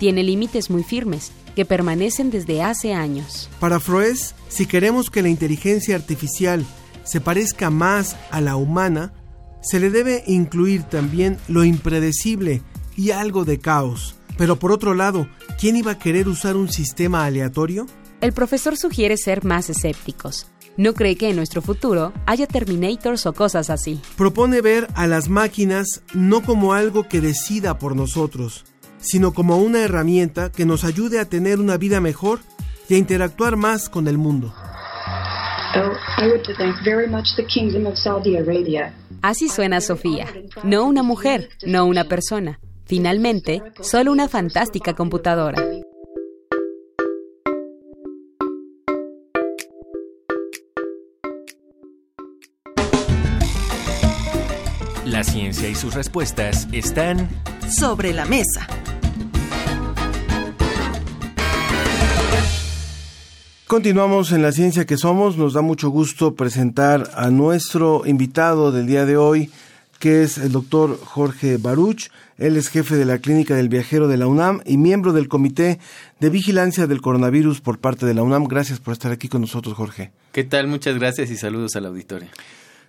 Tiene 0.00 0.22
límites 0.22 0.70
muy 0.70 0.82
firmes 0.82 1.30
que 1.54 1.66
permanecen 1.66 2.30
desde 2.30 2.62
hace 2.62 2.94
años. 2.94 3.50
Para 3.60 3.80
Froes, 3.80 4.34
si 4.48 4.64
queremos 4.64 5.10
que 5.10 5.20
la 5.20 5.28
inteligencia 5.28 5.94
artificial 5.94 6.64
se 7.04 7.20
parezca 7.20 7.68
más 7.68 8.16
a 8.30 8.40
la 8.40 8.56
humana, 8.56 9.12
se 9.60 9.78
le 9.78 9.90
debe 9.90 10.24
incluir 10.26 10.84
también 10.84 11.36
lo 11.48 11.64
impredecible 11.64 12.62
y 12.96 13.10
algo 13.10 13.44
de 13.44 13.58
caos. 13.58 14.16
Pero 14.38 14.58
por 14.58 14.72
otro 14.72 14.94
lado, 14.94 15.28
¿quién 15.58 15.76
iba 15.76 15.92
a 15.92 15.98
querer 15.98 16.28
usar 16.28 16.56
un 16.56 16.70
sistema 16.70 17.26
aleatorio? 17.26 17.86
El 18.22 18.32
profesor 18.32 18.78
sugiere 18.78 19.18
ser 19.18 19.44
más 19.44 19.68
escépticos. 19.68 20.46
No 20.78 20.94
cree 20.94 21.16
que 21.16 21.28
en 21.28 21.36
nuestro 21.36 21.60
futuro 21.60 22.14
haya 22.24 22.46
Terminators 22.46 23.26
o 23.26 23.34
cosas 23.34 23.68
así. 23.68 24.00
Propone 24.16 24.62
ver 24.62 24.88
a 24.94 25.06
las 25.06 25.28
máquinas 25.28 26.00
no 26.14 26.40
como 26.40 26.72
algo 26.72 27.06
que 27.06 27.20
decida 27.20 27.78
por 27.78 27.94
nosotros, 27.94 28.64
sino 29.00 29.32
como 29.32 29.58
una 29.58 29.80
herramienta 29.82 30.50
que 30.50 30.66
nos 30.66 30.84
ayude 30.84 31.18
a 31.18 31.24
tener 31.24 31.60
una 31.60 31.76
vida 31.76 32.00
mejor 32.00 32.40
y 32.88 32.94
a 32.94 32.98
interactuar 32.98 33.56
más 33.56 33.88
con 33.88 34.08
el 34.08 34.18
mundo. 34.18 34.52
Así 39.22 39.48
suena 39.48 39.80
Sofía. 39.80 40.26
No 40.64 40.84
una 40.84 41.02
mujer, 41.02 41.50
no 41.66 41.84
una 41.84 42.04
persona. 42.04 42.58
Finalmente, 42.86 43.62
solo 43.80 44.10
una 44.10 44.28
fantástica 44.28 44.94
computadora. 44.94 45.62
La 55.10 55.24
ciencia 55.24 55.68
y 55.68 55.74
sus 55.74 55.94
respuestas 55.94 56.68
están 56.70 57.28
sobre 57.68 58.12
la 58.12 58.26
mesa. 58.26 58.68
Continuamos 63.66 64.30
en 64.30 64.42
la 64.42 64.52
ciencia 64.52 64.86
que 64.86 64.96
somos. 64.96 65.36
Nos 65.36 65.54
da 65.54 65.62
mucho 65.62 65.88
gusto 65.88 66.36
presentar 66.36 67.10
a 67.16 67.28
nuestro 67.30 68.02
invitado 68.06 68.70
del 68.70 68.86
día 68.86 69.04
de 69.04 69.16
hoy, 69.16 69.50
que 69.98 70.22
es 70.22 70.38
el 70.38 70.52
doctor 70.52 70.96
Jorge 71.04 71.56
Baruch. 71.56 72.08
Él 72.38 72.56
es 72.56 72.68
jefe 72.68 72.94
de 72.94 73.04
la 73.04 73.18
Clínica 73.18 73.56
del 73.56 73.68
Viajero 73.68 74.06
de 74.06 74.16
la 74.16 74.28
UNAM 74.28 74.60
y 74.64 74.76
miembro 74.76 75.12
del 75.12 75.26
Comité 75.26 75.80
de 76.20 76.30
Vigilancia 76.30 76.86
del 76.86 77.02
Coronavirus 77.02 77.60
por 77.60 77.80
parte 77.80 78.06
de 78.06 78.14
la 78.14 78.22
UNAM. 78.22 78.44
Gracias 78.44 78.78
por 78.78 78.92
estar 78.92 79.10
aquí 79.10 79.26
con 79.26 79.40
nosotros, 79.40 79.74
Jorge. 79.74 80.12
¿Qué 80.30 80.44
tal? 80.44 80.68
Muchas 80.68 80.96
gracias 81.00 81.32
y 81.32 81.36
saludos 81.36 81.74
a 81.74 81.80
la 81.80 81.88
auditoria. 81.88 82.30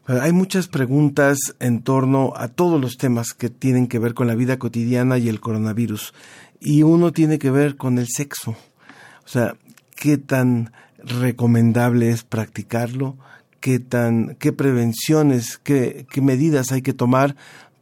Hay 0.07 0.31
muchas 0.31 0.67
preguntas 0.67 1.37
en 1.59 1.83
torno 1.83 2.33
a 2.35 2.47
todos 2.47 2.81
los 2.81 2.97
temas 2.97 3.33
que 3.33 3.49
tienen 3.49 3.87
que 3.87 3.99
ver 3.99 4.15
con 4.15 4.27
la 4.27 4.33
vida 4.33 4.57
cotidiana 4.57 5.19
y 5.19 5.29
el 5.29 5.39
coronavirus. 5.39 6.13
Y 6.59 6.81
uno 6.81 7.11
tiene 7.11 7.37
que 7.37 7.51
ver 7.51 7.77
con 7.77 7.99
el 7.99 8.07
sexo. 8.07 8.51
O 8.51 9.27
sea, 9.27 9.55
qué 9.95 10.17
tan 10.17 10.71
recomendable 10.97 12.09
es 12.09 12.23
practicarlo, 12.23 13.17
qué 13.59 13.79
tan, 13.79 14.35
qué 14.39 14.51
prevenciones, 14.51 15.59
qué, 15.59 16.07
qué 16.11 16.21
medidas 16.21 16.71
hay 16.71 16.81
que 16.81 16.93
tomar 16.93 17.35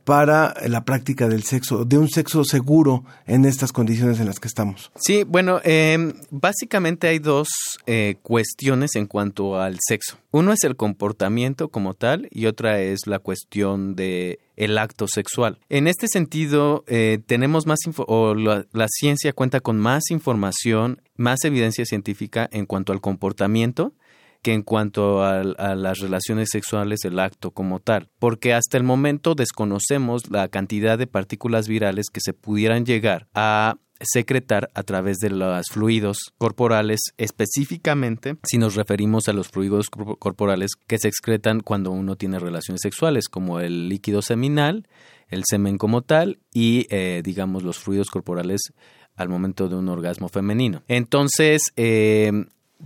para 0.10 0.56
la 0.68 0.86
práctica 0.86 1.28
del 1.28 1.44
sexo, 1.44 1.86
de 1.86 2.00
un 2.00 2.10
sexo 2.10 2.44
seguro 2.44 3.04
en 3.28 3.46
estas 3.46 3.72
condiciones 3.72 4.20
en 4.20 4.26
las 4.26 4.40
que 4.40 4.48
estamos. 4.48 4.92
Sí, 4.96 5.24
bueno, 5.24 5.62
eh, 5.64 6.16
básicamente 6.32 7.08
hay 7.08 7.20
dos 7.20 7.48
eh, 7.86 8.16
cuestiones 8.24 8.96
en 8.96 9.06
cuanto 9.06 9.62
al 9.62 9.78
sexo. 9.80 10.18
Uno 10.32 10.52
es 10.52 10.64
el 10.64 10.76
comportamiento 10.76 11.68
como 11.68 11.94
tal 11.94 12.28
y 12.32 12.48
otra 12.48 12.82
es 12.82 13.06
la 13.06 13.20
cuestión 13.20 13.96
de 13.96 14.40
el 14.56 14.80
acto 14.80 15.06
sexual. 15.08 15.60
En 15.70 15.88
este 15.88 16.08
sentido, 16.08 16.84
eh, 16.88 17.20
tenemos 17.28 17.68
más 17.68 17.78
o 18.08 18.34
la, 18.34 18.66
la 18.72 18.88
ciencia 18.90 19.32
cuenta 19.32 19.60
con 19.60 19.78
más 19.78 20.10
información, 20.10 21.04
más 21.18 21.44
evidencia 21.44 21.86
científica 21.86 22.50
en 22.52 22.66
cuanto 22.66 22.94
al 22.94 23.00
comportamiento 23.00 23.94
que 24.42 24.54
en 24.54 24.64
cuanto 24.64 25.24
a, 25.24 25.44
las 25.44 26.00
relaciones 26.00 26.50
sexuales, 26.52 27.04
el 27.04 27.20
acto 27.20 27.52
como 27.52 27.80
tal, 27.80 28.10
porque 28.20 28.54
hasta 28.54 28.78
el 28.78 28.84
momento 28.84 29.36
desconocemos 29.36 30.30
la 30.30 30.48
cantidad 30.48 30.98
de 30.98 31.08
partículas 31.08 31.68
virales 31.68 32.08
que 32.12 32.22
se 32.22 32.34
pudieran 32.34 32.86
llegar 32.86 33.28
a 33.34 33.76
secretar 34.02 34.70
a 34.74 34.84
través 34.84 35.18
de 35.18 35.30
los 35.30 35.68
fluidos 35.68 36.34
corporales, 36.38 37.00
específicamente 37.18 38.38
si 38.44 38.58
nos 38.58 38.76
referimos 38.76 39.28
a 39.28 39.34
los 39.34 39.50
fluidos 39.50 39.90
corporales 39.90 40.72
que 40.88 40.98
se 40.98 41.10
excretan 41.10 41.60
cuando 41.60 41.92
uno 41.92 42.16
tiene 42.16 42.40
relaciones 42.40 42.82
sexuales, 42.82 43.28
como 43.28 43.60
el 43.60 43.90
líquido 43.90 44.22
seminal, 44.22 44.88
el 45.28 45.44
semen 45.46 45.78
como 45.78 46.02
tal 46.02 46.40
y, 46.54 46.88
eh, 46.90 47.22
digamos, 47.24 47.64
los 47.64 47.78
fluidos 47.78 48.10
corporales 48.10 48.72
al 49.16 49.28
momento 49.28 49.68
de 49.68 49.76
un 49.76 49.90
orgasmo 49.90 50.30
femenino. 50.30 50.82
Entonces, 50.88 51.74
eh, 51.76 52.32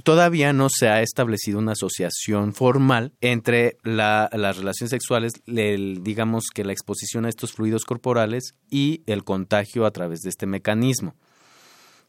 todavía 0.03 0.53
no 0.53 0.69
se 0.69 0.87
ha 0.87 1.01
establecido 1.01 1.59
una 1.59 1.73
asociación 1.73 2.53
formal 2.53 3.13
entre 3.21 3.77
las 3.83 4.57
relaciones 4.57 4.89
sexuales, 4.89 5.33
digamos 5.45 6.45
que 6.53 6.63
la 6.63 6.73
exposición 6.73 7.25
a 7.25 7.29
estos 7.29 7.53
fluidos 7.53 7.85
corporales 7.85 8.55
y 8.69 9.03
el 9.05 9.23
contagio 9.23 9.85
a 9.85 9.91
través 9.91 10.21
de 10.21 10.29
este 10.29 10.47
mecanismo. 10.47 11.15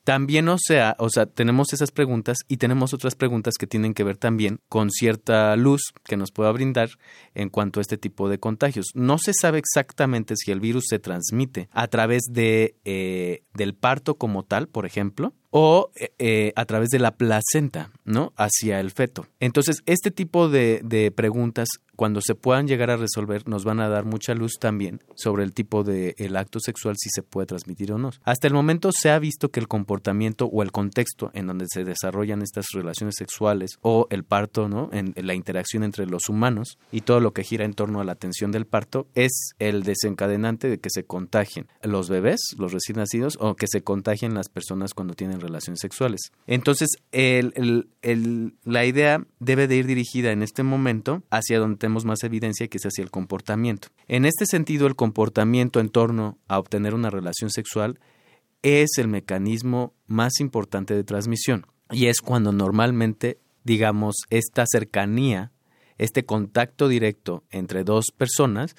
También, 0.04 0.50
o 0.50 0.58
sea, 0.58 0.96
o 0.98 1.08
sea, 1.08 1.24
tenemos 1.24 1.72
esas 1.72 1.90
preguntas 1.90 2.36
y 2.46 2.58
tenemos 2.58 2.92
otras 2.92 3.14
preguntas 3.14 3.54
que 3.58 3.66
tienen 3.66 3.94
que 3.94 4.04
ver 4.04 4.18
también 4.18 4.60
con 4.68 4.90
cierta 4.90 5.56
luz 5.56 5.94
que 6.04 6.18
nos 6.18 6.30
pueda 6.30 6.52
brindar 6.52 6.90
en 7.34 7.48
cuanto 7.48 7.80
a 7.80 7.82
este 7.82 7.96
tipo 7.96 8.28
de 8.28 8.38
contagios. 8.38 8.88
No 8.92 9.16
se 9.16 9.32
sabe 9.32 9.58
exactamente 9.58 10.34
si 10.36 10.52
el 10.52 10.60
virus 10.60 10.84
se 10.90 10.98
transmite 10.98 11.70
a 11.72 11.86
través 11.88 12.24
de, 12.30 12.76
eh, 12.84 13.44
del 13.54 13.74
parto 13.74 14.16
como 14.16 14.42
tal, 14.42 14.68
por 14.68 14.84
ejemplo, 14.84 15.32
o 15.56 15.92
eh, 15.94 16.12
eh, 16.18 16.52
a 16.56 16.64
través 16.64 16.88
de 16.88 16.98
la 16.98 17.12
placenta, 17.12 17.92
¿no? 18.04 18.32
Hacia 18.36 18.80
el 18.80 18.90
feto. 18.90 19.28
Entonces, 19.38 19.84
este 19.86 20.10
tipo 20.10 20.48
de, 20.48 20.80
de, 20.82 21.12
preguntas, 21.12 21.68
cuando 21.96 22.20
se 22.20 22.34
puedan 22.34 22.66
llegar 22.66 22.90
a 22.90 22.96
resolver, 22.96 23.48
nos 23.48 23.64
van 23.64 23.80
a 23.80 23.88
dar 23.88 24.04
mucha 24.04 24.34
luz 24.34 24.58
también 24.58 25.00
sobre 25.14 25.44
el 25.44 25.52
tipo 25.52 25.84
de 25.84 26.14
el 26.18 26.36
acto 26.36 26.58
sexual, 26.60 26.96
si 26.98 27.10
se 27.10 27.22
puede 27.22 27.46
transmitir 27.46 27.92
o 27.92 27.98
no. 27.98 28.10
Hasta 28.24 28.46
el 28.46 28.54
momento 28.54 28.90
se 28.92 29.10
ha 29.10 29.18
visto 29.18 29.50
que 29.50 29.60
el 29.60 29.68
comportamiento 29.68 30.46
o 30.46 30.62
el 30.62 30.72
contexto 30.72 31.30
en 31.34 31.46
donde 31.46 31.66
se 31.68 31.84
desarrollan 31.84 32.42
estas 32.42 32.66
relaciones 32.72 33.14
sexuales 33.16 33.78
o 33.82 34.06
el 34.10 34.24
parto, 34.24 34.68
¿no? 34.68 34.88
En, 34.92 35.14
la 35.16 35.34
interacción 35.34 35.84
entre 35.84 36.06
los 36.06 36.28
humanos 36.28 36.78
y 36.92 37.02
todo 37.02 37.20
lo 37.20 37.32
que 37.32 37.44
gira 37.44 37.64
en 37.64 37.74
torno 37.74 38.00
a 38.00 38.04
la 38.04 38.12
atención 38.12 38.52
del 38.52 38.66
parto 38.66 39.06
es 39.14 39.52
el 39.58 39.82
desencadenante 39.82 40.68
de 40.68 40.78
que 40.78 40.90
se 40.90 41.04
contagien 41.04 41.66
los 41.82 42.08
bebés, 42.08 42.40
los 42.58 42.72
recién 42.72 42.98
nacidos, 42.98 43.36
o 43.40 43.54
que 43.54 43.66
se 43.68 43.82
contagien 43.82 44.34
las 44.34 44.48
personas 44.48 44.94
cuando 44.94 45.14
tienen 45.14 45.40
relaciones 45.40 45.80
sexuales. 45.80 46.32
Entonces, 46.46 46.88
la 47.12 48.84
idea 48.84 49.24
debe 49.38 49.68
de 49.68 49.76
ir 49.76 49.86
dirigida 49.86 50.32
en 50.32 50.42
este 50.42 50.62
momento 50.62 51.22
hacia 51.30 51.58
donde 51.58 51.83
tenemos 51.84 52.06
más 52.06 52.24
evidencia 52.24 52.66
que 52.66 52.78
es 52.78 52.84
hacia 52.86 53.02
el 53.02 53.10
comportamiento. 53.10 53.88
En 54.08 54.24
este 54.24 54.46
sentido, 54.46 54.86
el 54.86 54.96
comportamiento 54.96 55.80
en 55.80 55.90
torno 55.90 56.38
a 56.48 56.58
obtener 56.58 56.94
una 56.94 57.10
relación 57.10 57.50
sexual 57.50 58.00
es 58.62 58.96
el 58.96 59.06
mecanismo 59.06 59.92
más 60.06 60.40
importante 60.40 60.94
de 60.94 61.04
transmisión 61.04 61.66
y 61.90 62.06
es 62.06 62.22
cuando 62.22 62.52
normalmente, 62.52 63.38
digamos, 63.64 64.14
esta 64.30 64.64
cercanía, 64.66 65.52
este 65.98 66.24
contacto 66.24 66.88
directo 66.88 67.44
entre 67.50 67.84
dos 67.84 68.06
personas 68.16 68.76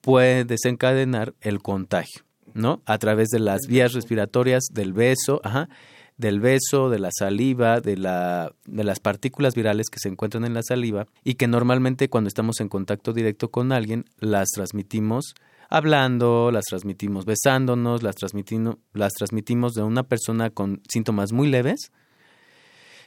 puede 0.00 0.44
desencadenar 0.44 1.34
el 1.42 1.62
contagio. 1.62 2.24
¿no? 2.54 2.82
A 2.86 2.98
través 2.98 3.28
de 3.28 3.38
las 3.38 3.60
vías 3.68 3.92
respiratorias, 3.92 4.64
del 4.72 4.92
beso, 4.92 5.40
ajá, 5.44 5.68
del 6.16 6.40
beso, 6.40 6.90
de 6.90 6.98
la 6.98 7.10
saliva, 7.16 7.80
de, 7.80 7.96
la, 7.96 8.52
de 8.66 8.84
las 8.84 9.00
partículas 9.00 9.54
virales 9.54 9.88
que 9.90 9.98
se 9.98 10.08
encuentran 10.08 10.44
en 10.44 10.54
la 10.54 10.62
saliva 10.62 11.06
y 11.24 11.34
que 11.34 11.48
normalmente 11.48 12.08
cuando 12.08 12.28
estamos 12.28 12.60
en 12.60 12.68
contacto 12.68 13.12
directo 13.12 13.50
con 13.50 13.72
alguien 13.72 14.04
las 14.18 14.48
transmitimos 14.50 15.34
hablando, 15.72 16.50
las 16.52 16.66
transmitimos 16.66 17.24
besándonos, 17.24 18.02
las, 18.02 18.14
transmitimos, 18.14 18.76
las 18.92 19.14
transmitimos 19.14 19.72
de 19.72 19.82
una 19.82 20.02
persona 20.02 20.50
con 20.50 20.82
síntomas 20.86 21.32
muy 21.32 21.48
leves 21.48 21.90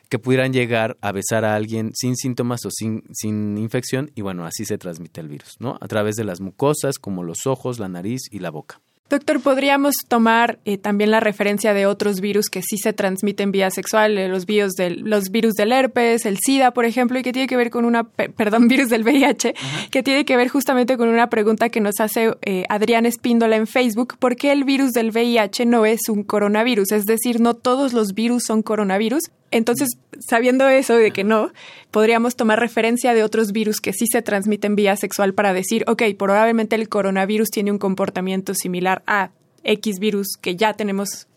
que 0.10 0.20
pudieran 0.20 0.52
llegar 0.52 0.98
a 1.02 1.12
besar 1.12 1.46
a 1.46 1.56
alguien 1.56 1.92
sin 1.94 2.16
síntomas 2.16 2.66
o 2.66 2.70
sin, 2.72 3.04
sin 3.14 3.58
infección 3.58 4.12
y 4.16 4.22
bueno, 4.22 4.46
así 4.46 4.66
se 4.66 4.78
transmite 4.78 5.22
el 5.22 5.28
virus, 5.28 5.56
¿no? 5.60 5.78
A 5.80 5.88
través 5.88 6.16
de 6.16 6.24
las 6.24 6.42
mucosas 6.42 6.98
como 6.98 7.24
los 7.24 7.46
ojos, 7.46 7.80
la 7.80 7.88
nariz 7.88 8.22
y 8.32 8.40
la 8.40 8.50
boca. 8.50 8.82
Doctor, 9.08 9.40
¿podríamos 9.40 9.94
tomar 10.08 10.58
eh, 10.66 10.80
también 10.80 11.12
la 11.12 11.20
referencia 11.20 11.76
de 11.76 11.86
otros 11.86 12.22
virus 12.22 12.50
que 12.50 12.64
sí 12.64 12.80
se 12.80 12.92
transmiten 12.92 13.52
vía 13.52 13.70
sexual, 13.70 14.18
eh, 14.18 14.28
los, 14.28 14.48
virus 14.48 14.74
del, 14.74 15.02
los 15.02 15.30
virus 15.30 15.54
del 15.54 15.74
herpes, 15.74 16.26
el 16.26 16.40
SIDA, 16.40 16.72
por 16.72 16.86
ejemplo, 16.86 17.20
y 17.20 17.22
que 17.22 17.32
tiene 17.32 17.48
que 17.48 17.56
ver 17.56 17.70
con 17.70 17.86
una, 17.86 18.04
perdón, 18.38 18.68
virus 18.68 18.90
del 18.90 19.04
VIH, 19.04 19.54
que 19.92 20.02
tiene 20.02 20.26
que 20.26 20.36
ver 20.36 20.48
justamente 20.50 20.98
con 20.98 21.08
una 21.08 21.30
pregunta 21.30 21.70
que 21.70 21.82
nos 21.82 22.00
hace 22.00 22.32
eh, 22.42 22.66
Adrián 22.68 23.06
Espíndola 23.06 23.58
en 23.58 23.68
Facebook, 23.68 24.18
¿por 24.18 24.36
qué 24.36 24.52
el 24.52 24.64
virus 24.64 24.94
del 24.94 25.12
VIH 25.12 25.68
no 25.68 25.86
es 25.86 26.10
un 26.10 26.24
coronavirus? 26.24 26.92
Es 26.92 27.06
decir, 27.06 27.40
no 27.40 27.54
todos 27.54 27.94
los 27.94 28.16
virus 28.16 28.46
son 28.48 28.64
coronavirus. 28.64 29.30
Entonces, 29.56 29.88
sabiendo 30.20 30.68
eso 30.68 30.98
de 30.98 31.12
que 31.12 31.24
no, 31.24 31.50
podríamos 31.90 32.36
tomar 32.36 32.60
referencia 32.60 33.14
de 33.14 33.24
otros 33.24 33.54
virus 33.54 33.80
que 33.80 33.94
sí 33.94 34.06
se 34.06 34.22
transmiten 34.22 34.76
vía 34.76 34.98
sexual 34.98 35.34
para 35.34 35.54
decir, 35.54 35.86
ok, 35.88 36.04
probablemente 36.20 36.76
el 36.76 36.90
coronavirus 36.90 37.52
tiene 37.52 37.72
un 37.72 37.78
comportamiento 37.78 38.54
similar 38.54 39.02
a 39.08 39.32
X 39.64 40.00
virus 40.00 40.36
que 40.42 40.58
ya 40.58 40.74
tenemos 40.74 41.30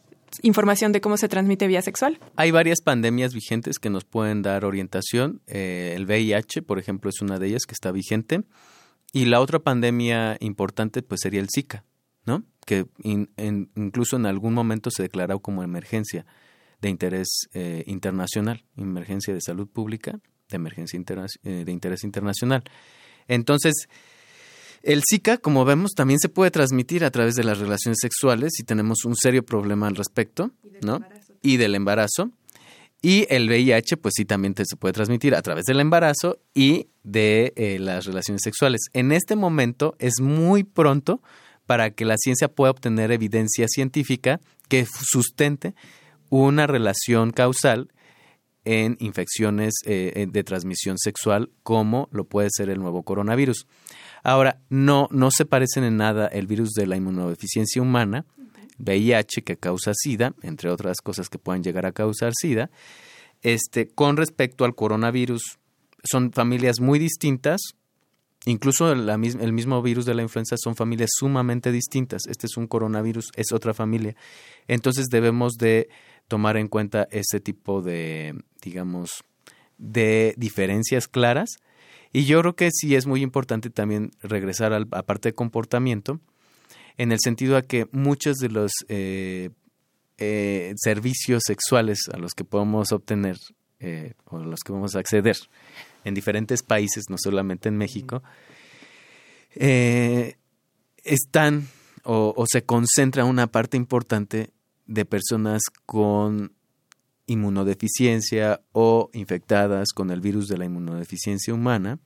información 0.42 0.90
de 0.90 1.00
cómo 1.00 1.16
se 1.16 1.28
transmite 1.28 1.68
vía 1.68 1.80
sexual. 1.80 2.18
Hay 2.34 2.50
varias 2.50 2.80
pandemias 2.82 3.34
vigentes 3.34 3.78
que 3.78 3.88
nos 3.88 4.04
pueden 4.04 4.42
dar 4.42 4.64
orientación. 4.64 5.40
Eh, 5.46 5.92
el 5.94 6.04
VIH, 6.04 6.62
por 6.62 6.80
ejemplo, 6.80 7.10
es 7.10 7.22
una 7.22 7.38
de 7.38 7.46
ellas 7.46 7.66
que 7.68 7.74
está 7.74 7.92
vigente. 7.92 8.40
Y 9.12 9.26
la 9.26 9.40
otra 9.40 9.60
pandemia 9.60 10.38
importante 10.40 11.02
pues 11.02 11.20
sería 11.22 11.38
el 11.38 11.46
Zika, 11.54 11.84
¿no? 12.26 12.42
Que 12.66 12.84
incluso 13.04 14.16
en 14.16 14.26
algún 14.26 14.54
momento 14.54 14.90
se 14.90 15.04
declaró 15.04 15.38
como 15.38 15.62
emergencia 15.62 16.26
de 16.80 16.88
interés 16.88 17.48
eh, 17.52 17.84
internacional, 17.86 18.64
emergencia 18.76 19.34
de 19.34 19.40
salud 19.40 19.68
pública, 19.68 20.20
de 20.48 20.56
emergencia 20.56 20.98
eh, 21.42 21.64
de 21.64 21.72
interés 21.72 22.04
internacional. 22.04 22.62
Entonces, 23.26 23.88
el 24.82 25.02
Zika, 25.08 25.38
como 25.38 25.64
vemos, 25.64 25.92
también 25.92 26.18
se 26.20 26.28
puede 26.28 26.50
transmitir 26.50 27.04
a 27.04 27.10
través 27.10 27.34
de 27.34 27.44
las 27.44 27.58
relaciones 27.58 27.98
sexuales 28.00 28.52
si 28.56 28.64
tenemos 28.64 29.04
un 29.04 29.16
serio 29.16 29.44
problema 29.44 29.88
al 29.88 29.96
respecto, 29.96 30.52
¿no? 30.82 31.00
Y 31.42 31.56
del 31.56 31.74
embarazo. 31.74 32.30
Y 33.00 33.26
el 33.28 33.48
VIH, 33.48 33.96
pues 33.96 34.14
sí, 34.16 34.24
también 34.24 34.54
se 34.56 34.76
puede 34.76 34.92
transmitir 34.92 35.34
a 35.34 35.42
través 35.42 35.64
del 35.66 35.80
embarazo 35.80 36.38
y 36.52 36.88
de 37.04 37.52
eh, 37.56 37.78
las 37.78 38.06
relaciones 38.06 38.42
sexuales. 38.42 38.82
En 38.92 39.12
este 39.12 39.36
momento 39.36 39.94
es 39.98 40.14
muy 40.20 40.64
pronto 40.64 41.22
para 41.66 41.90
que 41.90 42.04
la 42.04 42.16
ciencia 42.16 42.48
pueda 42.48 42.70
obtener 42.70 43.12
evidencia 43.12 43.66
científica 43.68 44.40
que 44.68 44.86
sustente 44.86 45.74
una 46.30 46.66
relación 46.66 47.30
causal 47.30 47.90
en 48.64 48.96
infecciones 49.00 49.74
eh, 49.86 50.26
de 50.30 50.44
transmisión 50.44 50.98
sexual 50.98 51.50
como 51.62 52.08
lo 52.12 52.24
puede 52.24 52.48
ser 52.50 52.68
el 52.68 52.80
nuevo 52.80 53.02
coronavirus. 53.02 53.66
Ahora, 54.22 54.60
no, 54.68 55.08
no 55.10 55.30
se 55.30 55.46
parecen 55.46 55.84
en 55.84 55.96
nada 55.96 56.26
el 56.26 56.46
virus 56.46 56.72
de 56.72 56.86
la 56.86 56.96
inmunodeficiencia 56.96 57.80
humana, 57.80 58.26
VIH 58.78 59.42
que 59.42 59.56
causa 59.56 59.92
SIDA, 59.94 60.34
entre 60.42 60.70
otras 60.70 60.98
cosas 61.00 61.28
que 61.28 61.38
puedan 61.38 61.62
llegar 61.62 61.86
a 61.86 61.92
causar 61.92 62.32
SIDA, 62.38 62.70
este, 63.42 63.88
con 63.88 64.16
respecto 64.16 64.64
al 64.64 64.74
coronavirus. 64.74 65.58
Son 66.04 66.32
familias 66.32 66.80
muy 66.80 66.98
distintas, 66.98 67.60
Incluso 68.46 68.92
el 68.92 69.52
mismo 69.52 69.82
virus 69.82 70.06
de 70.06 70.14
la 70.14 70.22
influenza 70.22 70.56
son 70.56 70.76
familias 70.76 71.10
sumamente 71.12 71.72
distintas. 71.72 72.22
Este 72.28 72.46
es 72.46 72.56
un 72.56 72.66
coronavirus, 72.66 73.30
es 73.34 73.52
otra 73.52 73.74
familia. 73.74 74.14
Entonces 74.68 75.08
debemos 75.10 75.54
de 75.54 75.88
tomar 76.28 76.56
en 76.56 76.68
cuenta 76.68 77.08
ese 77.10 77.40
tipo 77.40 77.82
de, 77.82 78.34
digamos, 78.62 79.24
de 79.78 80.34
diferencias 80.36 81.08
claras. 81.08 81.58
Y 82.12 82.24
yo 82.24 82.40
creo 82.40 82.54
que 82.54 82.70
sí 82.70 82.94
es 82.94 83.06
muy 83.06 83.22
importante 83.22 83.70
también 83.70 84.12
regresar 84.22 84.72
a 84.72 84.80
la 84.80 85.02
parte 85.02 85.30
de 85.30 85.34
comportamiento, 85.34 86.20
en 86.96 87.12
el 87.12 87.18
sentido 87.20 87.56
a 87.56 87.62
que 87.62 87.86
muchos 87.92 88.36
de 88.36 88.48
los 88.48 88.72
eh, 88.88 89.50
eh, 90.18 90.74
servicios 90.76 91.42
sexuales 91.46 91.98
a 92.12 92.18
los 92.18 92.32
que 92.32 92.44
podemos 92.44 92.92
obtener 92.92 93.36
eh, 93.78 94.14
o 94.24 94.38
a 94.38 94.44
los 94.44 94.60
que 94.60 94.72
vamos 94.72 94.96
a 94.96 94.98
acceder 94.98 95.36
en 96.04 96.14
diferentes 96.14 96.62
países, 96.62 97.04
no 97.08 97.16
solamente 97.18 97.68
en 97.68 97.76
México, 97.76 98.22
están 101.04 101.68
o, 102.04 102.32
o, 102.36 102.46
se 102.46 102.62
concentra 102.62 103.24
una 103.24 103.48
parte 103.48 103.76
importante 103.76 104.50
de 104.88 105.04
personas 105.04 105.62
con 105.86 106.52
inmunodeficiencia 107.26 108.62
o 108.72 109.10
infectadas 109.12 109.90
con 109.94 110.10
el 110.10 110.20
virus 110.20 110.48
de 110.48 110.58
la 110.58 110.64
inmunodeficiencia 110.64 111.54
humana 111.54 112.00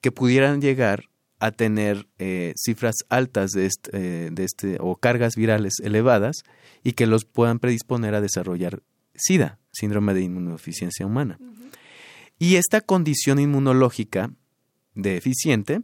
que 0.00 0.12
pudieran 0.12 0.62
llegar 0.62 1.04
a 1.40 1.50
tener 1.50 2.08
eh, 2.18 2.52
cifras 2.56 2.94
altas 3.08 3.50
de 3.50 3.66
este, 3.66 3.90
eh, 3.92 4.30
de 4.32 4.44
este 4.44 4.78
o 4.80 4.96
cargas 4.96 5.34
virales 5.36 5.74
elevadas 5.82 6.44
y 6.82 6.92
que 6.92 7.06
los 7.06 7.24
puedan 7.24 7.58
predisponer 7.58 8.14
a 8.14 8.20
desarrollar 8.20 8.82
SIDA, 9.14 9.58
síndrome 9.72 10.14
de 10.14 10.22
inmunodeficiencia 10.22 11.04
humana. 11.04 11.38
Y 12.38 12.54
esta 12.54 12.80
condición 12.80 13.40
inmunológica 13.40 14.32
deficiente 14.94 15.82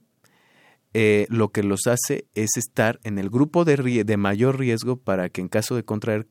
eh, 0.95 1.27
lo 1.29 1.51
que 1.51 1.65
los 1.65 1.89
hace 1.89 2.27
es 2.35 2.51
estar 2.57 3.01
en 3.03 3.19
el 3.19 3.29
grupo 3.29 3.65
de, 3.65 4.05
de 4.05 4.17
mayor 4.17 4.59
riesgo 4.59 4.97
para 4.97 5.29
que 5.29 5.41
en 5.41 5.49
caso 5.49 5.75
de 5.75 5.85
contraer 5.85 6.29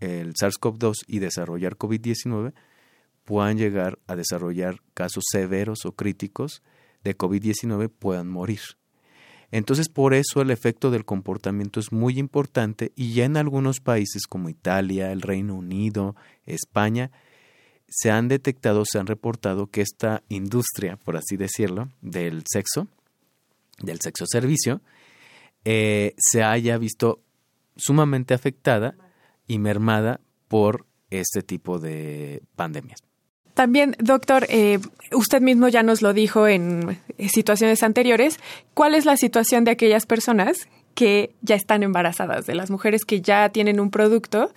el 0.00 0.34
SARS-CoV-2 0.34 0.96
y 1.06 1.18
desarrollar 1.18 1.78
COVID-19 1.78 2.52
puedan 3.24 3.56
llegar 3.56 3.98
a 4.06 4.14
desarrollar 4.14 4.82
casos 4.94 5.24
severos 5.30 5.86
o 5.86 5.92
críticos 5.92 6.62
de 7.04 7.16
COVID-19 7.16 7.90
puedan 7.90 8.28
morir. 8.28 8.60
Entonces, 9.50 9.88
por 9.88 10.14
eso 10.14 10.40
el 10.42 10.50
efecto 10.50 10.90
del 10.90 11.04
comportamiento 11.04 11.80
es 11.80 11.90
muy 11.90 12.18
importante 12.18 12.92
y 12.96 13.12
ya 13.14 13.24
en 13.24 13.36
algunos 13.36 13.80
países 13.80 14.26
como 14.26 14.48
Italia, 14.48 15.12
el 15.12 15.22
Reino 15.22 15.54
Unido, 15.54 16.16
España, 16.44 17.10
se 17.88 18.10
han 18.10 18.28
detectado, 18.28 18.84
se 18.90 18.98
han 18.98 19.06
reportado 19.06 19.68
que 19.68 19.82
esta 19.82 20.22
industria, 20.28 20.96
por 20.96 21.16
así 21.16 21.36
decirlo, 21.36 21.90
del 22.00 22.44
sexo, 22.50 22.88
del 23.80 24.00
sexo 24.00 24.26
servicio, 24.26 24.80
eh, 25.64 26.14
se 26.18 26.42
haya 26.42 26.78
visto 26.78 27.20
sumamente 27.76 28.34
afectada 28.34 28.94
y 29.46 29.58
mermada 29.58 30.20
por 30.48 30.86
este 31.10 31.42
tipo 31.42 31.78
de 31.78 32.42
pandemias. 32.56 33.02
También, 33.54 33.96
doctor, 33.98 34.46
eh, 34.48 34.78
usted 35.12 35.42
mismo 35.42 35.68
ya 35.68 35.82
nos 35.82 36.00
lo 36.00 36.14
dijo 36.14 36.48
en 36.48 36.98
situaciones 37.28 37.82
anteriores, 37.82 38.38
¿cuál 38.72 38.94
es 38.94 39.04
la 39.04 39.16
situación 39.16 39.64
de 39.64 39.72
aquellas 39.72 40.06
personas 40.06 40.68
que 40.94 41.34
ya 41.42 41.54
están 41.54 41.82
embarazadas, 41.82 42.46
de 42.46 42.54
las 42.54 42.70
mujeres 42.70 43.04
que 43.04 43.20
ya 43.20 43.48
tienen 43.48 43.80
un 43.80 43.90
producto? 43.90 44.52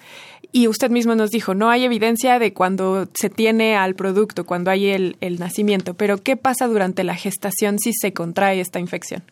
Y 0.51 0.67
usted 0.67 0.89
mismo 0.89 1.15
nos 1.15 1.31
dijo, 1.31 1.53
no 1.53 1.69
hay 1.69 1.83
evidencia 1.83 2.39
de 2.39 2.53
cuando 2.53 3.09
se 3.13 3.29
tiene 3.29 3.75
al 3.75 3.95
producto, 3.95 4.45
cuando 4.45 4.71
hay 4.71 4.87
el, 4.89 5.17
nacimiento, 5.39 5.93
pero 5.93 6.17
¿qué 6.17 6.37
pasa 6.37 6.67
durante 6.67 7.03
la 7.03 7.15
gestación 7.15 7.79
si 7.79 7.93
se 7.93 8.13
contrae 8.13 8.61
esta 8.61 8.79
infección? 8.79 9.23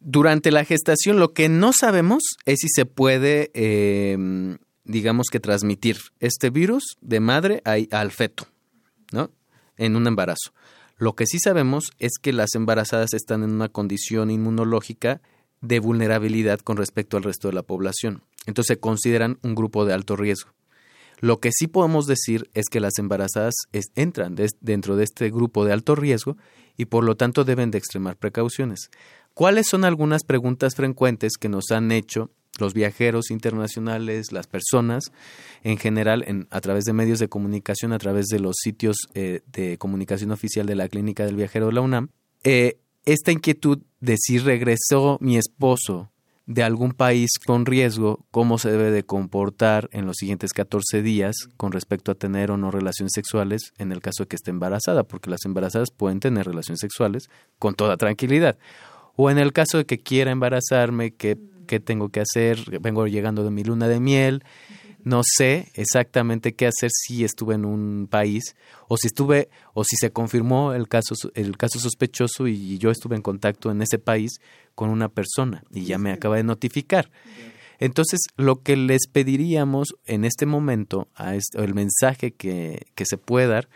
Durante 0.00 0.50
la 0.50 0.64
gestación 0.64 1.18
lo 1.18 1.32
que 1.32 1.48
no 1.48 1.72
sabemos 1.72 2.22
es 2.44 2.60
si 2.60 2.68
se 2.68 2.86
puede... 2.86 3.50
Eh, 3.54 4.56
digamos 4.84 5.28
que 5.30 5.40
transmitir 5.40 5.98
este 6.20 6.50
virus 6.50 6.96
de 7.00 7.20
madre 7.20 7.62
al 7.64 8.10
feto, 8.10 8.46
¿no? 9.12 9.30
En 9.76 9.96
un 9.96 10.06
embarazo. 10.06 10.52
Lo 10.98 11.14
que 11.14 11.26
sí 11.26 11.38
sabemos 11.38 11.90
es 11.98 12.12
que 12.20 12.32
las 12.32 12.54
embarazadas 12.54 13.12
están 13.14 13.42
en 13.42 13.50
una 13.50 13.68
condición 13.68 14.30
inmunológica 14.30 15.20
de 15.62 15.80
vulnerabilidad 15.80 16.60
con 16.60 16.76
respecto 16.76 17.16
al 17.16 17.22
resto 17.22 17.48
de 17.48 17.54
la 17.54 17.62
población. 17.62 18.22
Entonces 18.46 18.74
se 18.74 18.80
consideran 18.80 19.38
un 19.42 19.54
grupo 19.54 19.86
de 19.86 19.94
alto 19.94 20.16
riesgo. 20.16 20.50
Lo 21.20 21.38
que 21.38 21.52
sí 21.52 21.68
podemos 21.68 22.06
decir 22.06 22.50
es 22.52 22.66
que 22.68 22.80
las 22.80 22.98
embarazadas 22.98 23.54
entran 23.94 24.34
dentro 24.60 24.96
de 24.96 25.04
este 25.04 25.30
grupo 25.30 25.64
de 25.64 25.72
alto 25.72 25.94
riesgo 25.94 26.36
y 26.76 26.86
por 26.86 27.04
lo 27.04 27.16
tanto 27.16 27.44
deben 27.44 27.70
de 27.70 27.78
extremar 27.78 28.16
precauciones. 28.16 28.90
¿Cuáles 29.32 29.68
son 29.68 29.84
algunas 29.84 30.24
preguntas 30.24 30.74
frecuentes 30.74 31.34
que 31.38 31.48
nos 31.48 31.70
han 31.70 31.92
hecho 31.92 32.30
los 32.58 32.74
viajeros 32.74 33.30
internacionales, 33.30 34.32
las 34.32 34.46
personas 34.46 35.04
en 35.62 35.78
general, 35.78 36.24
en, 36.26 36.48
a 36.50 36.60
través 36.60 36.84
de 36.84 36.92
medios 36.92 37.18
de 37.18 37.28
comunicación, 37.28 37.92
a 37.92 37.98
través 37.98 38.26
de 38.26 38.40
los 38.40 38.56
sitios 38.60 38.96
eh, 39.14 39.40
de 39.46 39.78
comunicación 39.78 40.32
oficial 40.32 40.66
de 40.66 40.74
la 40.74 40.88
Clínica 40.88 41.24
del 41.24 41.36
Viajero 41.36 41.66
de 41.66 41.72
la 41.72 41.80
UNAM, 41.80 42.08
eh, 42.44 42.78
esta 43.04 43.32
inquietud 43.32 43.80
de 44.00 44.16
si 44.18 44.38
regresó 44.38 45.18
mi 45.20 45.36
esposo 45.36 46.10
de 46.46 46.62
algún 46.62 46.92
país 46.92 47.30
con 47.44 47.66
riesgo, 47.66 48.24
cómo 48.30 48.58
se 48.58 48.70
debe 48.70 48.90
de 48.90 49.04
comportar 49.04 49.88
en 49.92 50.06
los 50.06 50.16
siguientes 50.16 50.52
14 50.52 51.02
días 51.02 51.36
con 51.56 51.72
respecto 51.72 52.10
a 52.10 52.16
tener 52.16 52.50
o 52.50 52.56
no 52.56 52.70
relaciones 52.70 53.12
sexuales 53.14 53.72
en 53.78 53.92
el 53.92 54.00
caso 54.00 54.24
de 54.24 54.28
que 54.28 54.36
esté 54.36 54.50
embarazada, 54.50 55.04
porque 55.04 55.30
las 55.30 55.44
embarazadas 55.44 55.90
pueden 55.90 56.20
tener 56.20 56.46
relaciones 56.46 56.80
sexuales 56.80 57.30
con 57.58 57.74
toda 57.74 57.96
tranquilidad. 57.96 58.58
O 59.14 59.30
en 59.30 59.38
el 59.38 59.52
caso 59.52 59.78
de 59.78 59.84
que 59.86 59.98
quiera 59.98 60.30
embarazarme, 60.30 61.12
que 61.12 61.38
qué 61.66 61.80
tengo 61.80 62.08
que 62.10 62.20
hacer, 62.20 62.58
vengo 62.80 63.06
llegando 63.06 63.44
de 63.44 63.50
mi 63.50 63.64
luna 63.64 63.88
de 63.88 64.00
miel, 64.00 64.44
no 65.04 65.22
sé 65.24 65.70
exactamente 65.74 66.54
qué 66.54 66.66
hacer 66.66 66.90
si 66.92 67.24
estuve 67.24 67.54
en 67.54 67.64
un 67.64 68.06
país 68.10 68.54
o 68.88 68.96
si 68.96 69.08
estuve 69.08 69.48
o 69.74 69.84
si 69.84 69.96
se 69.96 70.10
confirmó 70.10 70.72
el 70.74 70.88
caso 70.88 71.14
el 71.34 71.56
caso 71.56 71.78
sospechoso 71.78 72.46
y 72.46 72.78
yo 72.78 72.90
estuve 72.90 73.16
en 73.16 73.22
contacto 73.22 73.70
en 73.70 73.82
ese 73.82 73.98
país 73.98 74.40
con 74.74 74.90
una 74.90 75.08
persona 75.08 75.64
y 75.72 75.84
ya 75.84 75.98
me 75.98 76.12
acaba 76.12 76.36
de 76.36 76.44
notificar. 76.44 77.10
Entonces, 77.78 78.20
lo 78.36 78.62
que 78.62 78.76
les 78.76 79.08
pediríamos 79.10 79.88
en 80.06 80.24
este 80.24 80.46
momento, 80.46 81.08
a 81.16 81.34
el 81.34 81.74
mensaje 81.74 82.32
que, 82.32 82.86
que 82.94 83.04
se 83.04 83.18
puede 83.18 83.48
dar, 83.48 83.68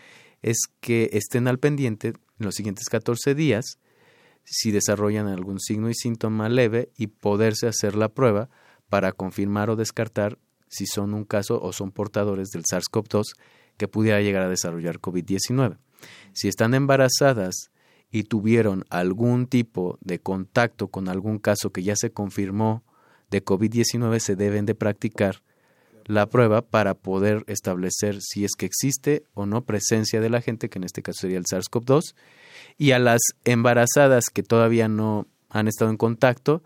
es 0.42 0.58
que 0.80 1.10
estén 1.12 1.48
al 1.48 1.58
pendiente 1.58 2.08
en 2.08 2.14
los 2.38 2.54
siguientes 2.54 2.88
14 2.88 3.34
días 3.34 3.78
si 4.44 4.70
desarrollan 4.70 5.26
algún 5.26 5.58
signo 5.58 5.90
y 5.90 5.94
síntoma 5.94 6.48
leve 6.48 6.90
y 6.96 7.08
poderse 7.08 7.66
hacer 7.66 7.96
la 7.96 8.08
prueba 8.08 8.48
para 8.88 9.10
confirmar 9.10 9.70
o 9.70 9.76
descartar 9.76 10.38
si 10.68 10.86
son 10.86 11.14
un 11.14 11.24
caso 11.24 11.60
o 11.62 11.72
son 11.72 11.92
portadores 11.92 12.48
del 12.50 12.64
SARS-CoV-2 12.64 13.24
que 13.76 13.88
pudiera 13.88 14.20
llegar 14.20 14.42
a 14.42 14.48
desarrollar 14.48 15.00
COVID-19. 15.00 15.78
Si 16.32 16.48
están 16.48 16.74
embarazadas 16.74 17.70
y 18.10 18.24
tuvieron 18.24 18.84
algún 18.88 19.46
tipo 19.46 19.98
de 20.00 20.18
contacto 20.18 20.88
con 20.88 21.08
algún 21.08 21.38
caso 21.38 21.70
que 21.70 21.82
ya 21.82 21.96
se 21.96 22.10
confirmó 22.10 22.84
de 23.30 23.44
COVID-19, 23.44 24.18
se 24.20 24.36
deben 24.36 24.66
de 24.66 24.74
practicar 24.74 25.42
la 26.04 26.26
prueba 26.26 26.62
para 26.62 26.94
poder 26.94 27.44
establecer 27.48 28.20
si 28.20 28.44
es 28.44 28.52
que 28.56 28.66
existe 28.66 29.24
o 29.34 29.44
no 29.44 29.64
presencia 29.64 30.20
de 30.20 30.30
la 30.30 30.40
gente, 30.40 30.68
que 30.68 30.78
en 30.78 30.84
este 30.84 31.02
caso 31.02 31.22
sería 31.22 31.38
el 31.38 31.44
SARS-CoV-2, 31.44 32.14
y 32.78 32.92
a 32.92 32.98
las 32.98 33.20
embarazadas 33.44 34.26
que 34.32 34.44
todavía 34.44 34.88
no 34.88 35.26
han 35.50 35.66
estado 35.68 35.90
en 35.90 35.96
contacto 35.96 36.62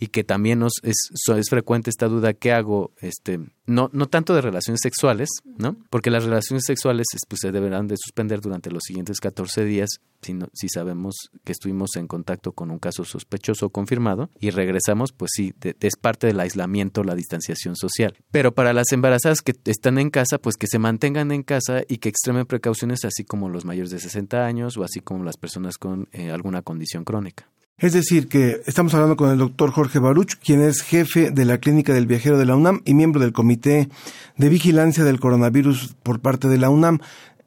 y 0.00 0.08
que 0.08 0.24
también 0.24 0.58
nos 0.58 0.72
es, 0.82 0.96
es 1.12 1.50
frecuente 1.50 1.90
esta 1.90 2.08
duda 2.08 2.32
que 2.32 2.52
hago, 2.52 2.90
este, 3.00 3.38
no, 3.66 3.90
no 3.92 4.06
tanto 4.06 4.34
de 4.34 4.40
relaciones 4.40 4.80
sexuales, 4.82 5.28
¿no? 5.44 5.76
Porque 5.90 6.10
las 6.10 6.24
relaciones 6.24 6.64
sexuales 6.66 7.06
pues, 7.28 7.40
se 7.42 7.52
deberán 7.52 7.86
de 7.86 7.96
suspender 7.98 8.40
durante 8.40 8.70
los 8.70 8.82
siguientes 8.82 9.20
14 9.20 9.64
días 9.66 9.90
si, 10.22 10.38
si 10.54 10.68
sabemos 10.70 11.14
que 11.44 11.52
estuvimos 11.52 11.96
en 11.96 12.06
contacto 12.06 12.52
con 12.52 12.70
un 12.70 12.78
caso 12.78 13.04
sospechoso 13.04 13.66
o 13.66 13.70
confirmado 13.70 14.30
y 14.40 14.50
regresamos, 14.50 15.12
pues 15.12 15.32
sí, 15.34 15.52
es 15.80 15.96
parte 15.96 16.26
del 16.26 16.40
aislamiento, 16.40 17.04
la 17.04 17.14
distanciación 17.14 17.76
social. 17.76 18.16
Pero 18.30 18.54
para 18.54 18.72
las 18.72 18.92
embarazadas 18.92 19.42
que 19.42 19.54
están 19.66 19.98
en 19.98 20.08
casa, 20.08 20.38
pues 20.38 20.56
que 20.56 20.66
se 20.66 20.78
mantengan 20.78 21.30
en 21.30 21.42
casa 21.42 21.82
y 21.86 21.98
que 21.98 22.08
extremen 22.08 22.46
precauciones, 22.46 23.04
así 23.04 23.24
como 23.24 23.50
los 23.50 23.66
mayores 23.66 23.90
de 23.90 24.00
60 24.00 24.46
años 24.46 24.78
o 24.78 24.82
así 24.82 25.00
como 25.00 25.24
las 25.24 25.36
personas 25.36 25.76
con 25.76 26.08
eh, 26.12 26.30
alguna 26.30 26.62
condición 26.62 27.04
crónica. 27.04 27.50
Es 27.80 27.94
decir, 27.94 28.28
que 28.28 28.60
estamos 28.66 28.92
hablando 28.92 29.16
con 29.16 29.30
el 29.30 29.38
doctor 29.38 29.70
Jorge 29.70 29.98
Baruch, 29.98 30.34
quien 30.34 30.60
es 30.60 30.82
jefe 30.82 31.30
de 31.30 31.46
la 31.46 31.56
Clínica 31.56 31.94
del 31.94 32.06
Viajero 32.06 32.36
de 32.36 32.44
la 32.44 32.54
UNAM 32.54 32.82
y 32.84 32.92
miembro 32.92 33.22
del 33.22 33.32
Comité 33.32 33.88
de 34.36 34.48
Vigilancia 34.50 35.02
del 35.02 35.18
Coronavirus 35.18 35.94
por 36.02 36.20
parte 36.20 36.48
de 36.48 36.58
la 36.58 36.68
UNAM. 36.68 36.98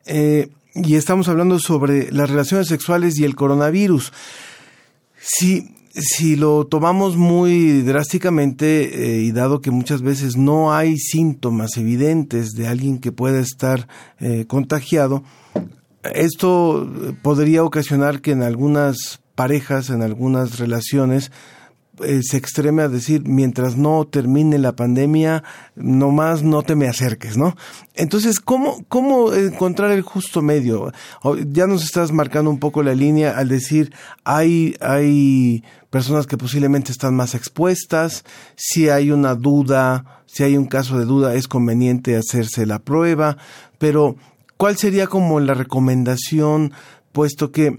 Eh, 0.08 0.50
y 0.74 0.96
estamos 0.96 1.30
hablando 1.30 1.60
sobre 1.60 2.12
las 2.12 2.32
relaciones 2.32 2.68
sexuales 2.68 3.20
y 3.20 3.26
el 3.26 3.36
coronavirus. 3.36 4.12
Si, 5.20 5.76
si 5.94 6.36
lo 6.36 6.66
tomamos 6.66 7.16
muy 7.16 7.84
drásticamente 7.84 9.20
eh, 9.20 9.22
y 9.22 9.32
dado 9.34 9.62
que 9.62 9.70
muchas 9.70 10.02
veces 10.02 10.36
no 10.36 10.74
hay 10.74 10.98
síntomas 10.98 11.78
evidentes 11.78 12.54
de 12.54 12.68
alguien 12.68 12.98
que 12.98 13.12
pueda 13.12 13.40
estar 13.40 13.88
eh, 14.20 14.46
contagiado, 14.48 15.24
esto 16.16 16.92
podría 17.22 17.64
ocasionar 17.64 18.20
que 18.20 18.32
en 18.32 18.42
algunas 18.42 19.22
parejas, 19.36 19.90
en 19.90 20.02
algunas 20.02 20.60
relaciones, 20.60 21.32
eh, 22.02 22.22
se 22.24 22.38
extreme 22.38 22.82
a 22.82 22.88
decir, 22.88 23.22
mientras 23.28 23.78
no 23.78 24.08
termine 24.08 24.58
la 24.58 24.76
pandemia, 24.76 25.44
nomás 25.76 26.42
no 26.42 26.64
te 26.64 26.76
me 26.76 26.88
acerques, 26.88 27.38
¿no? 27.38 27.56
Entonces, 27.94 28.40
¿cómo, 28.40 28.84
cómo 28.88 29.32
encontrar 29.32 29.92
el 29.92 30.02
justo 30.02 30.42
medio? 30.42 30.92
Ya 31.52 31.68
nos 31.68 31.84
estás 31.84 32.12
marcando 32.12 32.50
un 32.50 32.58
poco 32.58 32.82
la 32.82 32.96
línea 32.96 33.38
al 33.38 33.48
decir, 33.48 33.94
hay, 34.24 34.76
hay 34.82 35.64
personas 35.92 36.26
que 36.26 36.36
posiblemente 36.36 36.92
están 36.92 37.16
más 37.16 37.36
expuestas, 37.36 38.26
si 38.56 38.90
hay 38.90 39.12
una 39.12 39.36
duda, 39.36 40.24
si 40.26 40.42
hay 40.42 40.58
un 40.58 40.66
caso 40.66 40.98
de 40.98 41.06
duda, 41.06 41.36
es 41.36 41.48
conveniente 41.48 42.18
hacerse 42.18 42.66
la 42.66 42.80
prueba, 42.80 43.38
pero 43.78 44.16
¿cuál 44.58 44.78
sería 44.78 45.06
como 45.06 45.40
la 45.40 45.54
recomendación, 45.54 46.74
puesto 47.12 47.52
que 47.52 47.78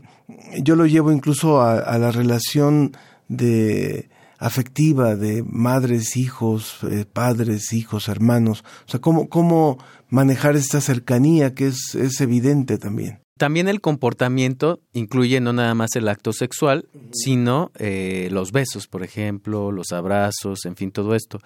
yo 0.62 0.76
lo 0.76 0.86
llevo 0.86 1.12
incluso 1.12 1.62
a, 1.62 1.98
la 1.98 2.10
relación 2.10 2.96
de 3.28 4.08
afectiva 4.38 5.16
de 5.16 5.42
madres, 5.42 6.16
hijos, 6.16 6.78
eh, 6.90 7.06
padres, 7.10 7.72
hijos, 7.72 8.08
hermanos. 8.08 8.64
O 8.86 8.90
sea, 8.90 9.00
cómo, 9.00 9.28
cómo 9.28 9.78
manejar 10.10 10.56
esta 10.56 10.80
cercanía 10.80 11.54
que 11.54 11.68
es, 11.68 11.94
es 11.94 12.20
evidente 12.20 12.78
también. 12.78 13.23
También 13.36 13.68
el 13.68 13.80
comportamiento 13.80 14.80
incluye 14.92 15.40
no 15.40 15.52
nada 15.52 15.74
más 15.74 15.96
el 15.96 16.08
acto 16.08 16.32
sexual, 16.32 16.88
sino 17.12 17.72
eh, 17.78 18.28
los 18.30 18.52
besos, 18.52 18.86
por 18.86 19.02
ejemplo, 19.02 19.72
los 19.72 19.90
abrazos, 19.92 20.64
en 20.64 20.76
fin, 20.76 20.92
todo 20.92 21.14
esto. 21.14 21.40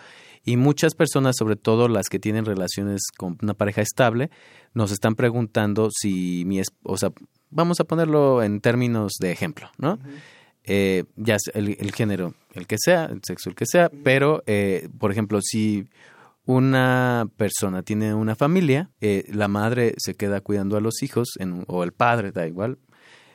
Y 0.44 0.56
muchas 0.56 0.94
personas, 0.94 1.36
sobre 1.38 1.56
todo 1.56 1.88
las 1.88 2.08
que 2.08 2.18
tienen 2.18 2.44
relaciones 2.44 3.02
con 3.16 3.38
una 3.42 3.54
pareja 3.54 3.80
estable, 3.80 4.30
nos 4.74 4.92
están 4.92 5.14
preguntando 5.14 5.88
si 5.90 6.44
mi 6.44 6.58
esposa, 6.58 7.10
vamos 7.50 7.80
a 7.80 7.84
ponerlo 7.84 8.42
en 8.42 8.60
términos 8.60 9.14
de 9.20 9.32
ejemplo, 9.32 9.70
¿no? 9.78 9.98
eh, 10.68 11.04
ya 11.16 11.38
el, 11.54 11.76
el, 11.80 11.92
género, 11.92 12.34
el 12.52 12.66
que 12.66 12.76
sea, 12.78 13.06
el 13.06 13.20
sexo, 13.26 13.48
el 13.48 13.56
que 13.56 13.64
sea, 13.66 13.90
pero, 14.04 14.42
eh, 14.46 14.88
por 14.98 15.10
ejemplo, 15.10 15.40
si 15.40 15.88
una 16.48 17.28
persona 17.36 17.82
tiene 17.82 18.14
una 18.14 18.34
familia, 18.34 18.90
eh, 19.02 19.26
la 19.28 19.48
madre 19.48 19.92
se 19.98 20.14
queda 20.14 20.40
cuidando 20.40 20.78
a 20.78 20.80
los 20.80 21.02
hijos, 21.02 21.34
en, 21.38 21.64
o 21.66 21.84
el 21.84 21.92
padre, 21.92 22.32
da 22.32 22.46
igual, 22.46 22.78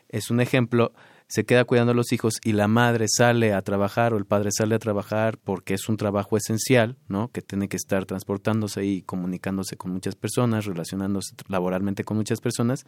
es 0.09 0.31
un 0.31 0.41
ejemplo, 0.41 0.93
se 1.33 1.45
queda 1.45 1.65
cuidando 1.65 1.93
a 1.93 1.95
los 1.95 2.11
hijos 2.11 2.35
y 2.43 2.51
la 2.51 2.67
madre 2.67 3.07
sale 3.07 3.53
a 3.53 3.63
trabajar 3.63 4.13
o 4.13 4.17
el 4.17 4.25
padre 4.25 4.51
sale 4.55 4.75
a 4.75 4.79
trabajar 4.79 5.39
porque 5.43 5.73
es 5.73 5.89
un 5.89 5.97
trabajo 5.97 6.37
esencial, 6.37 6.95
¿no? 7.07 7.29
Que 7.29 7.41
tiene 7.41 7.67
que 7.67 7.75
estar 7.75 8.05
transportándose 8.05 8.85
y 8.85 9.01
comunicándose 9.01 9.75
con 9.75 9.91
muchas 9.91 10.13
personas, 10.13 10.65
relacionándose 10.65 11.33
laboralmente 11.47 12.03
con 12.03 12.17
muchas 12.17 12.39
personas. 12.39 12.85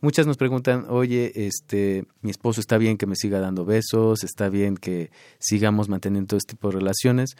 Muchas 0.00 0.28
nos 0.28 0.36
preguntan, 0.36 0.86
oye, 0.88 1.32
este, 1.34 2.04
mi 2.22 2.30
esposo 2.30 2.60
está 2.60 2.78
bien 2.78 2.96
que 2.96 3.06
me 3.06 3.16
siga 3.16 3.40
dando 3.40 3.64
besos, 3.64 4.22
está 4.22 4.48
bien 4.48 4.76
que 4.76 5.10
sigamos 5.40 5.88
manteniendo 5.88 6.28
todo 6.28 6.38
este 6.38 6.52
tipo 6.52 6.68
de 6.68 6.76
relaciones. 6.76 7.30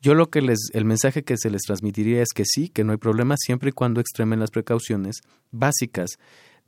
Yo 0.00 0.14
lo 0.14 0.30
que 0.30 0.40
les, 0.40 0.70
el 0.72 0.86
mensaje 0.86 1.24
que 1.24 1.36
se 1.36 1.50
les 1.50 1.60
transmitiría 1.60 2.22
es 2.22 2.30
que 2.34 2.46
sí, 2.46 2.70
que 2.70 2.84
no 2.84 2.92
hay 2.92 2.98
problema 2.98 3.34
siempre 3.36 3.68
y 3.68 3.72
cuando 3.72 4.00
extremen 4.00 4.40
las 4.40 4.50
precauciones 4.50 5.16
básicas 5.50 6.12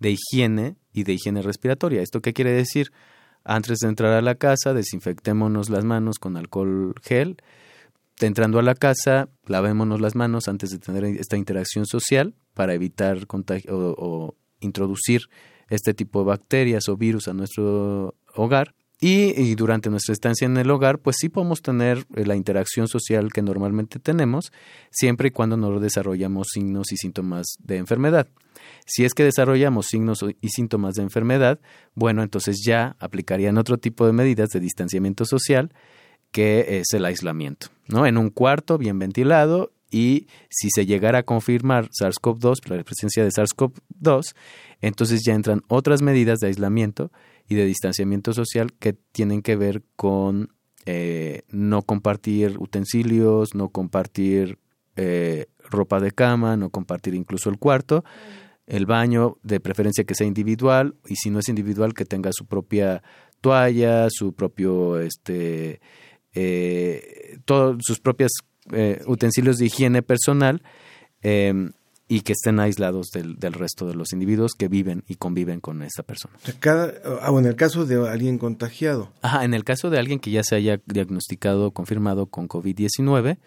de 0.00 0.10
higiene 0.10 0.76
y 0.92 1.04
de 1.04 1.14
higiene 1.14 1.40
respiratoria. 1.40 2.02
¿Esto 2.02 2.20
qué 2.20 2.34
quiere 2.34 2.52
decir? 2.52 2.92
Antes 3.44 3.78
de 3.78 3.88
entrar 3.88 4.12
a 4.12 4.22
la 4.22 4.36
casa, 4.36 4.72
desinfectémonos 4.72 5.68
las 5.68 5.84
manos 5.84 6.18
con 6.18 6.36
alcohol 6.36 6.94
gel. 7.02 7.36
Entrando 8.20 8.58
a 8.58 8.62
la 8.62 8.74
casa, 8.74 9.28
lavémonos 9.46 10.00
las 10.00 10.14
manos 10.14 10.46
antes 10.46 10.70
de 10.70 10.78
tener 10.78 11.04
esta 11.04 11.36
interacción 11.36 11.86
social 11.86 12.34
para 12.54 12.74
evitar 12.74 13.26
contagio 13.26 13.72
o, 13.74 14.36
introducir 14.60 15.22
este 15.68 15.92
tipo 15.92 16.20
de 16.20 16.26
bacterias 16.26 16.88
o 16.88 16.96
virus 16.96 17.26
a 17.26 17.32
nuestro 17.32 18.14
hogar. 18.34 18.74
Y, 19.00 19.32
y, 19.40 19.56
durante 19.56 19.90
nuestra 19.90 20.12
estancia 20.12 20.46
en 20.46 20.56
el 20.56 20.70
hogar, 20.70 21.00
pues 21.00 21.16
sí 21.18 21.28
podemos 21.28 21.60
tener 21.60 22.06
eh, 22.14 22.24
la 22.24 22.36
interacción 22.36 22.86
social 22.86 23.32
que 23.32 23.42
normalmente 23.42 23.98
tenemos, 23.98 24.52
siempre 24.92 25.28
y 25.28 25.30
cuando 25.32 25.56
no 25.56 25.80
desarrollamos 25.80 26.46
signos 26.52 26.92
y 26.92 26.96
síntomas 26.96 27.56
de 27.58 27.78
enfermedad. 27.78 28.28
Si 28.86 29.04
es 29.04 29.14
que 29.14 29.24
desarrollamos 29.24 29.86
signos 29.86 30.24
y 30.40 30.48
síntomas 30.48 30.94
de 30.94 31.02
enfermedad, 31.02 31.60
bueno, 31.94 32.22
entonces 32.22 32.62
ya 32.64 32.96
aplicarían 32.98 33.58
otro 33.58 33.78
tipo 33.78 34.06
de 34.06 34.12
medidas 34.12 34.50
de 34.50 34.60
distanciamiento 34.60 35.24
social, 35.24 35.72
que 36.30 36.78
es 36.78 36.92
el 36.94 37.04
aislamiento, 37.04 37.68
¿no? 37.86 38.06
En 38.06 38.16
un 38.16 38.30
cuarto 38.30 38.78
bien 38.78 38.98
ventilado 38.98 39.72
y 39.90 40.26
si 40.48 40.70
se 40.74 40.86
llegara 40.86 41.18
a 41.18 41.22
confirmar 41.22 41.90
SARS-CoV-2, 41.90 42.68
la 42.68 42.82
presencia 42.82 43.22
de 43.22 43.30
SARS-CoV-2, 43.30 44.34
entonces 44.80 45.22
ya 45.24 45.34
entran 45.34 45.62
otras 45.68 46.00
medidas 46.00 46.38
de 46.38 46.46
aislamiento 46.48 47.12
y 47.46 47.54
de 47.54 47.66
distanciamiento 47.66 48.32
social 48.32 48.72
que 48.72 48.94
tienen 48.94 49.42
que 49.42 49.56
ver 49.56 49.82
con 49.94 50.54
eh, 50.86 51.42
no 51.50 51.82
compartir 51.82 52.56
utensilios, 52.58 53.54
no 53.54 53.68
compartir 53.68 54.58
eh, 54.96 55.46
ropa 55.70 56.00
de 56.00 56.12
cama, 56.12 56.56
no 56.56 56.70
compartir 56.70 57.14
incluso 57.14 57.50
el 57.50 57.58
cuarto, 57.58 58.04
el 58.66 58.86
baño, 58.86 59.36
de 59.42 59.60
preferencia 59.60 60.04
que 60.04 60.14
sea 60.14 60.26
individual, 60.26 60.94
y 61.06 61.16
si 61.16 61.30
no 61.30 61.38
es 61.38 61.48
individual, 61.48 61.94
que 61.94 62.04
tenga 62.04 62.30
su 62.32 62.46
propia 62.46 63.02
toalla, 63.40 64.08
su 64.10 64.34
propio, 64.34 65.00
este, 65.00 65.80
eh, 66.34 67.38
todos 67.44 67.78
sus 67.82 68.00
propios 68.00 68.32
eh, 68.72 69.02
utensilios 69.06 69.58
de 69.58 69.66
higiene 69.66 70.02
personal, 70.02 70.62
eh, 71.22 71.70
y 72.08 72.20
que 72.20 72.32
estén 72.32 72.60
aislados 72.60 73.06
del, 73.10 73.36
del, 73.36 73.54
resto 73.54 73.86
de 73.86 73.94
los 73.94 74.12
individuos 74.12 74.52
que 74.52 74.68
viven 74.68 75.02
y 75.08 75.14
conviven 75.14 75.60
con 75.60 75.82
esa 75.82 76.02
persona. 76.02 76.34
Cada, 76.58 76.92
ah, 77.22 77.32
en 77.38 77.46
el 77.46 77.56
caso 77.56 77.86
de 77.86 78.06
alguien 78.06 78.36
contagiado. 78.36 79.10
Ajá, 79.22 79.44
en 79.44 79.54
el 79.54 79.64
caso 79.64 79.88
de 79.88 79.98
alguien 79.98 80.18
que 80.18 80.30
ya 80.30 80.42
se 80.44 80.54
haya 80.54 80.78
diagnosticado, 80.84 81.70
confirmado 81.70 82.26
con 82.26 82.48
COVID-19 82.48 83.38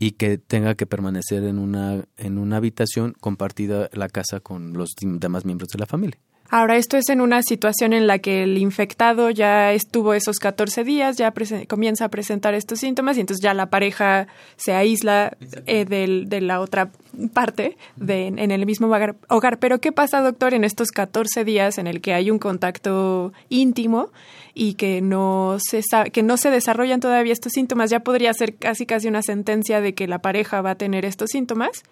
y 0.00 0.12
que 0.12 0.38
tenga 0.38 0.74
que 0.74 0.86
permanecer 0.86 1.44
en 1.44 1.58
una, 1.58 2.06
en 2.16 2.38
una 2.38 2.56
habitación 2.56 3.14
compartida 3.20 3.90
la 3.92 4.08
casa 4.08 4.40
con 4.40 4.72
los 4.72 4.94
demás 4.98 5.44
miembros 5.44 5.68
de 5.68 5.78
la 5.78 5.86
familia. 5.86 6.18
Ahora, 6.52 6.76
esto 6.76 6.96
es 6.96 7.08
en 7.10 7.20
una 7.20 7.42
situación 7.42 7.92
en 7.92 8.08
la 8.08 8.18
que 8.18 8.42
el 8.42 8.58
infectado 8.58 9.30
ya 9.30 9.72
estuvo 9.72 10.14
esos 10.14 10.40
14 10.40 10.82
días, 10.82 11.16
ya 11.16 11.32
comienza 11.68 12.06
a 12.06 12.08
presentar 12.08 12.54
estos 12.54 12.80
síntomas 12.80 13.16
y 13.16 13.20
entonces 13.20 13.40
ya 13.40 13.54
la 13.54 13.70
pareja 13.70 14.26
se 14.56 14.72
aísla 14.72 15.36
eh, 15.66 15.84
del, 15.84 16.28
de 16.28 16.40
la 16.40 16.58
otra 16.58 16.90
parte 17.32 17.76
de, 17.94 18.26
en 18.26 18.50
el 18.50 18.66
mismo 18.66 18.88
hogar, 18.88 19.14
hogar. 19.28 19.58
Pero, 19.60 19.80
¿qué 19.80 19.92
pasa, 19.92 20.22
doctor, 20.22 20.52
en 20.52 20.64
estos 20.64 20.90
14 20.90 21.44
días 21.44 21.78
en 21.78 21.86
el 21.86 22.00
que 22.00 22.14
hay 22.14 22.32
un 22.32 22.40
contacto 22.40 23.32
íntimo 23.48 24.10
y 24.52 24.74
que 24.74 25.00
no 25.02 25.58
se 25.60 25.82
que 26.12 26.24
no 26.24 26.36
se 26.36 26.50
desarrollan 26.50 26.98
todavía 26.98 27.32
estos 27.32 27.52
síntomas? 27.52 27.90
Ya 27.90 28.00
podría 28.00 28.34
ser 28.34 28.56
casi 28.56 28.86
casi 28.86 29.06
una 29.06 29.22
sentencia 29.22 29.80
de 29.80 29.94
que 29.94 30.08
la 30.08 30.18
pareja 30.18 30.62
va 30.62 30.72
a 30.72 30.74
tener 30.74 31.04
estos 31.04 31.30
síntomas, 31.30 31.84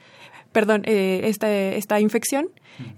perdón, 0.50 0.82
eh, 0.84 1.20
esta, 1.26 1.48
esta 1.48 2.00
infección. 2.00 2.48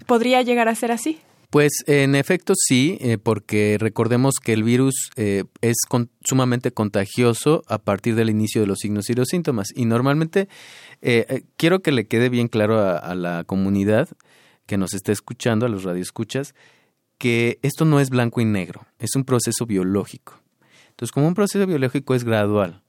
¿Podría 0.07 0.41
llegar 0.41 0.67
a 0.67 0.73
ser 0.73 0.91
así? 0.91 1.19
Pues 1.51 1.83
en 1.85 2.15
efecto 2.15 2.53
sí, 2.55 2.97
eh, 3.01 3.17
porque 3.17 3.75
recordemos 3.77 4.35
que 4.41 4.53
el 4.53 4.63
virus 4.63 5.09
eh, 5.17 5.43
es 5.59 5.75
con, 5.89 6.09
sumamente 6.23 6.71
contagioso 6.71 7.63
a 7.67 7.77
partir 7.77 8.15
del 8.15 8.29
inicio 8.29 8.61
de 8.61 8.67
los 8.67 8.79
signos 8.79 9.09
y 9.09 9.15
los 9.15 9.27
síntomas. 9.27 9.67
Y 9.75 9.83
normalmente 9.83 10.47
eh, 11.01 11.43
quiero 11.57 11.81
que 11.81 11.91
le 11.91 12.07
quede 12.07 12.29
bien 12.29 12.47
claro 12.47 12.79
a, 12.79 12.97
a, 12.97 13.15
la 13.15 13.43
comunidad 13.43 14.07
que 14.65 14.77
nos 14.77 14.93
está 14.93 15.11
escuchando, 15.11 15.65
a 15.65 15.69
los 15.69 15.83
radioescuchas, 15.83 16.55
que 17.17 17.59
esto 17.63 17.83
no 17.83 17.99
es 17.99 18.09
blanco 18.09 18.39
y 18.39 18.45
negro, 18.45 18.85
es 18.97 19.13
un 19.17 19.25
proceso 19.25 19.65
biológico. 19.65 20.39
Entonces, 20.91 21.11
como 21.11 21.27
un 21.27 21.35
proceso 21.35 21.67
biológico 21.67 22.15
es 22.15 22.23
gradual, 22.23 22.81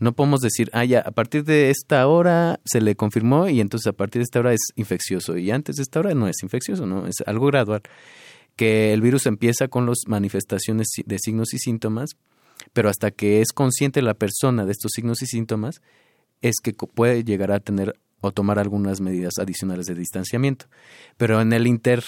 no 0.00 0.12
podemos 0.12 0.40
decir, 0.40 0.70
ah, 0.72 0.84
ya, 0.84 1.00
a 1.00 1.10
partir 1.10 1.44
de 1.44 1.70
esta 1.70 2.06
hora 2.06 2.58
se 2.64 2.80
le 2.80 2.96
confirmó 2.96 3.48
y 3.48 3.60
entonces 3.60 3.86
a 3.86 3.92
partir 3.92 4.20
de 4.20 4.24
esta 4.24 4.40
hora 4.40 4.52
es 4.52 4.60
infeccioso 4.74 5.36
y 5.36 5.50
antes 5.50 5.76
de 5.76 5.82
esta 5.82 6.00
hora 6.00 6.14
no 6.14 6.26
es 6.26 6.42
infeccioso, 6.42 6.86
¿no? 6.86 7.06
Es 7.06 7.16
algo 7.26 7.46
gradual. 7.46 7.82
Que 8.56 8.92
el 8.92 9.02
virus 9.02 9.26
empieza 9.26 9.68
con 9.68 9.86
las 9.86 9.98
manifestaciones 10.06 10.88
de 11.04 11.18
signos 11.18 11.54
y 11.54 11.58
síntomas, 11.58 12.10
pero 12.72 12.88
hasta 12.88 13.10
que 13.10 13.40
es 13.42 13.52
consciente 13.52 14.02
la 14.02 14.14
persona 14.14 14.64
de 14.64 14.72
estos 14.72 14.92
signos 14.94 15.22
y 15.22 15.26
síntomas, 15.26 15.82
es 16.40 16.56
que 16.62 16.72
puede 16.72 17.22
llegar 17.22 17.52
a 17.52 17.60
tener 17.60 17.94
o 18.22 18.32
tomar 18.32 18.58
algunas 18.58 19.00
medidas 19.00 19.34
adicionales 19.38 19.86
de 19.86 19.94
distanciamiento. 19.94 20.66
Pero 21.16 21.40
en 21.40 21.52
el 21.52 21.66
inter 21.66 22.02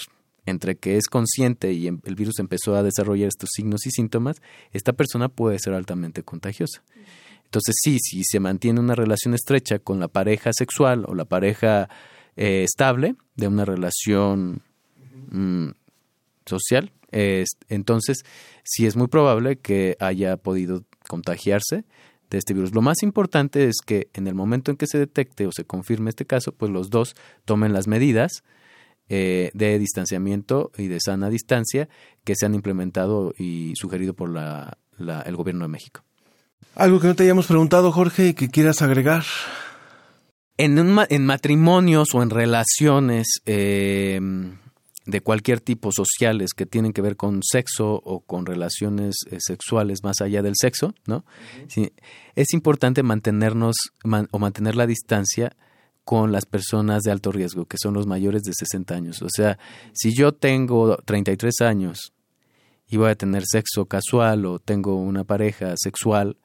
entre 0.45 0.75
que 0.75 0.97
es 0.97 1.07
consciente 1.07 1.73
y 1.73 1.87
em, 1.87 1.99
el 2.05 2.15
virus 2.15 2.39
empezó 2.39 2.75
a 2.75 2.83
desarrollar 2.83 3.27
estos 3.27 3.49
signos 3.53 3.85
y 3.85 3.91
síntomas, 3.91 4.41
esta 4.71 4.93
persona 4.93 5.29
puede 5.29 5.59
ser 5.59 5.73
altamente 5.73 6.23
contagiosa. 6.23 6.83
Entonces 7.53 7.75
sí, 7.83 7.99
si 8.01 8.23
se 8.23 8.39
mantiene 8.39 8.79
una 8.79 8.95
relación 8.95 9.35
estrecha 9.35 9.77
con 9.77 9.99
la 9.99 10.07
pareja 10.07 10.49
sexual 10.53 11.05
o 11.07 11.13
la 11.13 11.25
pareja 11.25 11.87
eh, 12.35 12.63
estable 12.63 13.13
de 13.35 13.47
una 13.47 13.63
relación 13.63 14.63
mm, 15.29 15.69
social, 16.47 16.91
entonces 17.11 18.23
sí 18.63 18.87
es 18.87 18.95
muy 18.95 19.07
probable 19.07 19.57
que 19.57 19.95
haya 19.99 20.35
podido 20.37 20.83
contagiarse 21.07 21.85
de 22.31 22.39
este 22.39 22.55
virus. 22.55 22.73
Lo 22.73 22.81
más 22.81 23.03
importante 23.03 23.67
es 23.67 23.75
que 23.85 24.07
en 24.15 24.25
el 24.25 24.33
momento 24.33 24.71
en 24.71 24.77
que 24.77 24.87
se 24.87 24.97
detecte 24.97 25.45
o 25.45 25.51
se 25.51 25.63
confirme 25.63 26.09
este 26.09 26.25
caso, 26.25 26.53
pues 26.53 26.71
los 26.71 26.89
dos 26.89 27.13
tomen 27.45 27.71
las 27.71 27.87
medidas 27.87 28.43
eh, 29.09 29.51
de 29.53 29.77
distanciamiento 29.77 30.71
y 30.75 30.87
de 30.87 30.99
sana 30.99 31.29
distancia 31.29 31.87
que 32.23 32.33
se 32.35 32.47
han 32.47 32.55
implementado 32.55 33.31
y 33.37 33.73
sugerido 33.75 34.15
por 34.15 34.31
la, 34.31 34.79
el 34.97 35.35
gobierno 35.35 35.65
de 35.65 35.69
México. 35.69 36.03
Algo 36.75 36.99
que 36.99 37.07
no 37.07 37.15
te 37.15 37.23
hayamos 37.23 37.47
preguntado, 37.47 37.91
Jorge, 37.91 38.29
y 38.29 38.33
que 38.33 38.49
quieras 38.49 38.81
agregar. 38.81 39.23
En, 40.57 40.79
un, 40.79 40.99
en 41.09 41.25
matrimonios 41.25 42.13
o 42.13 42.21
en 42.21 42.29
relaciones 42.29 43.27
eh, 43.45 44.19
de 45.05 45.21
cualquier 45.21 45.59
tipo 45.59 45.91
sociales 45.91 46.53
que 46.55 46.65
tienen 46.65 46.93
que 46.93 47.01
ver 47.01 47.15
con 47.15 47.41
sexo 47.43 48.01
o 48.03 48.21
con 48.21 48.45
relaciones 48.45 49.15
eh, 49.29 49.37
sexuales 49.39 50.03
más 50.03 50.21
allá 50.21 50.41
del 50.41 50.53
sexo, 50.55 50.93
¿no? 51.05 51.17
Uh 51.17 51.19
-huh. 51.19 51.65
sí, 51.67 51.93
es 52.35 52.53
importante 52.53 53.03
mantenernos 53.03 53.75
man, 54.03 54.27
o 54.31 54.39
mantener 54.39 54.75
la 54.75 54.87
distancia 54.87 55.55
con 56.03 56.31
las 56.31 56.45
personas 56.45 57.03
de 57.03 57.11
alto 57.11 57.31
riesgo, 57.31 57.65
que 57.65 57.77
son 57.77 57.93
los 57.93 58.07
mayores 58.07 58.43
de 58.43 58.53
60 58.53 58.93
años. 58.93 59.21
O 59.21 59.29
sea, 59.29 59.57
si 59.93 60.13
yo 60.13 60.33
tengo 60.33 60.97
33 60.97 61.61
años 61.61 62.13
y 62.87 62.97
voy 62.97 63.09
a 63.09 63.15
tener 63.15 63.43
sexo 63.45 63.85
casual 63.85 64.45
o 64.45 64.59
tengo 64.59 64.95
una 64.95 65.23
pareja 65.23 65.73
sexual, 65.77 66.37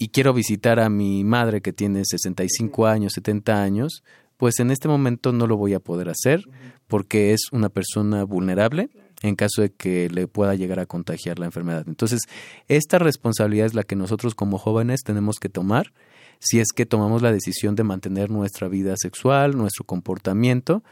y 0.00 0.08
quiero 0.08 0.32
visitar 0.32 0.80
a 0.80 0.88
mi 0.88 1.24
madre 1.24 1.60
que 1.60 1.74
tiene 1.74 2.04
65 2.06 2.86
años, 2.86 3.12
70 3.16 3.62
años, 3.62 4.02
pues 4.38 4.58
en 4.58 4.70
este 4.70 4.88
momento 4.88 5.30
no 5.30 5.46
lo 5.46 5.58
voy 5.58 5.74
a 5.74 5.80
poder 5.80 6.08
hacer 6.08 6.42
porque 6.86 7.34
es 7.34 7.42
una 7.52 7.68
persona 7.68 8.24
vulnerable 8.24 8.88
en 9.20 9.36
caso 9.36 9.60
de 9.60 9.68
que 9.68 10.08
le 10.08 10.26
pueda 10.26 10.54
llegar 10.54 10.80
a 10.80 10.86
contagiar 10.86 11.38
la 11.38 11.44
enfermedad. 11.44 11.84
Entonces, 11.86 12.22
esta 12.66 12.98
responsabilidad 12.98 13.66
es 13.66 13.74
la 13.74 13.82
que 13.82 13.94
nosotros 13.94 14.34
como 14.34 14.56
jóvenes 14.56 15.02
tenemos 15.04 15.36
que 15.38 15.50
tomar 15.50 15.92
si 16.38 16.60
es 16.60 16.68
que 16.74 16.86
tomamos 16.86 17.20
la 17.20 17.30
decisión 17.30 17.74
de 17.74 17.84
mantener 17.84 18.30
nuestra 18.30 18.68
vida 18.68 18.94
sexual, 18.96 19.54
nuestro 19.54 19.84
comportamiento, 19.84 20.82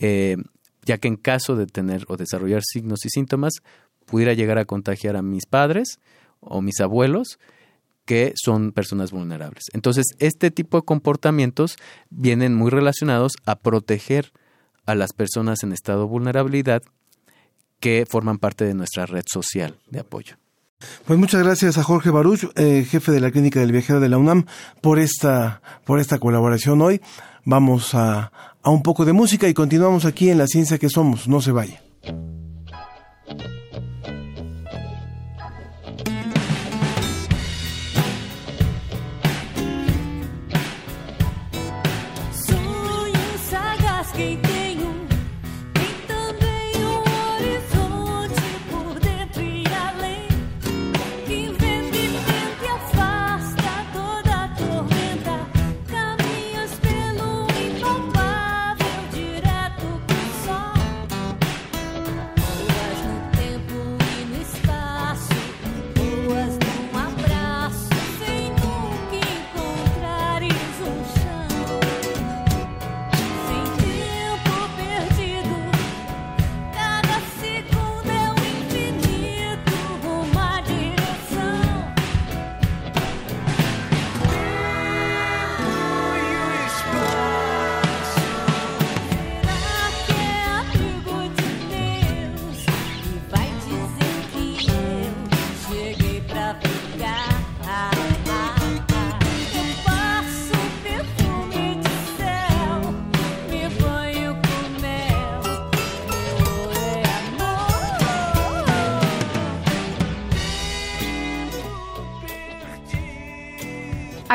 eh, 0.00 0.36
ya 0.84 0.98
que 0.98 1.06
en 1.06 1.14
caso 1.16 1.54
de 1.54 1.66
tener 1.66 2.06
o 2.08 2.16
desarrollar 2.16 2.62
signos 2.64 3.06
y 3.06 3.10
síntomas, 3.10 3.52
pudiera 4.04 4.32
llegar 4.32 4.58
a 4.58 4.64
contagiar 4.64 5.14
a 5.14 5.22
mis 5.22 5.46
padres 5.46 6.00
o 6.40 6.60
mis 6.60 6.80
abuelos, 6.80 7.38
que 8.08 8.32
son 8.42 8.72
personas 8.72 9.10
vulnerables. 9.10 9.64
Entonces, 9.74 10.06
este 10.18 10.50
tipo 10.50 10.78
de 10.78 10.84
comportamientos 10.86 11.76
vienen 12.08 12.54
muy 12.54 12.70
relacionados 12.70 13.34
a 13.44 13.56
proteger 13.56 14.32
a 14.86 14.94
las 14.94 15.12
personas 15.12 15.62
en 15.62 15.74
estado 15.74 16.00
de 16.00 16.06
vulnerabilidad 16.06 16.82
que 17.80 18.06
forman 18.08 18.38
parte 18.38 18.64
de 18.64 18.72
nuestra 18.72 19.04
red 19.04 19.24
social 19.30 19.76
de 19.90 20.00
apoyo. 20.00 20.36
Pues 21.04 21.18
muchas 21.18 21.42
gracias 21.42 21.76
a 21.76 21.82
Jorge 21.82 22.08
Baruch, 22.08 22.44
eh, 22.56 22.86
jefe 22.88 23.12
de 23.12 23.20
la 23.20 23.30
Clínica 23.30 23.60
del 23.60 23.72
Viajero 23.72 24.00
de 24.00 24.08
la 24.08 24.16
UNAM, 24.16 24.46
por 24.80 24.98
esta, 24.98 25.60
por 25.84 26.00
esta 26.00 26.18
colaboración 26.18 26.80
hoy. 26.80 27.02
Vamos 27.44 27.94
a, 27.94 28.32
a 28.62 28.70
un 28.70 28.82
poco 28.82 29.04
de 29.04 29.12
música 29.12 29.50
y 29.50 29.52
continuamos 29.54 30.06
aquí 30.06 30.30
en 30.30 30.38
La 30.38 30.46
Ciencia 30.46 30.78
que 30.78 30.88
Somos. 30.88 31.28
No 31.28 31.42
se 31.42 31.52
vaya. 31.52 31.82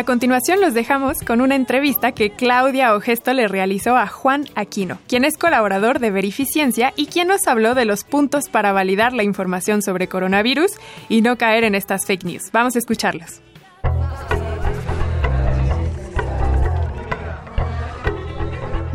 A 0.03 0.05
continuación 0.05 0.59
los 0.59 0.73
dejamos 0.73 1.19
con 1.19 1.39
una 1.39 1.55
entrevista 1.55 2.11
que 2.11 2.29
Claudia 2.29 2.93
Ogesto 2.93 3.31
le 3.31 3.47
realizó 3.47 3.95
a 3.95 4.05
Juan 4.05 4.43
Aquino, 4.53 4.99
quien 5.07 5.23
es 5.23 5.37
colaborador 5.37 5.99
de 5.99 6.11
Verificiencia 6.11 6.91
y 6.97 7.05
quien 7.05 7.29
nos 7.29 7.47
habló 7.47 7.73
de 7.73 7.85
los 7.85 8.03
puntos 8.03 8.49
para 8.49 8.73
validar 8.73 9.13
la 9.13 9.23
información 9.23 9.81
sobre 9.81 10.09
coronavirus 10.09 10.73
y 11.07 11.21
no 11.21 11.37
caer 11.37 11.63
en 11.63 11.73
estas 11.73 12.05
fake 12.05 12.25
news. 12.25 12.51
Vamos 12.51 12.75
a 12.75 12.79
escucharlos. 12.79 13.39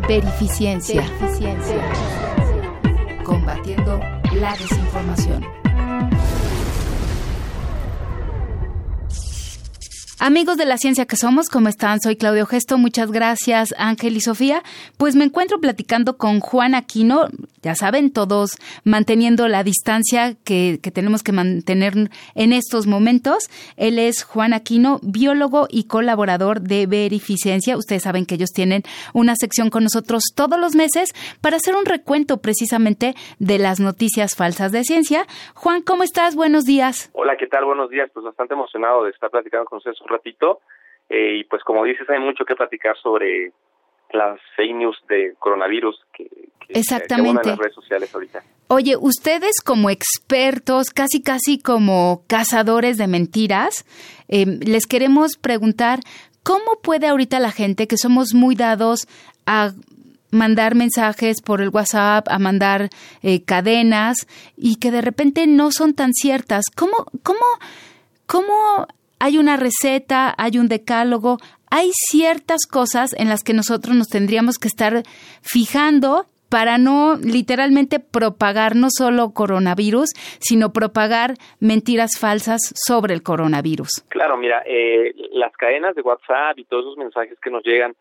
Verificiencia. 0.07 1.01
Verificiencia. 1.01 1.91
Combatiendo 3.23 3.99
la 4.35 4.51
desinformación. 4.51 5.58
Amigos 10.21 10.57
de 10.57 10.65
la 10.65 10.77
ciencia 10.77 11.05
que 11.05 11.15
somos, 11.15 11.47
¿cómo 11.47 11.69
están? 11.69 12.01
Soy 12.01 12.17
Claudio 12.17 12.45
Gesto, 12.45 12.77
muchas 12.77 13.09
gracias 13.09 13.73
Ángel 13.77 14.17
y 14.17 14.19
Sofía. 14.19 14.63
Pues 14.97 15.15
me 15.15 15.23
encuentro 15.23 15.61
platicando 15.61 16.17
con 16.17 16.41
Juan 16.41 16.75
Aquino, 16.75 17.29
ya 17.61 17.73
saben, 17.73 18.11
todos 18.11 18.57
manteniendo 18.83 19.47
la 19.47 19.63
distancia 19.63 20.35
que, 20.43 20.77
tenemos 20.93 21.23
que 21.23 21.31
mantener 21.31 21.93
en 22.35 22.51
estos 22.51 22.85
momentos. 22.85 23.45
Él 23.77 23.97
es 23.97 24.23
Juan 24.23 24.51
Aquino, 24.51 24.99
biólogo 25.03 25.67
y 25.69 25.87
colaborador 25.87 26.59
de 26.59 26.85
Verificiencia. 26.85 27.77
Ustedes 27.77 28.03
saben 28.03 28.25
que 28.25 28.35
ellos 28.35 28.49
tienen 28.53 28.83
una 29.13 29.35
sección 29.35 29.69
con 29.69 29.83
nosotros 29.83 30.23
todos 30.35 30.59
los 30.59 30.75
meses 30.75 31.13
para 31.39 31.55
hacer 31.55 31.75
un 31.75 31.85
recuento 31.85 32.41
precisamente 32.41 33.13
de 33.39 33.57
las 33.57 33.79
noticias 33.79 34.35
falsas 34.35 34.73
de 34.73 34.83
ciencia. 34.83 35.25
Juan, 35.53 35.81
¿cómo 35.81 36.03
estás? 36.03 36.35
Buenos 36.35 36.65
días. 36.65 37.09
Hola, 37.13 37.37
¿qué 37.37 37.47
tal? 37.47 37.63
Buenos 37.63 37.89
días. 37.89 38.09
Pues 38.13 38.25
bastante 38.25 38.53
emocionado 38.53 39.05
de 39.05 39.11
estar 39.11 39.29
platicando 39.29 39.63
con 39.63 39.77
ustedes 39.77 39.97
ratito. 40.09 40.61
Eh, 41.09 41.37
y 41.39 41.43
pues 41.45 41.63
como 41.63 41.83
dices, 41.83 42.09
hay 42.09 42.19
mucho 42.19 42.45
que 42.45 42.55
platicar 42.55 42.95
sobre 42.97 43.51
las 44.11 44.39
fake 44.55 44.75
news 44.75 44.97
de 45.07 45.35
coronavirus 45.39 45.99
que, 46.13 46.27
Exactamente. 46.69 47.41
en 47.43 47.49
las 47.49 47.57
redes 47.57 47.75
sociales 47.75 48.13
ahorita. 48.13 48.43
Oye, 48.67 48.95
ustedes 48.95 49.61
como 49.63 49.89
expertos, 49.89 50.91
casi 50.91 51.21
casi 51.21 51.59
como 51.59 52.23
cazadores 52.27 52.97
de 52.97 53.07
mentiras, 53.07 53.85
eh, 54.27 54.45
les 54.45 54.85
queremos 54.85 55.37
preguntar 55.37 55.99
cómo 56.43 56.79
puede 56.81 57.07
ahorita 57.07 57.39
la 57.39 57.51
gente 57.51 57.87
que 57.87 57.97
somos 57.97 58.33
muy 58.35 58.55
dados 58.55 59.07
a 59.47 59.71
mandar 60.31 60.75
mensajes 60.75 61.41
por 61.41 61.61
el 61.61 61.69
WhatsApp, 61.69 62.27
a 62.29 62.37
mandar 62.37 62.89
eh, 63.23 63.43
cadenas 63.43 64.27
y 64.55 64.75
que 64.75 64.91
de 64.91 65.01
repente 65.01 65.47
no 65.47 65.71
son 65.71 65.95
tan 65.95 66.13
ciertas. 66.13 66.65
¿Cómo, 66.75 67.05
cómo, 67.23 67.39
cómo 68.27 68.87
hay 69.19 69.37
una 69.37 69.57
receta, 69.57 70.33
hay 70.37 70.57
un 70.57 70.67
decálogo, 70.67 71.37
hay 71.69 71.91
ciertas 71.93 72.65
cosas 72.65 73.13
en 73.17 73.29
las 73.29 73.43
que 73.43 73.53
nosotros 73.53 73.95
nos 73.95 74.07
tendríamos 74.07 74.57
que 74.57 74.67
estar 74.67 75.03
fijando 75.41 76.25
para 76.49 76.77
no 76.77 77.15
literalmente 77.15 77.99
propagar 77.99 78.75
no 78.75 78.87
solo 78.89 79.33
coronavirus, 79.33 80.09
sino 80.39 80.73
propagar 80.73 81.35
mentiras 81.59 82.19
falsas 82.19 82.73
sobre 82.87 83.13
el 83.13 83.21
coronavirus. 83.21 84.03
Claro, 84.09 84.35
mira, 84.35 84.63
eh, 84.65 85.13
las 85.31 85.55
cadenas 85.55 85.95
de 85.95 86.01
WhatsApp 86.01 86.57
y 86.57 86.65
todos 86.65 86.85
esos 86.85 86.97
mensajes 86.97 87.39
que 87.39 87.51
nos 87.51 87.63
llegan 87.63 87.95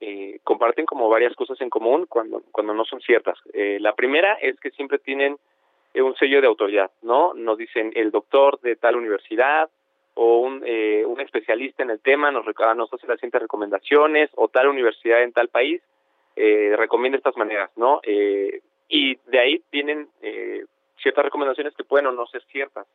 eh, 0.00 0.38
comparten 0.44 0.86
como 0.86 1.10
varias 1.10 1.34
cosas 1.34 1.60
en 1.60 1.68
común 1.68 2.06
cuando, 2.08 2.42
cuando 2.52 2.72
no 2.72 2.86
son 2.86 3.00
ciertas. 3.00 3.38
Eh, 3.52 3.76
la 3.80 3.92
primera 3.94 4.34
es 4.40 4.58
que 4.60 4.70
siempre 4.70 4.98
tienen 4.98 5.36
un 5.94 6.14
sello 6.16 6.40
de 6.40 6.46
autoridad, 6.46 6.90
¿no? 7.02 7.34
Nos 7.34 7.58
dicen 7.58 7.92
el 7.96 8.10
doctor 8.12 8.60
de 8.60 8.76
tal 8.76 8.96
universidad, 8.96 9.68
o 10.22 10.40
un, 10.40 10.62
eh, 10.66 11.02
un 11.06 11.18
especialista 11.22 11.82
en 11.82 11.88
el 11.88 12.00
tema 12.00 12.30
nos, 12.30 12.44
nos 12.44 12.92
hace 12.92 13.06
las 13.06 13.16
siguientes 13.16 13.40
recomendaciones 13.40 14.28
o 14.34 14.48
tal 14.48 14.68
universidad 14.68 15.22
en 15.22 15.32
tal 15.32 15.48
país 15.48 15.80
eh, 16.36 16.74
recomienda 16.76 17.16
estas 17.16 17.38
maneras, 17.38 17.70
¿no? 17.76 18.00
Eh, 18.02 18.60
y 18.86 19.16
de 19.30 19.38
ahí 19.38 19.62
vienen 19.72 20.10
eh, 20.20 20.66
ciertas 21.02 21.24
recomendaciones 21.24 21.74
que 21.74 21.84
pueden 21.84 22.08
o 22.08 22.12
no 22.12 22.26
ser 22.26 22.42
ciertas. 22.52 22.86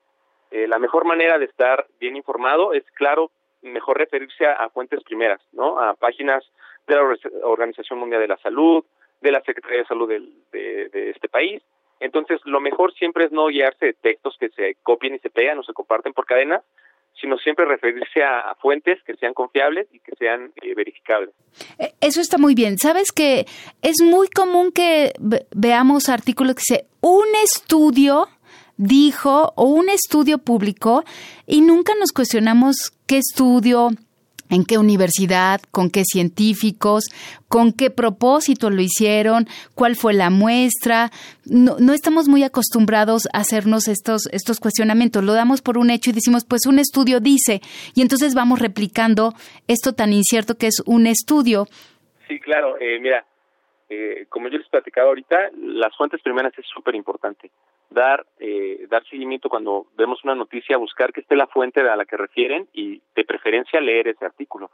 Eh, 0.52 0.68
la 0.68 0.78
mejor 0.78 1.06
manera 1.06 1.40
de 1.40 1.46
estar 1.46 1.88
bien 2.00 2.16
informado 2.16 2.74
es, 2.74 2.84
claro, 2.92 3.32
mejor 3.64 3.98
referirse 3.98 4.46
a, 4.46 4.70
fuentes 4.70 5.04
primeras, 5.04 5.42
¿no? 5.52 5.80
A 5.80 5.96
páginas 5.96 6.44
de 6.86 6.94
la 6.94 7.02
Organización 7.42 7.98
Mundial 7.98 8.22
de 8.22 8.28
la 8.28 8.38
Salud, 8.38 8.86
de 9.22 9.32
la 9.32 9.42
Secretaría 9.42 9.80
de 9.80 9.88
Salud 9.88 10.08
del, 10.08 10.32
de, 10.52 11.10
este 11.10 11.28
país. 11.28 11.64
Entonces, 12.00 12.40
lo 12.46 12.60
mejor 12.60 12.94
siempre 12.94 13.26
es 13.26 13.32
no 13.32 13.48
guiarse 13.48 13.88
de 13.88 13.94
textos 13.94 14.38
que 14.40 14.50
se 14.50 14.76
copien 14.84 15.16
y 15.16 15.20
se 15.20 15.32
pegan 15.32 15.58
o 15.58 15.64
se 15.64 15.74
comparten 15.74 16.14
por 16.14 16.28
cadena, 16.28 16.62
sino 17.20 17.38
siempre 17.38 17.66
referirse 17.66 18.24
a, 18.24 18.56
fuentes 18.62 19.02
que 19.04 19.16
sean 19.16 19.34
confiables 19.34 19.88
y 19.92 20.00
que 20.00 20.16
sean 20.18 20.52
eh, 20.62 20.74
verificables. 20.76 21.34
Eh, 21.80 21.94
eso 22.02 22.22
está 22.22 22.38
muy 22.38 22.56
bien. 22.56 22.78
Sabes 22.78 23.12
que 23.12 23.46
es 23.82 24.02
muy 24.04 24.28
común 24.28 24.72
que 24.72 25.14
veamos 25.56 26.10
artículos 26.10 26.56
que 26.56 26.62
dice 26.68 26.86
un 27.02 27.28
estudio 27.44 28.28
dijo 28.78 29.54
o 29.56 29.66
un 29.66 29.90
estudio 29.90 30.38
publicó 30.38 31.04
y 31.48 31.62
nunca 31.62 31.94
nos 32.00 32.12
cuestionamos 32.12 32.92
qué 33.08 33.18
estudio, 33.18 33.90
en 34.50 34.66
qué 34.66 34.78
universidad, 34.78 35.62
con 35.72 35.90
qué 35.90 36.04
científicos, 36.04 37.06
con 37.48 37.74
qué 37.74 37.90
propósito 37.90 38.70
lo 38.70 38.82
hicieron, 38.82 39.48
cuál 39.74 39.96
fue 39.96 40.14
la 40.14 40.30
muestra. 40.30 41.12
No, 41.46 41.94
estamos 41.94 42.28
muy 42.28 42.44
acostumbrados 42.44 43.28
a 43.34 43.40
hacernos 43.40 43.88
estos, 43.88 44.28
estos 44.32 44.60
cuestionamientos. 44.60 45.24
Lo 45.24 45.34
damos 45.34 45.62
por 45.62 45.78
un 45.78 45.90
hecho 45.90 46.10
y 46.10 46.14
decimos, 46.14 46.46
pues 46.46 46.66
un 46.66 46.80
estudio 46.80 47.20
dice, 47.20 47.62
y 47.94 48.02
entonces 48.02 48.34
vamos 48.34 48.60
replicando 48.60 49.34
esto 49.68 49.94
tan 49.94 50.14
incierto 50.14 50.56
que 50.56 50.68
es 50.68 50.82
un 50.86 51.08
estudio. 51.08 51.68
Sí, 52.28 52.40
claro. 52.40 52.76
Eh, 52.80 53.00
mira, 53.00 53.26
eh, 53.90 54.26
como 54.30 54.48
yo 54.48 54.58
les 54.58 54.68
platicaba 54.68 55.10
ahorita, 55.10 55.52
las 55.58 55.96
fuentes 55.96 56.22
primeras 56.22 56.58
es 56.58 56.66
súper 56.68 56.96
importante. 56.96 57.52
Dar, 57.90 58.26
eh, 58.40 58.88
dar 58.90 59.06
seguimiento 59.06 59.48
cuando 59.48 59.88
vemos 59.96 60.24
una 60.24 60.34
noticia, 60.34 60.78
buscar 60.78 61.14
que 61.14 61.22
esté 61.22 61.36
la 61.36 61.48
fuente 61.48 61.82
a 61.82 61.96
la 61.96 62.06
que 62.06 62.18
refieren 62.18 62.68
y 62.74 63.02
de 63.16 63.26
preferencia 63.26 63.80
leer 63.80 64.08
ese 64.08 64.26
artículo. 64.26 64.72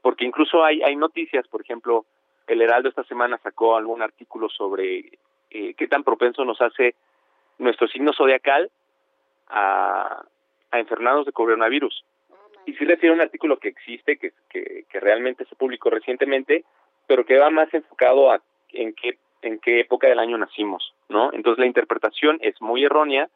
Porque 0.00 0.24
incluso 0.24 0.64
hay, 0.64 0.82
hay 0.82 0.96
noticias, 0.96 1.46
por 1.48 1.60
ejemplo, 1.60 2.06
el 2.46 2.62
Heraldo 2.62 2.88
esta 2.88 3.04
semana 3.04 3.38
sacó 3.42 3.76
algún 3.76 4.02
artículo 4.02 4.48
sobre 4.48 5.18
eh, 5.50 5.74
qué 5.74 5.88
tan 5.88 6.04
propenso 6.04 6.44
nos 6.44 6.60
hace 6.60 6.94
nuestro 7.58 7.88
signo 7.88 8.12
zodiacal 8.12 8.70
a, 9.48 10.24
a 10.70 10.78
enfermarnos 10.78 11.26
de 11.26 11.32
coronavirus. 11.32 12.04
Y 12.64 12.74
sí 12.74 12.84
refiere 12.84 13.12
a 13.12 13.16
un 13.16 13.22
artículo 13.22 13.58
que 13.58 13.68
existe, 13.68 14.18
que, 14.18 14.32
que, 14.48 14.84
que 14.88 15.00
realmente 15.00 15.44
se 15.46 15.56
publicó 15.56 15.90
recientemente, 15.90 16.64
pero 17.08 17.24
que 17.24 17.38
va 17.38 17.50
más 17.50 17.72
enfocado 17.74 18.30
a 18.30 18.40
en 18.72 18.94
qué 18.94 19.18
en 19.42 19.58
qué 19.58 19.80
época 19.80 20.08
del 20.08 20.20
año 20.20 20.38
nacimos, 20.38 20.94
¿no? 21.08 21.32
Entonces 21.32 21.58
la 21.58 21.66
interpretación 21.66 22.38
es 22.40 22.60
muy 22.62 22.84
errónea 22.84 23.28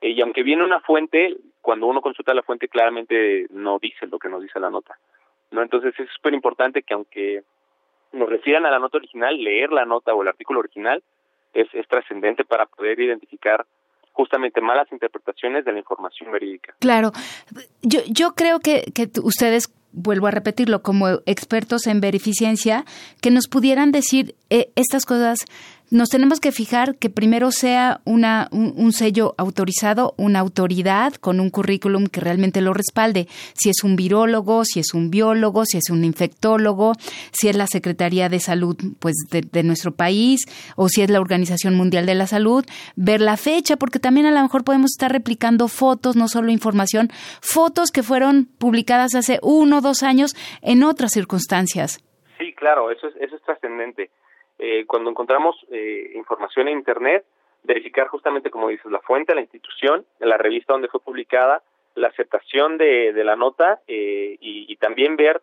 eh, 0.00 0.10
y 0.10 0.20
aunque 0.20 0.42
viene 0.44 0.64
una 0.64 0.80
fuente, 0.80 1.36
cuando 1.60 1.86
uno 1.86 2.00
consulta 2.00 2.32
la 2.32 2.42
fuente 2.42 2.68
claramente 2.68 3.46
no 3.50 3.78
dice 3.80 4.06
lo 4.06 4.18
que 4.18 4.28
nos 4.28 4.40
dice 4.40 4.60
la 4.60 4.70
nota, 4.70 4.96
¿no? 5.50 5.62
Entonces 5.62 5.98
es 5.98 6.08
súper 6.10 6.32
importante 6.32 6.82
que 6.82 6.94
aunque 6.94 7.42
nos 8.12 8.28
refieran 8.28 8.66
a 8.66 8.70
la 8.70 8.78
nota 8.78 8.98
original, 8.98 9.36
leer 9.36 9.72
la 9.72 9.84
nota 9.84 10.14
o 10.14 10.22
el 10.22 10.28
artículo 10.28 10.60
original 10.60 11.02
es, 11.52 11.68
es 11.74 11.86
trascendente 11.88 12.44
para 12.44 12.66
poder 12.66 13.00
identificar 13.00 13.66
justamente 14.12 14.60
malas 14.60 14.90
interpretaciones 14.90 15.64
de 15.64 15.72
la 15.72 15.78
información 15.78 16.32
verídica. 16.32 16.74
Claro, 16.80 17.12
yo, 17.82 18.00
yo 18.08 18.32
creo 18.32 18.58
que, 18.58 18.82
que 18.92 19.08
ustedes 19.22 19.72
vuelvo 19.98 20.26
a 20.26 20.30
repetirlo, 20.30 20.82
como 20.82 21.08
expertos 21.26 21.86
en 21.86 22.00
verificencia, 22.00 22.84
que 23.20 23.30
nos 23.30 23.48
pudieran 23.48 23.92
decir 23.92 24.34
eh, 24.50 24.70
estas 24.76 25.04
cosas 25.04 25.40
nos 25.90 26.10
tenemos 26.10 26.40
que 26.40 26.52
fijar 26.52 26.96
que 26.96 27.08
primero 27.08 27.50
sea 27.50 28.00
una, 28.04 28.48
un, 28.52 28.92
sello 28.92 29.34
autorizado, 29.38 30.14
una 30.18 30.40
autoridad 30.40 31.14
con 31.14 31.40
un 31.40 31.50
currículum 31.50 32.06
que 32.06 32.20
realmente 32.20 32.60
lo 32.60 32.74
respalde. 32.74 33.26
Si 33.54 33.70
es 33.70 33.82
un 33.84 33.96
virólogo, 33.96 34.64
si 34.64 34.80
es 34.80 34.92
un 34.92 35.10
biólogo, 35.10 35.64
si 35.64 35.78
es 35.78 35.90
un 35.90 36.04
infectólogo, 36.04 36.92
si 37.32 37.48
es 37.48 37.56
la 37.56 37.66
Secretaría 37.66 38.28
de 38.28 38.40
Salud 38.40 38.76
pues 39.00 39.14
de, 39.30 39.62
nuestro 39.62 39.92
país 39.92 40.40
o 40.76 40.88
si 40.88 41.02
es 41.02 41.10
la 41.10 41.20
Organización 41.20 41.74
Mundial 41.74 42.06
de 42.06 42.14
la 42.14 42.26
Salud, 42.26 42.64
ver 42.96 43.20
la 43.20 43.36
fecha, 43.36 43.76
porque 43.76 43.98
también 43.98 44.26
a 44.26 44.30
lo 44.30 44.42
mejor 44.42 44.64
podemos 44.64 44.92
estar 44.92 45.10
replicando 45.10 45.68
fotos, 45.68 46.16
no 46.16 46.28
solo 46.28 46.50
información, 46.52 47.08
fotos 47.40 47.90
que 47.90 48.02
fueron 48.02 48.46
publicadas 48.58 49.14
hace 49.14 49.38
uno 49.42 49.78
o 49.78 49.80
dos 49.80 50.02
años 50.02 50.34
en 50.62 50.84
otras 50.84 51.12
circunstancias. 51.12 52.04
Sí, 52.38 52.52
claro, 52.54 52.90
eso 52.90 53.08
es, 53.08 53.16
eso 53.16 53.36
es 53.36 53.42
trascendente 53.42 54.10
eh, 54.58 54.84
cuando 54.86 55.10
encontramos 55.10 55.56
eh, 55.70 56.12
información 56.14 56.68
en 56.68 56.78
Internet, 56.78 57.24
verificar 57.62 58.08
justamente, 58.08 58.50
como 58.50 58.68
dices, 58.68 58.90
la 58.90 59.00
fuente, 59.00 59.34
la 59.34 59.40
institución, 59.40 60.04
la 60.18 60.36
revista 60.36 60.72
donde 60.72 60.88
fue 60.88 61.00
publicada, 61.00 61.62
la 61.94 62.08
aceptación 62.08 62.78
de, 62.78 63.12
de 63.12 63.24
la 63.24 63.36
nota 63.36 63.80
eh, 63.86 64.36
y, 64.40 64.72
y, 64.72 64.76
también 64.76 65.16
ver 65.16 65.42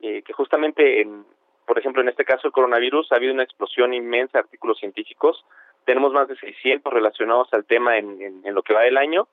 eh, 0.00 0.22
que 0.22 0.32
justamente, 0.32 1.00
en, 1.00 1.24
por 1.66 1.78
ejemplo, 1.78 2.00
en 2.02 2.08
este 2.08 2.24
caso 2.24 2.46
el 2.46 2.52
coronavirus, 2.52 3.10
ha 3.12 3.16
habido 3.16 3.34
una 3.34 3.42
explosión 3.42 3.92
inmensa 3.92 4.38
de 4.38 4.44
artículos 4.44 4.78
científicos. 4.78 5.44
Tenemos 5.84 6.12
más 6.12 6.28
de 6.28 6.36
600 6.36 6.92
relacionados 6.92 7.48
al 7.52 7.64
tema 7.64 7.98
en, 7.98 8.22
en, 8.22 8.40
en 8.44 8.54
lo 8.54 8.62
que 8.62 8.74
va 8.74 8.82
del 8.82 8.96
año, 8.96 9.26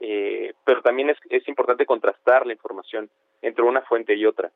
eh, 0.00 0.54
pero 0.64 0.80
también 0.82 1.10
es, 1.10 1.18
es 1.28 1.46
importante 1.48 1.86
contrastar 1.86 2.46
la 2.46 2.54
información 2.54 3.10
entre 3.42 3.64
una 3.64 3.82
fuente 3.82 4.14
y 4.14 4.24
otra 4.24 4.50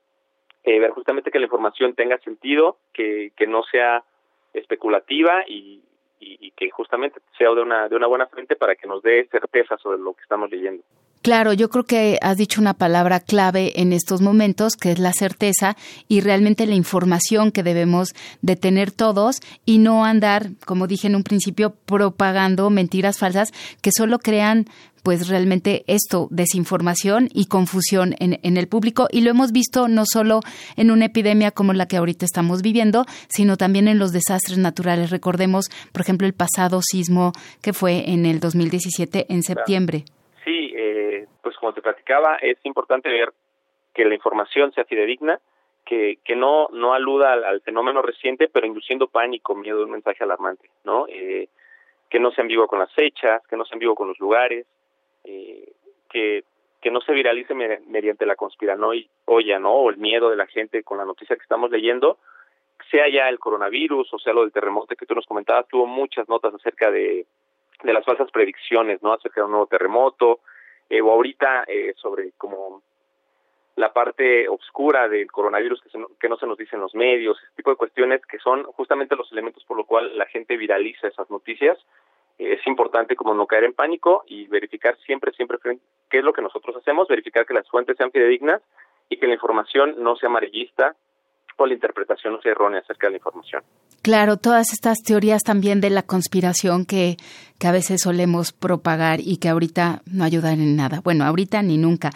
eh, 0.65 0.79
ver 0.79 0.91
justamente 0.91 1.31
que 1.31 1.39
la 1.39 1.47
información 1.47 1.95
tenga 1.95 2.19
sentido, 2.19 2.79
que, 2.93 3.33
que 3.37 3.47
no 3.47 3.63
sea 3.65 4.05
especulativa 4.53 5.45
y, 5.47 5.83
y, 6.21 6.47
y, 6.47 6.51
que 6.53 6.71
justamente 6.71 7.21
sea 7.37 7.51
de 7.51 7.63
una, 7.63 7.89
de 7.89 7.97
una 7.97 8.07
buena 8.07 8.27
fuente 8.27 8.55
para 8.55 8.77
que 8.77 8.87
nos 8.87 9.03
dé 9.03 9.27
certeza 9.31 9.77
sobre 9.79 9.99
lo 9.99 10.15
que 10.15 10.23
estamos 10.23 10.51
leyendo. 10.51 10.85
Claro, 11.23 11.53
yo 11.53 11.71
creo 11.71 11.85
que 11.85 12.19
has 12.21 12.37
dicho 12.37 12.61
una 12.61 12.75
palabra 12.75 13.21
clave 13.21 13.81
en 13.81 13.93
estos 13.93 14.21
momentos, 14.21 14.75
que 14.75 14.91
es 14.91 14.99
la 14.99 15.13
certeza 15.13 15.77
y 16.09 16.21
realmente 16.21 16.67
la 16.67 16.75
información 16.75 17.53
que 17.53 17.63
debemos 17.63 18.09
de 18.41 18.57
tener 18.57 18.91
todos 18.91 19.37
y 19.65 19.79
no 19.79 20.05
andar, 20.05 20.51
como 20.67 20.89
dije 20.89 21.07
en 21.07 21.15
un 21.15 21.23
principio, 21.23 21.77
propagando 21.87 22.71
mentiras 22.71 23.19
falsas 23.19 23.53
que 23.83 23.93
solo 23.97 24.19
crean 24.19 24.67
pues 25.05 25.29
realmente 25.29 25.85
esto, 25.87 26.27
desinformación 26.33 27.29
y 27.33 27.47
confusión 27.47 28.17
en, 28.19 28.41
en, 28.43 28.57
el 28.57 28.67
público. 28.67 29.07
Y 29.11 29.21
lo 29.21 29.31
hemos 29.31 29.53
visto 29.53 29.87
no 29.87 30.05
solo 30.07 30.41
en 30.77 30.91
una 30.91 31.07
epidemia 31.07 31.53
como 31.53 31.73
la 31.73 31.87
que 31.87 31.97
ahorita 31.97 32.25
estamos 32.25 32.63
viviendo, 32.63 33.07
sino 33.29 33.57
también 33.57 33.87
en 33.87 34.01
los 34.01 34.13
desastres 34.13 34.59
naturales. 34.59 35.11
Recordemos, 35.11 35.67
por 35.93 36.03
ejemplo, 36.03 36.27
el 36.27 36.35
pasado 36.35 36.81
sismo 36.83 37.33
que 37.61 37.73
fue 37.73 38.11
en 38.11 38.27
el 38.27 38.41
2017, 38.41 39.27
en 39.29 39.43
septiembre. 39.45 40.05
Sí, 40.45 40.73
eh, 40.77 41.12
pues 41.43 41.57
como 41.57 41.73
te 41.73 41.83
platicaba, 41.83 42.37
es 42.37 42.59
importante 42.65 43.09
ver 43.09 43.33
que 43.95 44.05
la 44.05 44.15
información 44.15 44.73
sea 44.73 44.85
fidedigna, 44.85 45.41
que, 45.85 46.19
que 46.25 46.37
no, 46.37 46.69
no 46.73 46.95
aluda 46.95 47.33
al, 47.33 47.61
fenómeno 47.63 48.03
reciente, 48.03 48.49
pero 48.49 48.67
induciendo 48.67 49.09
pánico, 49.09 49.55
miedo, 49.55 49.83
un 49.83 49.91
mensaje 49.91 50.23
alarmante, 50.23 50.71
¿no? 50.85 51.07
Eh, 51.09 51.49
que 52.09 52.21
no 52.21 52.31
sea 52.31 52.43
ambiguo 52.43 52.69
con 52.69 52.79
las 52.79 52.93
fechas, 52.93 53.43
que 53.49 53.57
no 53.57 53.65
sea 53.65 53.75
ambiguo 53.75 53.95
con 53.95 54.09
los 54.09 54.19
lugares, 54.19 54.67
eh, 55.25 55.73
que, 56.09 56.45
que 56.81 56.91
no 56.91 57.01
se 57.01 57.13
viralice 57.13 57.55
mediante 57.55 58.27
la 58.27 58.37
conspiranoia, 58.37 59.59
¿no? 59.59 59.73
O 59.73 59.91
el 59.91 59.97
miedo 59.97 60.31
de 60.31 60.37
la 60.37 60.47
gente 60.47 60.83
con 60.83 60.99
la 60.99 61.05
noticia 61.05 61.37
que 61.37 61.43
estamos 61.43 61.71
leyendo, 61.71 62.19
sea 62.91 63.09
ya 63.09 63.29
el 63.29 63.39
coronavirus 63.39 64.13
o 64.13 64.19
sea 64.19 64.33
lo 64.33 64.43
del 64.43 64.53
terremoto 64.53 64.95
que 64.95 65.07
tú 65.07 65.15
nos 65.15 65.27
comentabas, 65.27 65.69
tuvo 65.69 65.87
muchas 65.87 66.29
notas 66.29 66.53
acerca 66.55 66.91
de, 66.91 67.27
de 67.83 67.93
las 67.93 68.05
falsas 68.05 68.31
predicciones, 68.31 69.03
¿no? 69.03 69.13
Acerca 69.13 69.41
de 69.41 69.45
un 69.47 69.53
nuevo 69.53 69.67
terremoto, 69.67 70.41
eh, 70.89 71.01
o 71.01 71.11
ahorita 71.11 71.65
eh, 71.67 71.95
sobre 71.97 72.33
como 72.33 72.83
la 73.77 73.93
parte 73.93 74.49
oscura 74.49 75.09
del 75.09 75.31
coronavirus 75.31 75.81
que, 75.83 75.89
se, 75.89 75.99
que 76.21 76.29
no 76.29 76.37
se 76.37 76.47
nos 76.47 76.59
dicen 76.59 76.81
los 76.81 76.95
medios, 76.95 77.39
ese 77.39 77.57
tipo 77.57 77.71
de 77.71 77.77
cuestiones 77.77 78.21
que 78.27 78.39
son 78.39 78.65
justamente 78.65 79.17
los 79.17 79.31
elementos 79.33 79.65
por 79.65 79.77
lo 79.77 79.85
cual 79.85 80.17
la 80.19 80.27
gente 80.27 80.57
viraliza 80.57 81.09
esas 81.09 81.31
noticias 81.31 81.79
es 82.39 82.67
importante 82.67 83.17
como 83.17 83.35
no 83.35 83.47
caer 83.47 83.65
en 83.65 83.75
pánico 83.75 84.25
y 84.27 84.47
verificar 84.47 84.97
siempre, 85.07 85.33
siempre 85.33 85.59
qué 86.09 86.19
es 86.19 86.25
lo 86.25 86.33
que 86.33 86.43
nosotros 86.43 86.77
hacemos, 86.77 87.09
verificar 87.09 87.47
que 87.47 87.55
las 87.55 87.69
fuentes 87.69 87.97
sean 87.97 88.11
fidedignas 88.11 88.63
y 89.09 89.19
que 89.19 89.27
la 89.27 89.35
información 89.35 89.97
no 89.99 90.17
sea 90.17 90.29
amarillista 90.29 90.97
o 91.57 91.67
la 91.67 91.75
interpretación 91.75 92.33
no 92.33 92.41
sea 92.41 92.53
errónea 92.53 92.81
acerca 92.81 93.07
de 93.07 93.13
la 93.13 93.17
información. 93.19 93.63
Claro, 94.03 94.37
todas 94.37 94.73
estas 94.73 94.99
teorías 94.99 95.43
también 95.45 95.81
de 95.81 95.89
la 95.89 96.03
conspiración 96.03 96.85
que, 96.85 97.17
que 97.59 97.69
a 97.69 97.73
veces 97.73 98.01
solemos 98.03 98.51
propagar 98.51 99.21
y 99.21 99.37
que 99.37 99.49
ahorita 99.49 100.03
no 100.07 100.25
ayudan 100.25 100.61
en 100.61 100.75
nada. 100.75 101.01
Bueno, 101.01 101.25
ahorita 101.25 101.63
ni 101.63 101.79
nunca. 101.79 102.11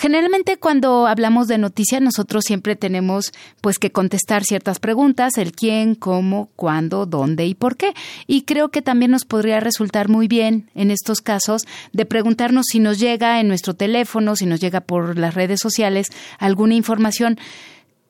Generalmente 0.00 0.56
cuando 0.56 1.06
hablamos 1.06 1.48
de 1.48 1.58
noticias 1.58 2.00
nosotros 2.00 2.44
siempre 2.46 2.76
tenemos 2.76 3.32
pues 3.60 3.78
que 3.78 3.92
contestar 3.92 4.44
ciertas 4.44 4.78
preguntas, 4.78 5.36
el 5.36 5.52
quién, 5.52 5.94
cómo, 5.94 6.48
cuándo, 6.56 7.04
dónde 7.04 7.44
y 7.44 7.54
por 7.54 7.76
qué. 7.76 7.92
Y 8.26 8.42
creo 8.42 8.70
que 8.70 8.80
también 8.80 9.10
nos 9.10 9.26
podría 9.26 9.60
resultar 9.60 10.08
muy 10.08 10.28
bien 10.28 10.70
en 10.74 10.90
estos 10.90 11.20
casos 11.20 11.66
de 11.92 12.06
preguntarnos 12.06 12.64
si 12.70 12.80
nos 12.80 12.98
llega 12.98 13.40
en 13.40 13.48
nuestro 13.48 13.74
teléfono, 13.74 14.34
si 14.34 14.46
nos 14.46 14.60
llega 14.60 14.80
por 14.80 15.18
las 15.18 15.34
redes 15.34 15.60
sociales 15.60 16.06
alguna 16.38 16.74
información 16.74 17.38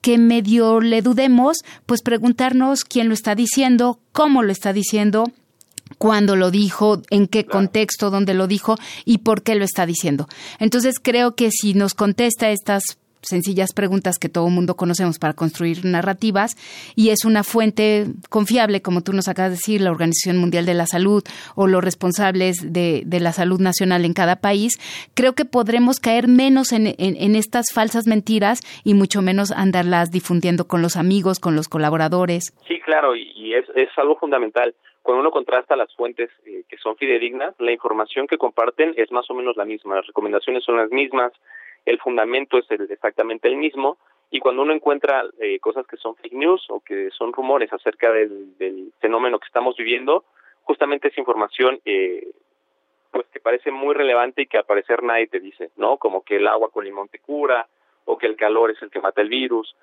que 0.00 0.18
medio 0.18 0.80
le 0.80 1.02
dudemos, 1.02 1.58
pues 1.86 2.02
preguntarnos 2.02 2.84
quién 2.84 3.08
lo 3.08 3.14
está 3.14 3.34
diciendo, 3.34 4.00
cómo 4.12 4.42
lo 4.42 4.52
está 4.52 4.72
diciendo, 4.72 5.32
cuándo 5.98 6.36
lo 6.36 6.50
dijo, 6.50 7.02
en 7.10 7.26
qué 7.26 7.46
contexto, 7.46 8.10
dónde 8.10 8.34
lo 8.34 8.46
dijo 8.46 8.76
y 9.04 9.18
por 9.18 9.42
qué 9.42 9.54
lo 9.54 9.64
está 9.64 9.86
diciendo. 9.86 10.28
Entonces 10.58 10.96
creo 11.00 11.34
que 11.34 11.50
si 11.50 11.74
nos 11.74 11.94
contesta 11.94 12.50
estas 12.50 12.82
sencillas 13.22 13.72
preguntas 13.72 14.18
que 14.18 14.28
todo 14.28 14.48
mundo 14.48 14.76
conocemos 14.76 15.18
para 15.18 15.34
construir 15.34 15.84
narrativas 15.84 16.56
y 16.96 17.10
es 17.10 17.24
una 17.24 17.44
fuente 17.44 18.06
confiable, 18.28 18.82
como 18.82 19.02
tú 19.02 19.12
nos 19.12 19.28
acabas 19.28 19.52
de 19.52 19.56
decir, 19.56 19.80
la 19.80 19.90
Organización 19.90 20.38
Mundial 20.38 20.66
de 20.66 20.74
la 20.74 20.86
Salud 20.86 21.22
o 21.54 21.66
los 21.66 21.84
responsables 21.84 22.72
de, 22.72 23.02
de 23.04 23.20
la 23.20 23.32
salud 23.32 23.60
nacional 23.60 24.04
en 24.04 24.14
cada 24.14 24.36
país, 24.36 24.78
creo 25.14 25.34
que 25.34 25.44
podremos 25.44 26.00
caer 26.00 26.28
menos 26.28 26.72
en, 26.72 26.86
estas 27.36 27.66
falsas 27.74 28.06
mentiras 28.06 28.60
y 28.84 28.94
mucho 28.94 29.22
menos 29.22 29.52
andarlas 29.52 30.10
difundiendo 30.10 30.66
con 30.66 30.82
los 30.82 30.96
amigos, 30.96 31.40
con 31.40 31.56
los 31.56 31.68
colaboradores. 31.68 32.54
Sí, 32.66 32.80
claro, 32.80 33.14
y, 33.16 33.54
es 33.54 33.88
algo 33.96 34.16
fundamental 34.16 34.74
cuando 35.02 35.22
uno 35.22 35.30
contrasta 35.30 35.76
las 35.76 35.94
fuentes 35.94 36.30
eh, 36.46 36.62
que 36.68 36.76
son 36.76 36.96
fidedignas, 36.96 37.54
la 37.58 37.72
información 37.72 38.26
que 38.26 38.38
comparten 38.38 38.94
es 38.96 39.10
más 39.10 39.28
o 39.30 39.34
menos 39.34 39.56
la 39.56 39.64
misma, 39.64 39.96
las 39.96 40.06
recomendaciones 40.06 40.62
son 40.62 40.76
las 40.76 40.90
mismas, 40.90 41.32
el 41.84 41.98
fundamento 41.98 42.58
es 42.58 42.70
el, 42.70 42.90
exactamente 42.90 43.48
el 43.48 43.56
mismo, 43.56 43.98
y 44.30 44.38
cuando 44.38 44.62
uno 44.62 44.72
encuentra 44.72 45.24
eh, 45.40 45.58
cosas 45.58 45.86
que 45.86 45.96
son 45.96 46.14
fake 46.16 46.34
news 46.34 46.64
o 46.68 46.80
que 46.80 47.10
son 47.10 47.32
rumores 47.32 47.72
acerca 47.72 48.12
del, 48.12 48.56
del 48.58 48.92
fenómeno 49.00 49.38
que 49.38 49.46
estamos 49.46 49.76
viviendo, 49.76 50.24
justamente 50.62 51.08
esa 51.08 51.20
información 51.20 51.80
eh, 51.84 52.28
pues 53.10 53.26
que 53.32 53.40
parece 53.40 53.72
muy 53.72 53.94
relevante 53.94 54.42
y 54.42 54.46
que 54.46 54.58
al 54.58 54.64
parecer 54.64 55.02
nadie 55.02 55.26
te 55.26 55.40
dice, 55.40 55.70
¿no? 55.76 55.96
Como 55.96 56.22
que 56.22 56.36
el 56.36 56.46
agua 56.46 56.70
con 56.70 56.84
limón 56.84 57.08
te 57.08 57.18
cura, 57.18 57.66
o 58.04 58.18
que 58.18 58.26
el 58.26 58.36
calor 58.36 58.70
es 58.70 58.80
el 58.82 58.90
que 58.90 59.00
mata 59.00 59.20
el 59.20 59.28
virus, 59.28 59.74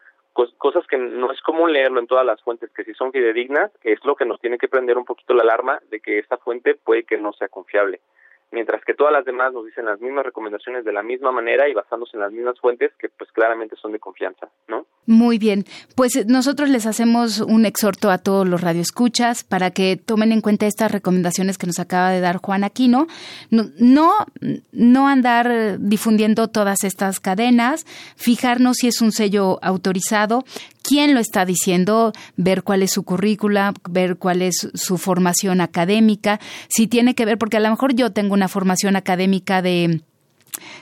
cosas 0.58 0.86
que 0.86 0.98
no 0.98 1.32
es 1.32 1.42
común 1.42 1.74
leerlo 1.74 2.00
en 2.00 2.08
todas 2.08 2.26
las 2.26 2.42
fuentes 2.42 2.72
que 2.72 2.84
sí 2.84 2.94
son 2.94 3.12
fidedignas, 3.12 3.72
es 3.84 4.04
lo 4.06 4.16
que 4.16 4.26
nos 4.26 4.40
tiene 4.40 4.58
que 4.58 4.68
prender 4.68 4.98
un 4.98 5.06
poquito 5.06 5.34
la 5.34 5.42
alarma 5.42 5.80
de 5.90 6.00
que 6.00 6.20
esta 6.20 6.38
fuente 6.38 6.76
puede 6.76 7.04
que 7.04 7.18
no 7.18 7.34
sea 7.34 7.48
confiable 7.48 8.00
mientras 8.52 8.84
que 8.86 8.94
todas 8.94 9.14
las 9.14 9.26
demás 9.26 9.54
nos 9.54 9.66
dicen 9.66 9.86
las 9.86 10.00
mismas 10.00 10.26
recomendaciones 10.26 10.86
de 10.86 10.94
la 10.94 11.04
misma 11.04 11.32
manera 11.32 11.68
y 11.68 11.74
basándose 11.74 12.16
en 12.16 12.22
las 12.22 12.32
mismas 12.32 12.60
fuentes 12.60 12.92
que 12.98 13.10
pues 13.10 13.32
claramente 13.32 13.76
son 13.76 13.92
de 13.92 14.00
confianza, 14.00 14.48
¿no? 14.68 14.86
Muy 15.06 15.38
bien, 15.38 15.64
pues 15.96 16.26
nosotros 16.28 16.70
les 16.70 16.86
hacemos 16.86 17.40
un 17.40 17.66
exhorto 17.66 18.10
a 18.10 18.18
todos 18.18 18.48
los 18.48 18.62
radioescuchas 18.62 19.44
para 19.44 19.72
que 19.72 19.98
tomen 19.98 20.32
en 20.32 20.42
cuenta 20.42 20.66
estas 20.66 20.92
recomendaciones 20.92 21.58
que 21.58 21.68
nos 21.68 21.80
acaba 21.80 22.12
de 22.12 22.20
dar 22.20 22.38
Juan 22.38 22.64
Aquino, 22.64 23.08
no 23.50 23.68
no, 23.80 24.14
no 24.72 25.08
andar 25.08 25.80
difundiendo 25.80 26.48
todas 26.48 26.84
estas 26.84 27.20
cadenas, 27.20 27.86
fijarnos 28.16 28.78
si 28.78 28.88
es 28.88 29.02
un 29.02 29.12
sello 29.12 29.60
autorizado, 29.62 30.44
quién 30.88 31.14
lo 31.14 31.20
está 31.20 31.46
diciendo, 31.46 32.14
ver 32.38 32.64
cuál 32.64 32.82
es 32.82 32.92
su 32.92 33.04
currícula, 33.04 33.74
ver 33.90 34.16
cuál 34.16 34.42
es 34.42 34.70
su 34.74 34.98
formación 34.98 35.60
académica, 35.60 36.40
si 36.70 36.88
tiene 36.88 37.14
que 37.14 37.26
ver, 37.26 37.38
porque 37.38 37.58
a 37.58 37.60
lo 37.60 37.70
mejor 37.70 37.94
yo 37.94 38.14
tengo 38.14 38.34
una 38.34 38.48
formación 38.48 38.96
académica 38.96 39.62
de 39.62 40.02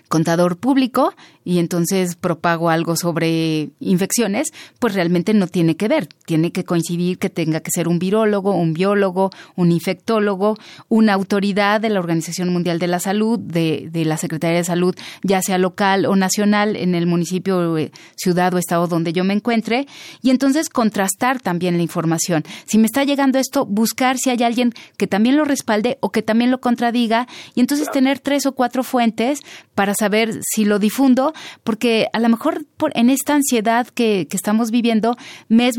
contador 0.07 0.57
público 0.57 1.15
y 1.45 1.59
entonces 1.59 2.15
propago 2.15 2.71
algo 2.71 2.95
sobre 2.95 3.69
infecciones, 3.79 4.47
pues 4.79 4.95
realmente 4.95 5.33
no 5.35 5.47
tiene 5.47 5.77
que 5.77 5.87
ver. 5.87 6.07
Tiene 6.25 6.51
que 6.51 6.65
coincidir 6.65 7.19
que 7.19 7.29
tenga 7.29 7.59
que 7.59 7.69
ser 7.71 7.87
un 7.87 7.99
virólogo, 7.99 8.55
un 8.55 8.73
biólogo, 8.73 9.29
un 9.55 9.71
infectólogo, 9.71 10.57
una 10.89 11.13
autoridad 11.13 11.79
de 11.79 11.89
la 11.89 11.99
Organización 11.99 12.49
Mundial 12.49 12.79
de 12.79 12.87
la 12.87 12.99
Salud, 12.99 13.39
de, 13.39 13.89
de 13.91 14.05
la 14.05 14.17
Secretaría 14.17 14.57
de 14.57 14.63
Salud, 14.63 14.95
ya 15.21 15.43
sea 15.43 15.59
local 15.59 16.07
o 16.07 16.15
nacional, 16.15 16.75
en 16.75 16.95
el 16.95 17.05
municipio, 17.05 17.77
eh, 17.77 17.91
ciudad 18.15 18.51
o 18.55 18.57
estado 18.57 18.87
donde 18.87 19.13
yo 19.13 19.23
me 19.23 19.35
encuentre, 19.35 19.85
y 20.23 20.31
entonces 20.31 20.69
contrastar 20.69 21.39
también 21.39 21.77
la 21.77 21.83
información. 21.83 22.43
Si 22.65 22.79
me 22.79 22.87
está 22.87 23.03
llegando 23.03 23.37
esto, 23.37 23.67
buscar 23.67 24.17
si 24.17 24.31
hay 24.31 24.41
alguien 24.41 24.73
que 24.97 25.05
también 25.05 25.37
lo 25.37 25.45
respalde 25.45 25.99
o 26.01 26.11
que 26.11 26.23
también 26.23 26.49
lo 26.49 26.59
contradiga, 26.59 27.27
y 27.53 27.59
entonces 27.59 27.91
tener 27.91 28.19
tres 28.19 28.47
o 28.47 28.53
cuatro 28.53 28.83
fuentes 28.83 29.41
para 29.75 29.93
saber 29.93 30.39
si 30.41 30.65
lo 30.65 30.79
difundo, 30.79 31.34
porque 31.63 32.07
a 32.13 32.19
lo 32.19 32.29
mejor 32.29 32.65
por, 32.77 32.91
en 32.95 33.09
esta 33.09 33.35
ansiedad 33.35 33.87
que, 33.87 34.27
que 34.29 34.37
estamos 34.37 34.71
viviendo 34.71 35.15
me 35.49 35.67
es 35.67 35.77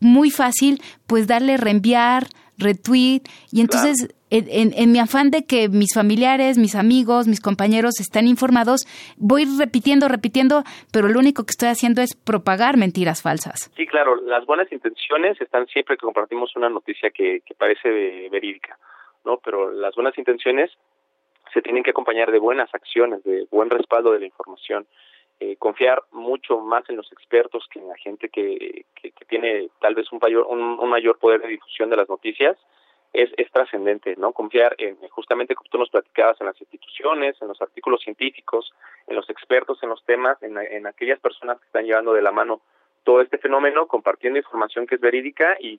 muy 0.00 0.30
fácil 0.30 0.80
pues 1.06 1.26
darle 1.26 1.56
reenviar, 1.56 2.24
retweet 2.58 3.22
y 3.52 3.60
entonces 3.60 4.14
en, 4.30 4.72
en, 4.74 4.92
mi 4.92 4.98
afán 4.98 5.30
de 5.30 5.46
que 5.46 5.68
mis 5.68 5.94
familiares, 5.94 6.58
mis 6.58 6.74
amigos, 6.74 7.28
mis 7.28 7.40
compañeros 7.40 8.00
estén 8.00 8.26
informados, 8.26 8.80
voy 9.16 9.44
repitiendo, 9.58 10.08
repitiendo, 10.08 10.64
pero 10.92 11.08
lo 11.08 11.20
único 11.20 11.44
que 11.44 11.52
estoy 11.52 11.68
haciendo 11.68 12.02
es 12.02 12.16
propagar 12.16 12.76
mentiras 12.76 13.22
falsas. 13.22 13.70
Sí, 13.76 13.86
claro, 13.86 14.16
las 14.22 14.44
buenas 14.44 14.70
intenciones 14.72 15.40
están 15.40 15.66
siempre 15.68 15.96
que 15.96 16.04
compartimos 16.04 16.54
una 16.56 16.68
noticia 16.68 17.10
que, 17.10 17.42
que 17.46 17.54
parece 17.54 17.88
verídica, 18.30 18.78
¿no? 19.24 19.38
Pero 19.44 19.70
las 19.70 19.94
buenas 19.94 20.18
intenciones 20.18 20.70
se 21.56 21.62
tienen 21.62 21.82
que 21.82 21.92
acompañar 21.92 22.30
de 22.30 22.38
buenas 22.38 22.68
acciones, 22.74 23.24
de 23.24 23.46
buen 23.50 23.70
respaldo 23.70 24.12
de 24.12 24.20
la 24.20 24.26
información. 24.26 24.86
Eh, 25.40 25.56
confiar 25.56 26.02
mucho 26.12 26.60
más 26.60 26.84
en 26.90 26.96
los 26.96 27.10
expertos 27.12 27.66
que 27.70 27.78
en 27.78 27.88
la 27.88 27.96
gente 27.96 28.28
que, 28.28 28.84
que, 28.94 29.10
tiene 29.26 29.70
tal 29.80 29.94
vez 29.94 30.12
un 30.12 30.18
mayor, 30.20 30.46
un, 30.48 30.88
mayor 30.90 31.18
poder 31.18 31.40
de 31.40 31.48
difusión 31.48 31.88
de 31.88 31.96
las 31.96 32.10
noticias 32.10 32.58
es, 33.14 33.30
es 33.38 33.50
trascendente, 33.50 34.16
¿no? 34.18 34.32
Confiar 34.32 34.74
en, 34.76 34.98
justamente 35.08 35.54
como 35.54 35.70
tú 35.70 35.78
nos 35.78 35.88
platicabas, 35.88 36.38
en 36.40 36.46
las 36.46 36.60
instituciones, 36.60 37.40
en 37.40 37.48
los 37.48 37.62
artículos 37.62 38.02
científicos, 38.02 38.70
en 39.06 39.16
los 39.16 39.28
expertos 39.30 39.82
en 39.82 39.88
los 39.88 40.04
temas, 40.04 40.42
en, 40.42 40.58
en 40.58 40.86
aquellas 40.86 41.20
personas 41.20 41.58
que 41.58 41.66
están 41.66 41.86
llevando 41.86 42.12
de 42.12 42.20
la 42.20 42.32
mano 42.32 42.60
todo 43.02 43.22
este 43.22 43.38
fenómeno, 43.38 43.86
compartiendo 43.86 44.38
información 44.38 44.86
que 44.86 44.96
es 44.96 45.00
verídica 45.00 45.56
y 45.58 45.78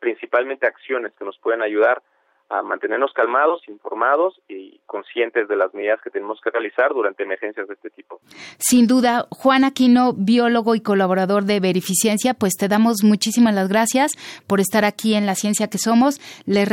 principalmente 0.00 0.66
acciones 0.66 1.14
que 1.18 1.24
nos 1.24 1.38
pueden 1.38 1.62
ayudar 1.62 2.02
a 2.48 2.62
mantenernos 2.62 3.12
calmados, 3.12 3.62
informados 3.68 4.40
y 4.48 4.80
conscientes 4.86 5.48
de 5.48 5.56
las 5.56 5.72
medidas 5.74 6.00
que 6.02 6.10
tenemos 6.10 6.40
que 6.40 6.50
realizar 6.50 6.92
durante 6.92 7.22
emergencias 7.22 7.66
de 7.66 7.74
este 7.74 7.90
tipo. 7.90 8.20
Sin 8.58 8.86
duda, 8.86 9.26
Juan 9.30 9.64
Aquino, 9.64 10.12
biólogo 10.16 10.74
y 10.74 10.80
colaborador 10.82 11.44
de 11.44 11.60
Verificiencia, 11.60 12.34
pues 12.34 12.54
te 12.54 12.68
damos 12.68 13.02
muchísimas 13.02 13.54
las 13.54 13.68
gracias 13.68 14.12
por 14.46 14.60
estar 14.60 14.84
aquí 14.84 15.14
en 15.14 15.26
La 15.26 15.34
Ciencia 15.34 15.68
que 15.68 15.78
Somos. 15.78 16.20
Les, 16.46 16.68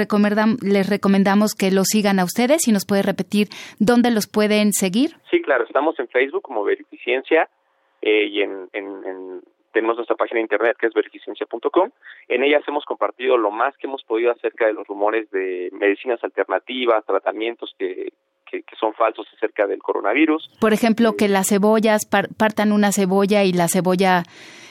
les 0.62 0.90
recomendamos 0.90 1.56
que 1.56 1.72
lo 1.72 1.84
sigan 1.84 2.20
a 2.20 2.26
ustedes 2.26 2.68
y 2.68 2.72
nos 2.72 2.86
puede 2.86 3.04
repetir 3.04 3.48
dónde 3.80 4.12
los 4.12 4.28
pueden 4.28 4.74
seguir. 4.74 5.12
Sí, 5.30 5.42
claro, 5.42 5.64
estamos 5.64 5.98
en 6.00 6.08
Facebook 6.10 6.42
como 6.44 6.64
Verificiencia 6.64 7.50
eh, 8.02 8.26
y 8.28 8.42
en, 8.42 8.70
en 8.74 9.42
tenemos 9.72 9.96
nuestra 9.96 10.16
página 10.16 10.38
de 10.38 10.44
internet 10.44 10.78
que 10.80 10.88
es 10.88 10.94
verificiencia.com. 10.94 11.90
En 12.28 12.44
ella 12.44 12.60
hemos 12.68 12.86
compartido 12.86 13.38
lo 13.38 13.52
más 13.52 13.76
que 13.78 13.88
hemos 13.88 14.04
podido 14.04 14.32
acerca 14.32 14.66
de 14.66 14.74
los 14.74 14.88
rumores 14.88 15.30
de 15.32 15.70
medicinas 15.74 16.24
alternativas, 16.24 17.06
tratamientos 17.06 17.74
que, 17.78 18.14
que, 18.46 18.64
son 18.80 18.94
falsos 18.94 19.28
acerca 19.36 19.68
del 19.68 19.80
coronavirus. 19.80 20.50
Por 20.60 20.74
ejemplo, 20.74 21.16
que 21.18 21.28
las 21.28 21.50
cebollas 21.50 22.06
partan 22.06 22.72
una 22.72 22.92
cebolla 22.92 23.44
y 23.44 23.54
la 23.54 23.68
cebolla 23.68 24.24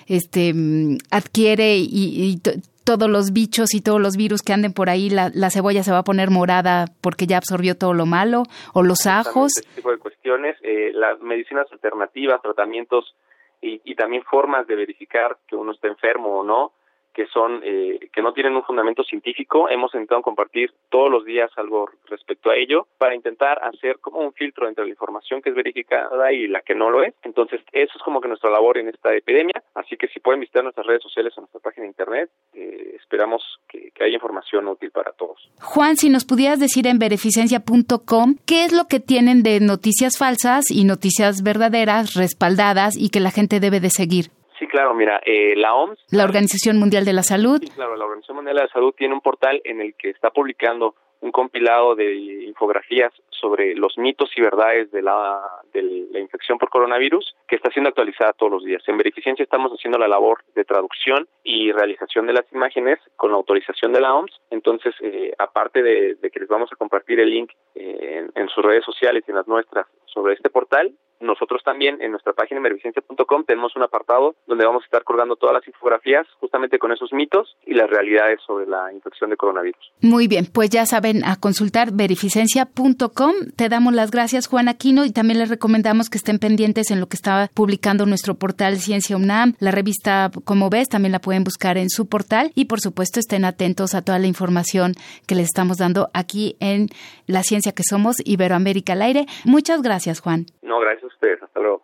este 0.07 0.53
mm, 0.55 0.99
adquiere 1.11 1.77
y, 1.79 2.41
todos 2.83 3.11
los 3.11 3.33
bichos 3.33 3.75
y 3.75 3.83
todos 3.83 4.01
los 4.01 4.17
virus 4.17 4.43
que 4.43 4.53
anden 4.53 4.73
por 4.73 4.89
ahí, 4.89 5.11
la, 5.11 5.31
la, 5.33 5.51
cebolla 5.51 5.85
se 5.85 5.93
va 5.93 5.99
a 5.99 6.03
poner 6.03 6.31
morada 6.31 6.87
porque 7.03 7.27
ya 7.27 7.37
absorbió 7.37 7.77
todo 7.77 7.95
lo 7.95 8.05
malo, 8.05 8.45
o 8.73 8.83
los 8.83 9.07
ajos. 9.07 9.59
Este 9.59 9.77
tipo 9.77 9.93
de 9.93 9.99
cuestiones, 9.99 10.57
eh, 10.63 10.91
las 10.95 11.21
medicinas 11.21 11.71
alternativas, 11.71 12.43
tratamientos 12.43 13.15
y, 13.61 13.81
y 13.85 13.95
también 13.95 14.23
formas 14.25 14.67
de 14.67 14.77
verificar 14.77 15.39
que 15.47 15.57
uno 15.57 15.73
está 15.73 15.89
enfermo 15.89 16.41
o 16.41 16.45
no, 16.45 16.73
que 17.13 17.27
son 17.27 17.61
eh, 17.65 18.09
que 18.13 18.23
no 18.23 18.33
tienen 18.33 18.55
un 18.55 18.63
fundamento 18.63 19.03
científico. 19.05 19.69
Hemos 19.69 19.95
intentado 19.95 20.23
compartir 20.23 20.73
todos 20.89 21.11
los 21.11 21.25
días 21.25 21.51
algo 21.57 21.89
respecto 22.07 22.51
a 22.51 22.57
ello 22.57 22.87
para 22.99 23.15
intentar 23.15 23.63
hacer 23.63 23.99
como 24.01 24.21
un 24.21 24.33
filtro 24.33 24.69
entre 24.69 24.85
la 24.85 24.91
información 24.91 25.43
que 25.43 25.51
es 25.51 25.55
verificada 25.55 26.33
y 26.33 26.47
la 26.47 26.61
que 26.61 26.75
no 26.75 26.91
lo 26.91 27.03
es. 27.03 27.15
Entonces, 27.23 27.61
eso 27.73 27.93
es 27.97 28.03
como 28.03 28.21
que 28.21 28.29
nuestra 28.29 28.51
labor 28.51 28.79
en 28.79 28.89
esta 28.89 29.15
epidemia. 29.15 29.63
Así 29.75 29.97
que 29.97 30.09
si 30.09 30.21
pueden 30.21 30.41
visitar 30.41 30.63
nuestras 30.63 30.87
redes 30.87 31.03
sociales 31.03 31.33
o 31.37 31.41
nuestra 31.41 31.61
página 31.61 31.85
de 31.85 31.89
internet, 31.89 32.31
eh, 32.55 32.97
esperamos 32.97 33.43
que, 33.69 33.91
que 33.93 34.05
haya 34.05 34.15
información 34.15 34.69
útil 34.69 34.91
para 34.91 35.13
todos. 35.13 35.51
Juan, 35.61 35.97
si 35.97 36.11
nos 36.11 36.25
pudieras 36.25 36.61
decir 36.61 36.87
en 36.87 36.99
beneficencia.com 36.99 38.37
qué 38.47 38.65
es 38.65 38.73
lo 38.73 38.85
que 38.85 39.01
tienen 39.01 39.43
de 39.43 39.61
noticias 39.61 40.19
falsas 40.19 40.71
y 40.71 40.85
noticias 40.85 41.43
verdaderas, 41.43 42.15
respaldadas 42.15 42.97
y 42.97 43.11
que 43.11 43.21
la 43.21 43.31
gente 43.31 43.61
debe 43.61 43.81
de 43.81 43.91
seguir. 43.91 44.40
Sí, 44.61 44.67
claro, 44.67 44.93
mira, 44.93 45.23
eh, 45.25 45.57
la 45.57 45.75
OMS. 45.75 45.99
La 46.11 46.25
Organización 46.25 46.79
Mundial 46.79 47.07
de 47.07 47.15
la 47.15 47.23
Salud. 47.23 47.61
Sí, 47.63 47.71
claro, 47.71 47.97
la 47.97 48.05
Organización 48.05 48.37
Mundial 48.37 48.57
de 48.57 48.63
la 48.65 48.69
Salud 48.69 48.93
tiene 48.95 49.15
un 49.15 49.23
portal 49.23 49.59
en 49.65 49.81
el 49.81 49.95
que 49.95 50.11
está 50.11 50.31
publicando 50.31 50.95
un 51.23 51.33
compilado 51.33 51.95
de 51.95 52.15
infografías 52.45 53.11
sobre 53.31 53.75
los 53.75 53.97
mitos 53.97 54.31
y 54.37 54.43
verdades 54.43 54.91
de 54.91 55.01
la, 55.01 55.41
de 55.73 55.83
la 56.11 56.21
infección 56.21 56.59
por 56.59 56.69
coronavirus 56.69 57.35
que 57.49 57.57
está 57.57 57.71
siendo 57.71 57.89
actualizada 57.89 58.35
todos 58.35 58.53
los 58.53 58.65
días. 58.65 58.83
En 58.87 58.99
Verificiencia 58.99 59.43
estamos 59.43 59.73
haciendo 59.73 59.99
la 59.99 60.09
labor 60.09 60.45
de 60.55 60.65
traducción 60.65 61.27
y 61.43 61.73
realización 61.73 62.27
de 62.27 62.35
las 62.35 62.53
imágenes 62.53 62.99
con 63.17 63.31
la 63.31 63.39
autorización 63.39 63.95
de 63.95 64.01
la 64.01 64.15
OMS. 64.15 64.41
Entonces, 64.51 64.95
eh, 65.01 65.33
aparte 65.39 65.83
de, 65.83 66.17
que 66.31 66.41
les 66.41 66.49
vamos 66.49 66.71
a 66.71 66.77
compartir 66.77 67.19
el 67.19 67.31
link 67.31 67.51
eh, 67.75 68.25
en, 68.35 68.43
en 68.43 68.49
sus 68.51 68.63
redes 68.63 68.85
sociales 68.85 69.25
y 69.27 69.31
en 69.31 69.39
las 69.39 69.49
nuestras 69.49 69.87
sobre 70.05 70.35
este 70.35 70.51
portal, 70.51 70.93
nosotros 71.21 71.63
también 71.63 72.01
en 72.01 72.11
nuestra 72.11 72.33
página 72.33 72.61
mervicencia.com 72.61 73.45
tenemos 73.45 73.77
un 73.77 73.83
apartado 73.83 74.35
donde 74.47 74.65
vamos 74.65 74.83
a 74.83 74.87
estar 74.87 75.05
colgando 75.05 75.37
todas 75.37 75.55
las 75.55 75.67
infografías 75.69 76.27
justamente 76.41 76.79
con 76.79 76.93
esos 76.93 77.13
mitos 77.13 77.57
y 77.67 77.75
las 77.75 77.89
realidades 77.89 78.41
sobre 78.47 78.67
la 78.67 78.93
infección 78.93 79.31
de 79.31 79.37
coronavirus. 79.37 79.93
Muy 80.01 80.29
bien, 80.29 80.47
pues 80.53 80.71
ya 80.71 80.87
saben 80.87 81.25
a 81.25 81.37
consultar 81.37 81.93
verificencia.com. 81.93 83.35
Te 83.57 83.69
damos 83.69 83.93
las 83.95 84.11
gracias 84.11 84.47
Juan 84.47 84.69
Aquino 84.69 85.05
y 85.05 85.13
también 85.13 85.39
les 85.39 85.51
recomendamos 85.51 86.09
que 86.09 86.19
estén 86.19 86.39
pendientes 86.39 86.91
en 86.91 87.01
lo 87.01 87.07
que 87.07 87.17
está 87.17 87.51
publicando 87.55 88.07
nuestro 88.07 88.35
portal 88.35 88.77
Ciencia 88.79 89.17
UNAM. 89.17 89.55
La 89.59 89.71
revista, 89.71 90.31
como 90.45 90.71
ves, 90.71 90.89
también 90.89 91.13
la 91.13 91.21
pueden 91.21 91.45
buscar 91.45 91.77
en 91.77 91.91
su 91.91 92.09
portal 92.09 92.51
y 92.55 92.65
por 92.65 92.81
supuesto 92.81 93.21
estén 93.21 93.45
atentos 93.45 93.95
a 93.95 94.03
toda 94.03 94.19
la 94.19 94.27
información 94.27 94.95
que 95.27 95.35
les 95.35 95.45
estamos 95.45 95.77
dando 95.77 96.09
aquí 96.15 96.57
en 96.61 96.89
La 97.27 97.43
Ciencia 97.43 97.73
que 97.73 97.83
Somos 97.83 98.17
Iberoamérica 98.25 98.95
al 98.95 99.03
aire. 99.03 99.27
Muchas 99.45 99.83
gracias 99.83 100.21
Juan. 100.21 100.47
No, 100.63 100.81
gracias 100.81 101.10
ustedes. 101.15 101.43
Hasta 101.43 101.61
luego. 101.61 101.83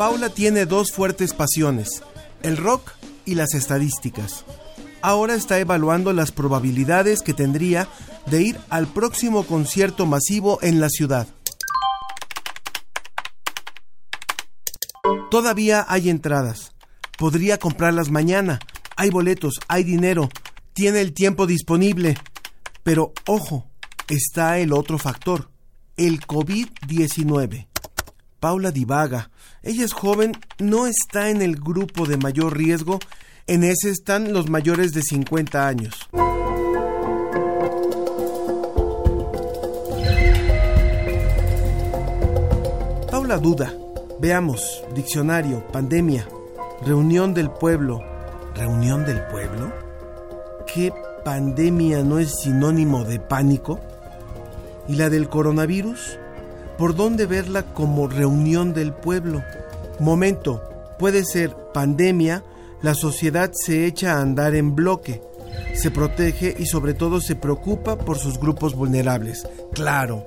Paula 0.00 0.30
tiene 0.30 0.64
dos 0.64 0.92
fuertes 0.92 1.34
pasiones, 1.34 2.02
el 2.42 2.56
rock 2.56 2.90
y 3.26 3.34
las 3.34 3.52
estadísticas. 3.52 4.46
Ahora 5.02 5.34
está 5.34 5.58
evaluando 5.58 6.14
las 6.14 6.32
probabilidades 6.32 7.20
que 7.20 7.34
tendría 7.34 7.86
de 8.24 8.40
ir 8.40 8.58
al 8.70 8.86
próximo 8.86 9.44
concierto 9.44 10.06
masivo 10.06 10.58
en 10.62 10.80
la 10.80 10.88
ciudad. 10.88 11.26
Todavía 15.30 15.86
hay 15.88 16.10
entradas. 16.10 16.72
Podría 17.16 17.58
comprarlas 17.58 18.10
mañana. 18.10 18.58
Hay 18.96 19.10
boletos, 19.10 19.54
hay 19.68 19.84
dinero, 19.84 20.28
tiene 20.72 21.00
el 21.00 21.12
tiempo 21.12 21.46
disponible. 21.46 22.18
Pero 22.82 23.12
ojo, 23.26 23.66
está 24.08 24.58
el 24.58 24.72
otro 24.72 24.98
factor, 24.98 25.50
el 25.96 26.20
COVID-19. 26.20 27.68
Paula 28.40 28.70
divaga. 28.70 29.30
Ella 29.62 29.84
es 29.84 29.92
joven, 29.92 30.32
no 30.58 30.86
está 30.86 31.30
en 31.30 31.42
el 31.42 31.56
grupo 31.56 32.06
de 32.06 32.16
mayor 32.16 32.56
riesgo. 32.56 32.98
En 33.46 33.64
ese 33.64 33.90
están 33.90 34.32
los 34.32 34.48
mayores 34.48 34.92
de 34.92 35.02
50 35.02 35.66
años. 35.66 36.08
Paula 43.10 43.38
duda. 43.38 43.79
Veamos, 44.20 44.84
diccionario, 44.94 45.66
pandemia, 45.68 46.28
reunión 46.84 47.32
del 47.32 47.50
pueblo. 47.50 48.02
¿Reunión 48.54 49.06
del 49.06 49.22
pueblo? 49.28 49.72
¿Qué 50.66 50.92
pandemia 51.24 52.02
no 52.02 52.18
es 52.18 52.38
sinónimo 52.42 53.04
de 53.04 53.18
pánico? 53.18 53.80
¿Y 54.88 54.96
la 54.96 55.08
del 55.08 55.30
coronavirus? 55.30 56.18
¿Por 56.76 56.94
dónde 56.94 57.24
verla 57.24 57.62
como 57.72 58.08
reunión 58.08 58.74
del 58.74 58.92
pueblo? 58.92 59.42
Momento, 60.00 60.62
puede 60.98 61.24
ser 61.24 61.56
pandemia, 61.72 62.44
la 62.82 62.92
sociedad 62.92 63.50
se 63.54 63.86
echa 63.86 64.18
a 64.18 64.20
andar 64.20 64.54
en 64.54 64.74
bloque, 64.74 65.22
se 65.72 65.90
protege 65.90 66.54
y 66.58 66.66
sobre 66.66 66.92
todo 66.92 67.22
se 67.22 67.36
preocupa 67.36 67.96
por 67.96 68.18
sus 68.18 68.38
grupos 68.38 68.74
vulnerables. 68.74 69.48
Claro. 69.72 70.26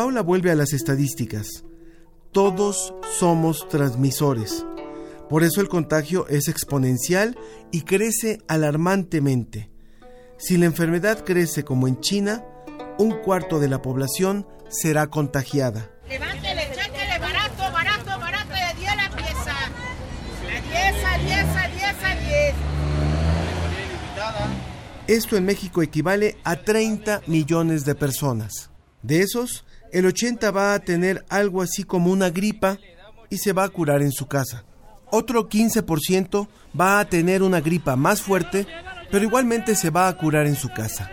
Paula 0.00 0.22
vuelve 0.22 0.50
a 0.50 0.54
las 0.54 0.72
estadísticas. 0.72 1.62
Todos 2.32 2.94
somos 3.18 3.68
transmisores. 3.68 4.64
Por 5.28 5.42
eso 5.42 5.60
el 5.60 5.68
contagio 5.68 6.26
es 6.28 6.48
exponencial 6.48 7.36
y 7.70 7.82
crece 7.82 8.38
alarmantemente. 8.48 9.68
Si 10.38 10.56
la 10.56 10.64
enfermedad 10.64 11.22
crece 11.22 11.64
como 11.64 11.86
en 11.86 12.00
China, 12.00 12.42
un 12.98 13.10
cuarto 13.10 13.60
de 13.60 13.68
la 13.68 13.82
población 13.82 14.46
será 14.70 15.08
contagiada. 15.08 15.90
Levántele, 16.08 16.70
barato, 17.20 17.70
barato, 17.70 18.18
barato, 18.18 18.54
de 18.54 18.80
10 18.80 18.96
la 18.96 19.10
pieza. 19.14 19.54
A 20.46 20.58
10, 20.88 21.04
a 21.04 21.18
10, 21.18 21.44
a 21.44 21.68
10, 21.68 22.04
a 22.04 22.14
10. 25.08 25.18
Esto 25.18 25.36
en 25.36 25.44
México 25.44 25.82
equivale 25.82 26.38
a 26.42 26.56
30 26.56 27.20
millones 27.26 27.84
de 27.84 27.94
personas. 27.94 28.70
De 29.02 29.20
esos, 29.20 29.66
el 29.92 30.06
80 30.06 30.50
va 30.50 30.74
a 30.74 30.78
tener 30.78 31.24
algo 31.28 31.62
así 31.62 31.84
como 31.84 32.10
una 32.10 32.30
gripa 32.30 32.78
y 33.28 33.38
se 33.38 33.52
va 33.52 33.64
a 33.64 33.68
curar 33.68 34.02
en 34.02 34.12
su 34.12 34.26
casa. 34.26 34.64
Otro 35.10 35.48
15% 35.48 36.48
va 36.78 37.00
a 37.00 37.08
tener 37.08 37.42
una 37.42 37.60
gripa 37.60 37.96
más 37.96 38.22
fuerte, 38.22 38.66
pero 39.10 39.24
igualmente 39.24 39.74
se 39.74 39.90
va 39.90 40.08
a 40.08 40.16
curar 40.16 40.46
en 40.46 40.56
su 40.56 40.68
casa. 40.68 41.10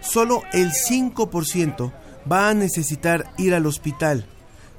Solo 0.00 0.42
el 0.52 0.72
5% 0.72 1.92
va 2.30 2.50
a 2.50 2.54
necesitar 2.54 3.30
ir 3.38 3.54
al 3.54 3.66
hospital, 3.66 4.26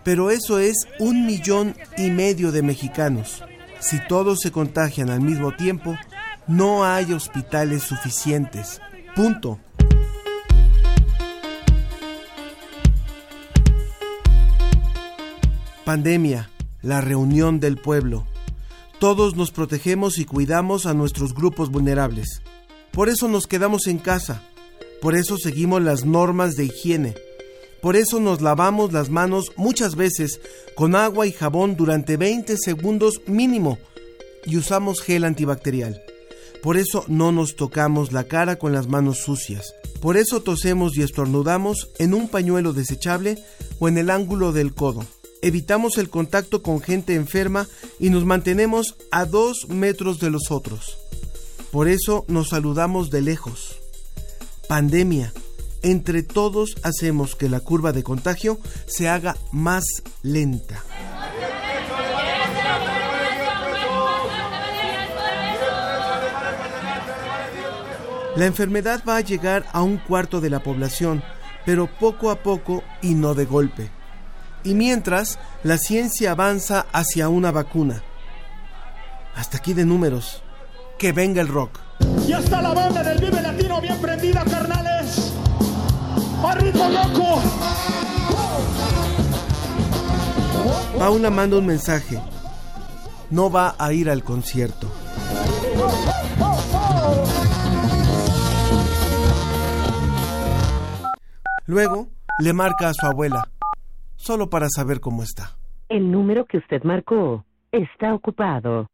pero 0.04 0.30
eso 0.30 0.60
es 0.60 0.88
un 1.00 1.26
millón 1.26 1.76
y 1.98 2.12
medio 2.12 2.52
de 2.52 2.62
mexicanos. 2.62 3.44
Si 3.80 4.00
todos 4.08 4.40
se 4.42 4.52
contagian 4.52 5.10
al 5.10 5.22
mismo 5.22 5.56
tiempo, 5.56 5.98
no 6.48 6.86
hay 6.86 7.14
hospitales 7.14 7.84
suficientes. 7.84 8.80
Punto. 9.16 9.60
Pandemia, 15.86 16.50
la 16.82 17.00
reunión 17.00 17.60
del 17.60 17.78
pueblo. 17.78 18.26
Todos 19.00 19.36
nos 19.36 19.52
protegemos 19.52 20.18
y 20.18 20.26
cuidamos 20.26 20.88
a 20.88 20.96
nuestros 20.96 21.36
grupos 21.36 21.70
vulnerables. 21.70 22.42
Por 22.92 23.08
eso 23.08 23.28
nos 23.28 23.46
quedamos 23.46 23.86
en 23.86 24.00
casa. 24.00 24.42
Por 25.00 25.16
eso 25.16 25.38
seguimos 25.38 25.84
las 25.84 26.04
normas 26.04 26.56
de 26.56 26.66
higiene. 26.66 27.14
Por 27.84 27.96
eso 27.96 28.20
nos 28.20 28.42
lavamos 28.42 28.94
las 28.94 29.12
manos 29.12 29.52
muchas 29.58 29.96
veces 29.96 30.42
con 30.76 30.96
agua 30.96 31.28
y 31.28 31.32
jabón 31.32 31.76
durante 31.76 32.18
20 32.18 32.58
segundos 32.58 33.22
mínimo 33.28 33.78
y 34.44 34.58
usamos 34.58 35.02
gel 35.02 35.24
antibacterial. 35.24 36.02
Por 36.64 36.78
eso 36.78 37.06
no 37.08 37.32
nos 37.32 37.56
tocamos 37.56 38.12
la 38.12 38.24
cara 38.24 38.56
con 38.56 38.74
las 38.74 38.88
manos 38.88 39.20
sucias. 39.20 39.76
Por 40.02 40.18
eso 40.18 40.42
tosemos 40.42 40.98
y 40.98 41.04
estornudamos 41.04 41.92
en 42.00 42.16
un 42.16 42.28
pañuelo 42.28 42.74
desechable 42.74 43.38
o 43.78 43.88
en 43.88 44.00
el 44.00 44.10
ángulo 44.10 44.52
del 44.52 44.74
codo. 44.74 45.06
Evitamos 45.46 46.00
el 46.00 46.10
contacto 46.10 46.64
con 46.64 46.82
gente 46.82 47.14
enferma 47.14 47.68
y 48.00 48.10
nos 48.10 48.26
mantenemos 48.26 48.96
a 49.12 49.26
dos 49.26 49.68
metros 49.70 50.20
de 50.20 50.32
los 50.32 50.50
otros. 50.50 50.98
Por 51.72 51.88
eso 51.88 52.26
nos 52.28 52.50
saludamos 52.50 53.12
de 53.12 53.22
lejos. 53.22 53.80
Pandemia. 54.68 55.32
Entre 55.84 56.24
todos 56.24 56.78
hacemos 56.82 57.36
que 57.36 57.48
la 57.48 57.60
curva 57.60 57.92
de 57.92 58.02
contagio 58.02 58.58
se 58.88 59.08
haga 59.08 59.38
más 59.52 59.84
lenta. 60.24 60.84
La 68.36 68.48
enfermedad 68.48 69.04
va 69.08 69.18
a 69.18 69.22
llegar 69.22 69.68
a 69.74 69.84
un 69.84 70.00
cuarto 70.00 70.42
de 70.42 70.50
la 70.50 70.64
población, 70.64 71.24
pero 71.68 71.88
poco 72.00 72.32
a 72.32 72.42
poco 72.42 72.84
y 73.04 73.14
no 73.14 73.36
de 73.36 73.46
golpe. 73.46 73.92
Y 74.66 74.74
mientras, 74.74 75.38
la 75.64 75.78
ciencia 75.78 76.32
avanza 76.32 76.88
hacia 76.92 77.30
una 77.30 77.52
vacuna. 77.52 78.02
Hasta 79.36 79.58
aquí 79.58 79.74
de 79.74 79.86
números. 79.86 80.42
Que 80.98 81.12
venga 81.12 81.40
el 81.40 81.48
rock. 81.48 81.80
Y 82.28 82.34
hasta 82.34 82.64
la 82.64 82.74
banda 82.74 83.04
del 83.04 83.20
Vive 83.20 83.42
Latino 83.44 83.80
bien 83.80 84.02
prendida, 84.02 84.44
carnales. 84.44 85.34
¡A 86.44 86.56
ritmo 86.56 86.90
loco! 86.90 87.42
Paula 90.98 91.30
manda 91.30 91.58
un 91.58 91.66
mensaje. 91.68 92.20
No 93.30 93.52
va 93.52 93.76
a 93.78 93.94
ir 93.94 94.10
al 94.10 94.24
concierto. 94.24 94.92
Luego 101.68 102.08
le 102.40 102.54
marca 102.54 102.90
a 102.90 102.94
su 102.94 103.06
abuela, 103.06 103.48
solo 104.26 104.50
para 104.50 104.68
saber 104.70 105.00
cómo 105.00 105.22
está. 105.22 105.56
El 105.88 106.12
número 106.12 106.46
que 106.46 106.58
usted 106.58 106.84
marcó 106.84 107.46
está 107.72 108.14
ocupado. 108.14 108.88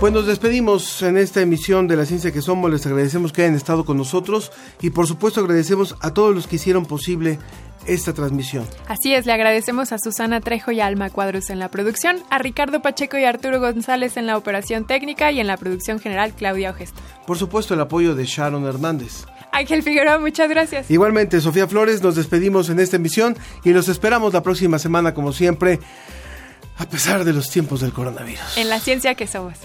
Pues 0.00 0.12
nos 0.12 0.26
despedimos 0.26 1.00
en 1.02 1.16
esta 1.16 1.42
emisión 1.42 1.86
de 1.86 1.96
La 1.96 2.06
Ciencia 2.06 2.32
que 2.32 2.42
Somos. 2.42 2.70
Les 2.70 2.84
agradecemos 2.86 3.32
que 3.32 3.42
hayan 3.42 3.54
estado 3.54 3.84
con 3.84 3.96
nosotros 3.96 4.50
y 4.80 4.90
por 4.90 5.06
supuesto 5.06 5.40
agradecemos 5.40 5.96
a 6.00 6.12
todos 6.12 6.34
los 6.34 6.48
que 6.48 6.56
hicieron 6.56 6.86
posible 6.86 7.38
esta 7.86 8.12
transmisión. 8.12 8.66
Así 8.88 9.14
es, 9.14 9.26
le 9.26 9.32
agradecemos 9.32 9.92
a 9.92 9.98
Susana 9.98 10.40
Trejo 10.40 10.72
y 10.72 10.80
a 10.80 10.86
Alma 10.86 11.10
Cuadros 11.10 11.50
en 11.50 11.58
la 11.58 11.70
producción, 11.70 12.16
a 12.30 12.38
Ricardo 12.38 12.82
Pacheco 12.82 13.16
y 13.16 13.24
Arturo 13.24 13.60
González 13.60 14.16
en 14.16 14.26
la 14.26 14.36
operación 14.36 14.86
técnica 14.86 15.30
y 15.30 15.40
en 15.40 15.46
la 15.46 15.56
producción 15.56 16.00
general 16.00 16.32
Claudia 16.32 16.70
Ogesto. 16.70 17.00
Por 17.26 17.38
supuesto 17.38 17.74
el 17.74 17.80
apoyo 17.80 18.16
de 18.16 18.24
Sharon 18.24 18.66
Hernández. 18.66 19.26
Ángel 19.52 19.82
Figueroa, 19.82 20.18
muchas 20.18 20.48
gracias. 20.48 20.90
Igualmente, 20.90 21.40
Sofía 21.40 21.68
Flores, 21.68 22.02
nos 22.02 22.16
despedimos 22.16 22.70
en 22.70 22.80
esta 22.80 22.96
emisión 22.96 23.36
y 23.64 23.72
los 23.72 23.88
esperamos 23.88 24.32
la 24.32 24.42
próxima 24.42 24.78
semana 24.78 25.12
como 25.14 25.32
siempre, 25.32 25.78
a 26.78 26.88
pesar 26.88 27.24
de 27.24 27.34
los 27.34 27.50
tiempos 27.50 27.82
del 27.82 27.92
coronavirus. 27.92 28.56
En 28.56 28.68
la 28.68 28.80
ciencia 28.80 29.14
que 29.14 29.26
somos. 29.26 29.58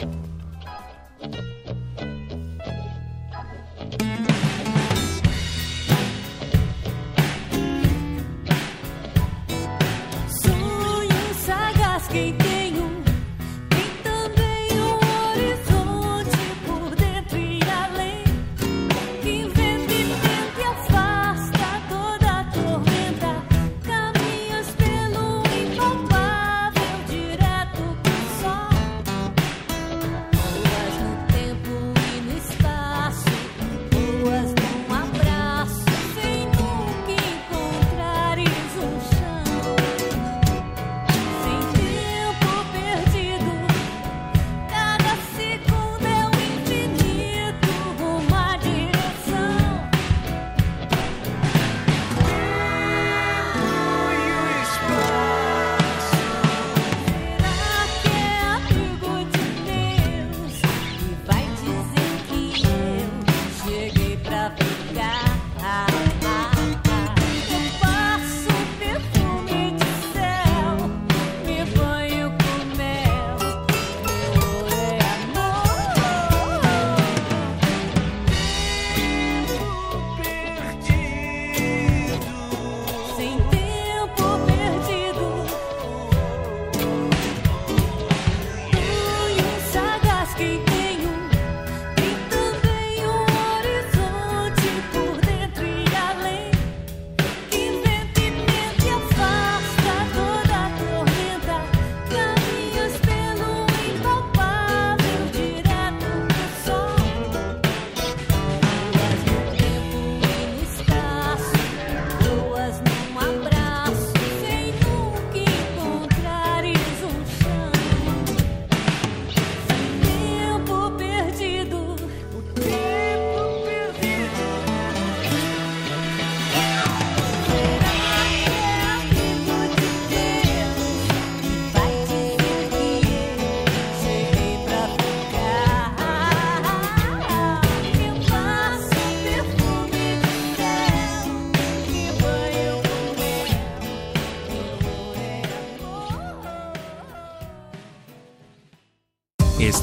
Sagaz 11.45 12.09
quem 12.09 12.46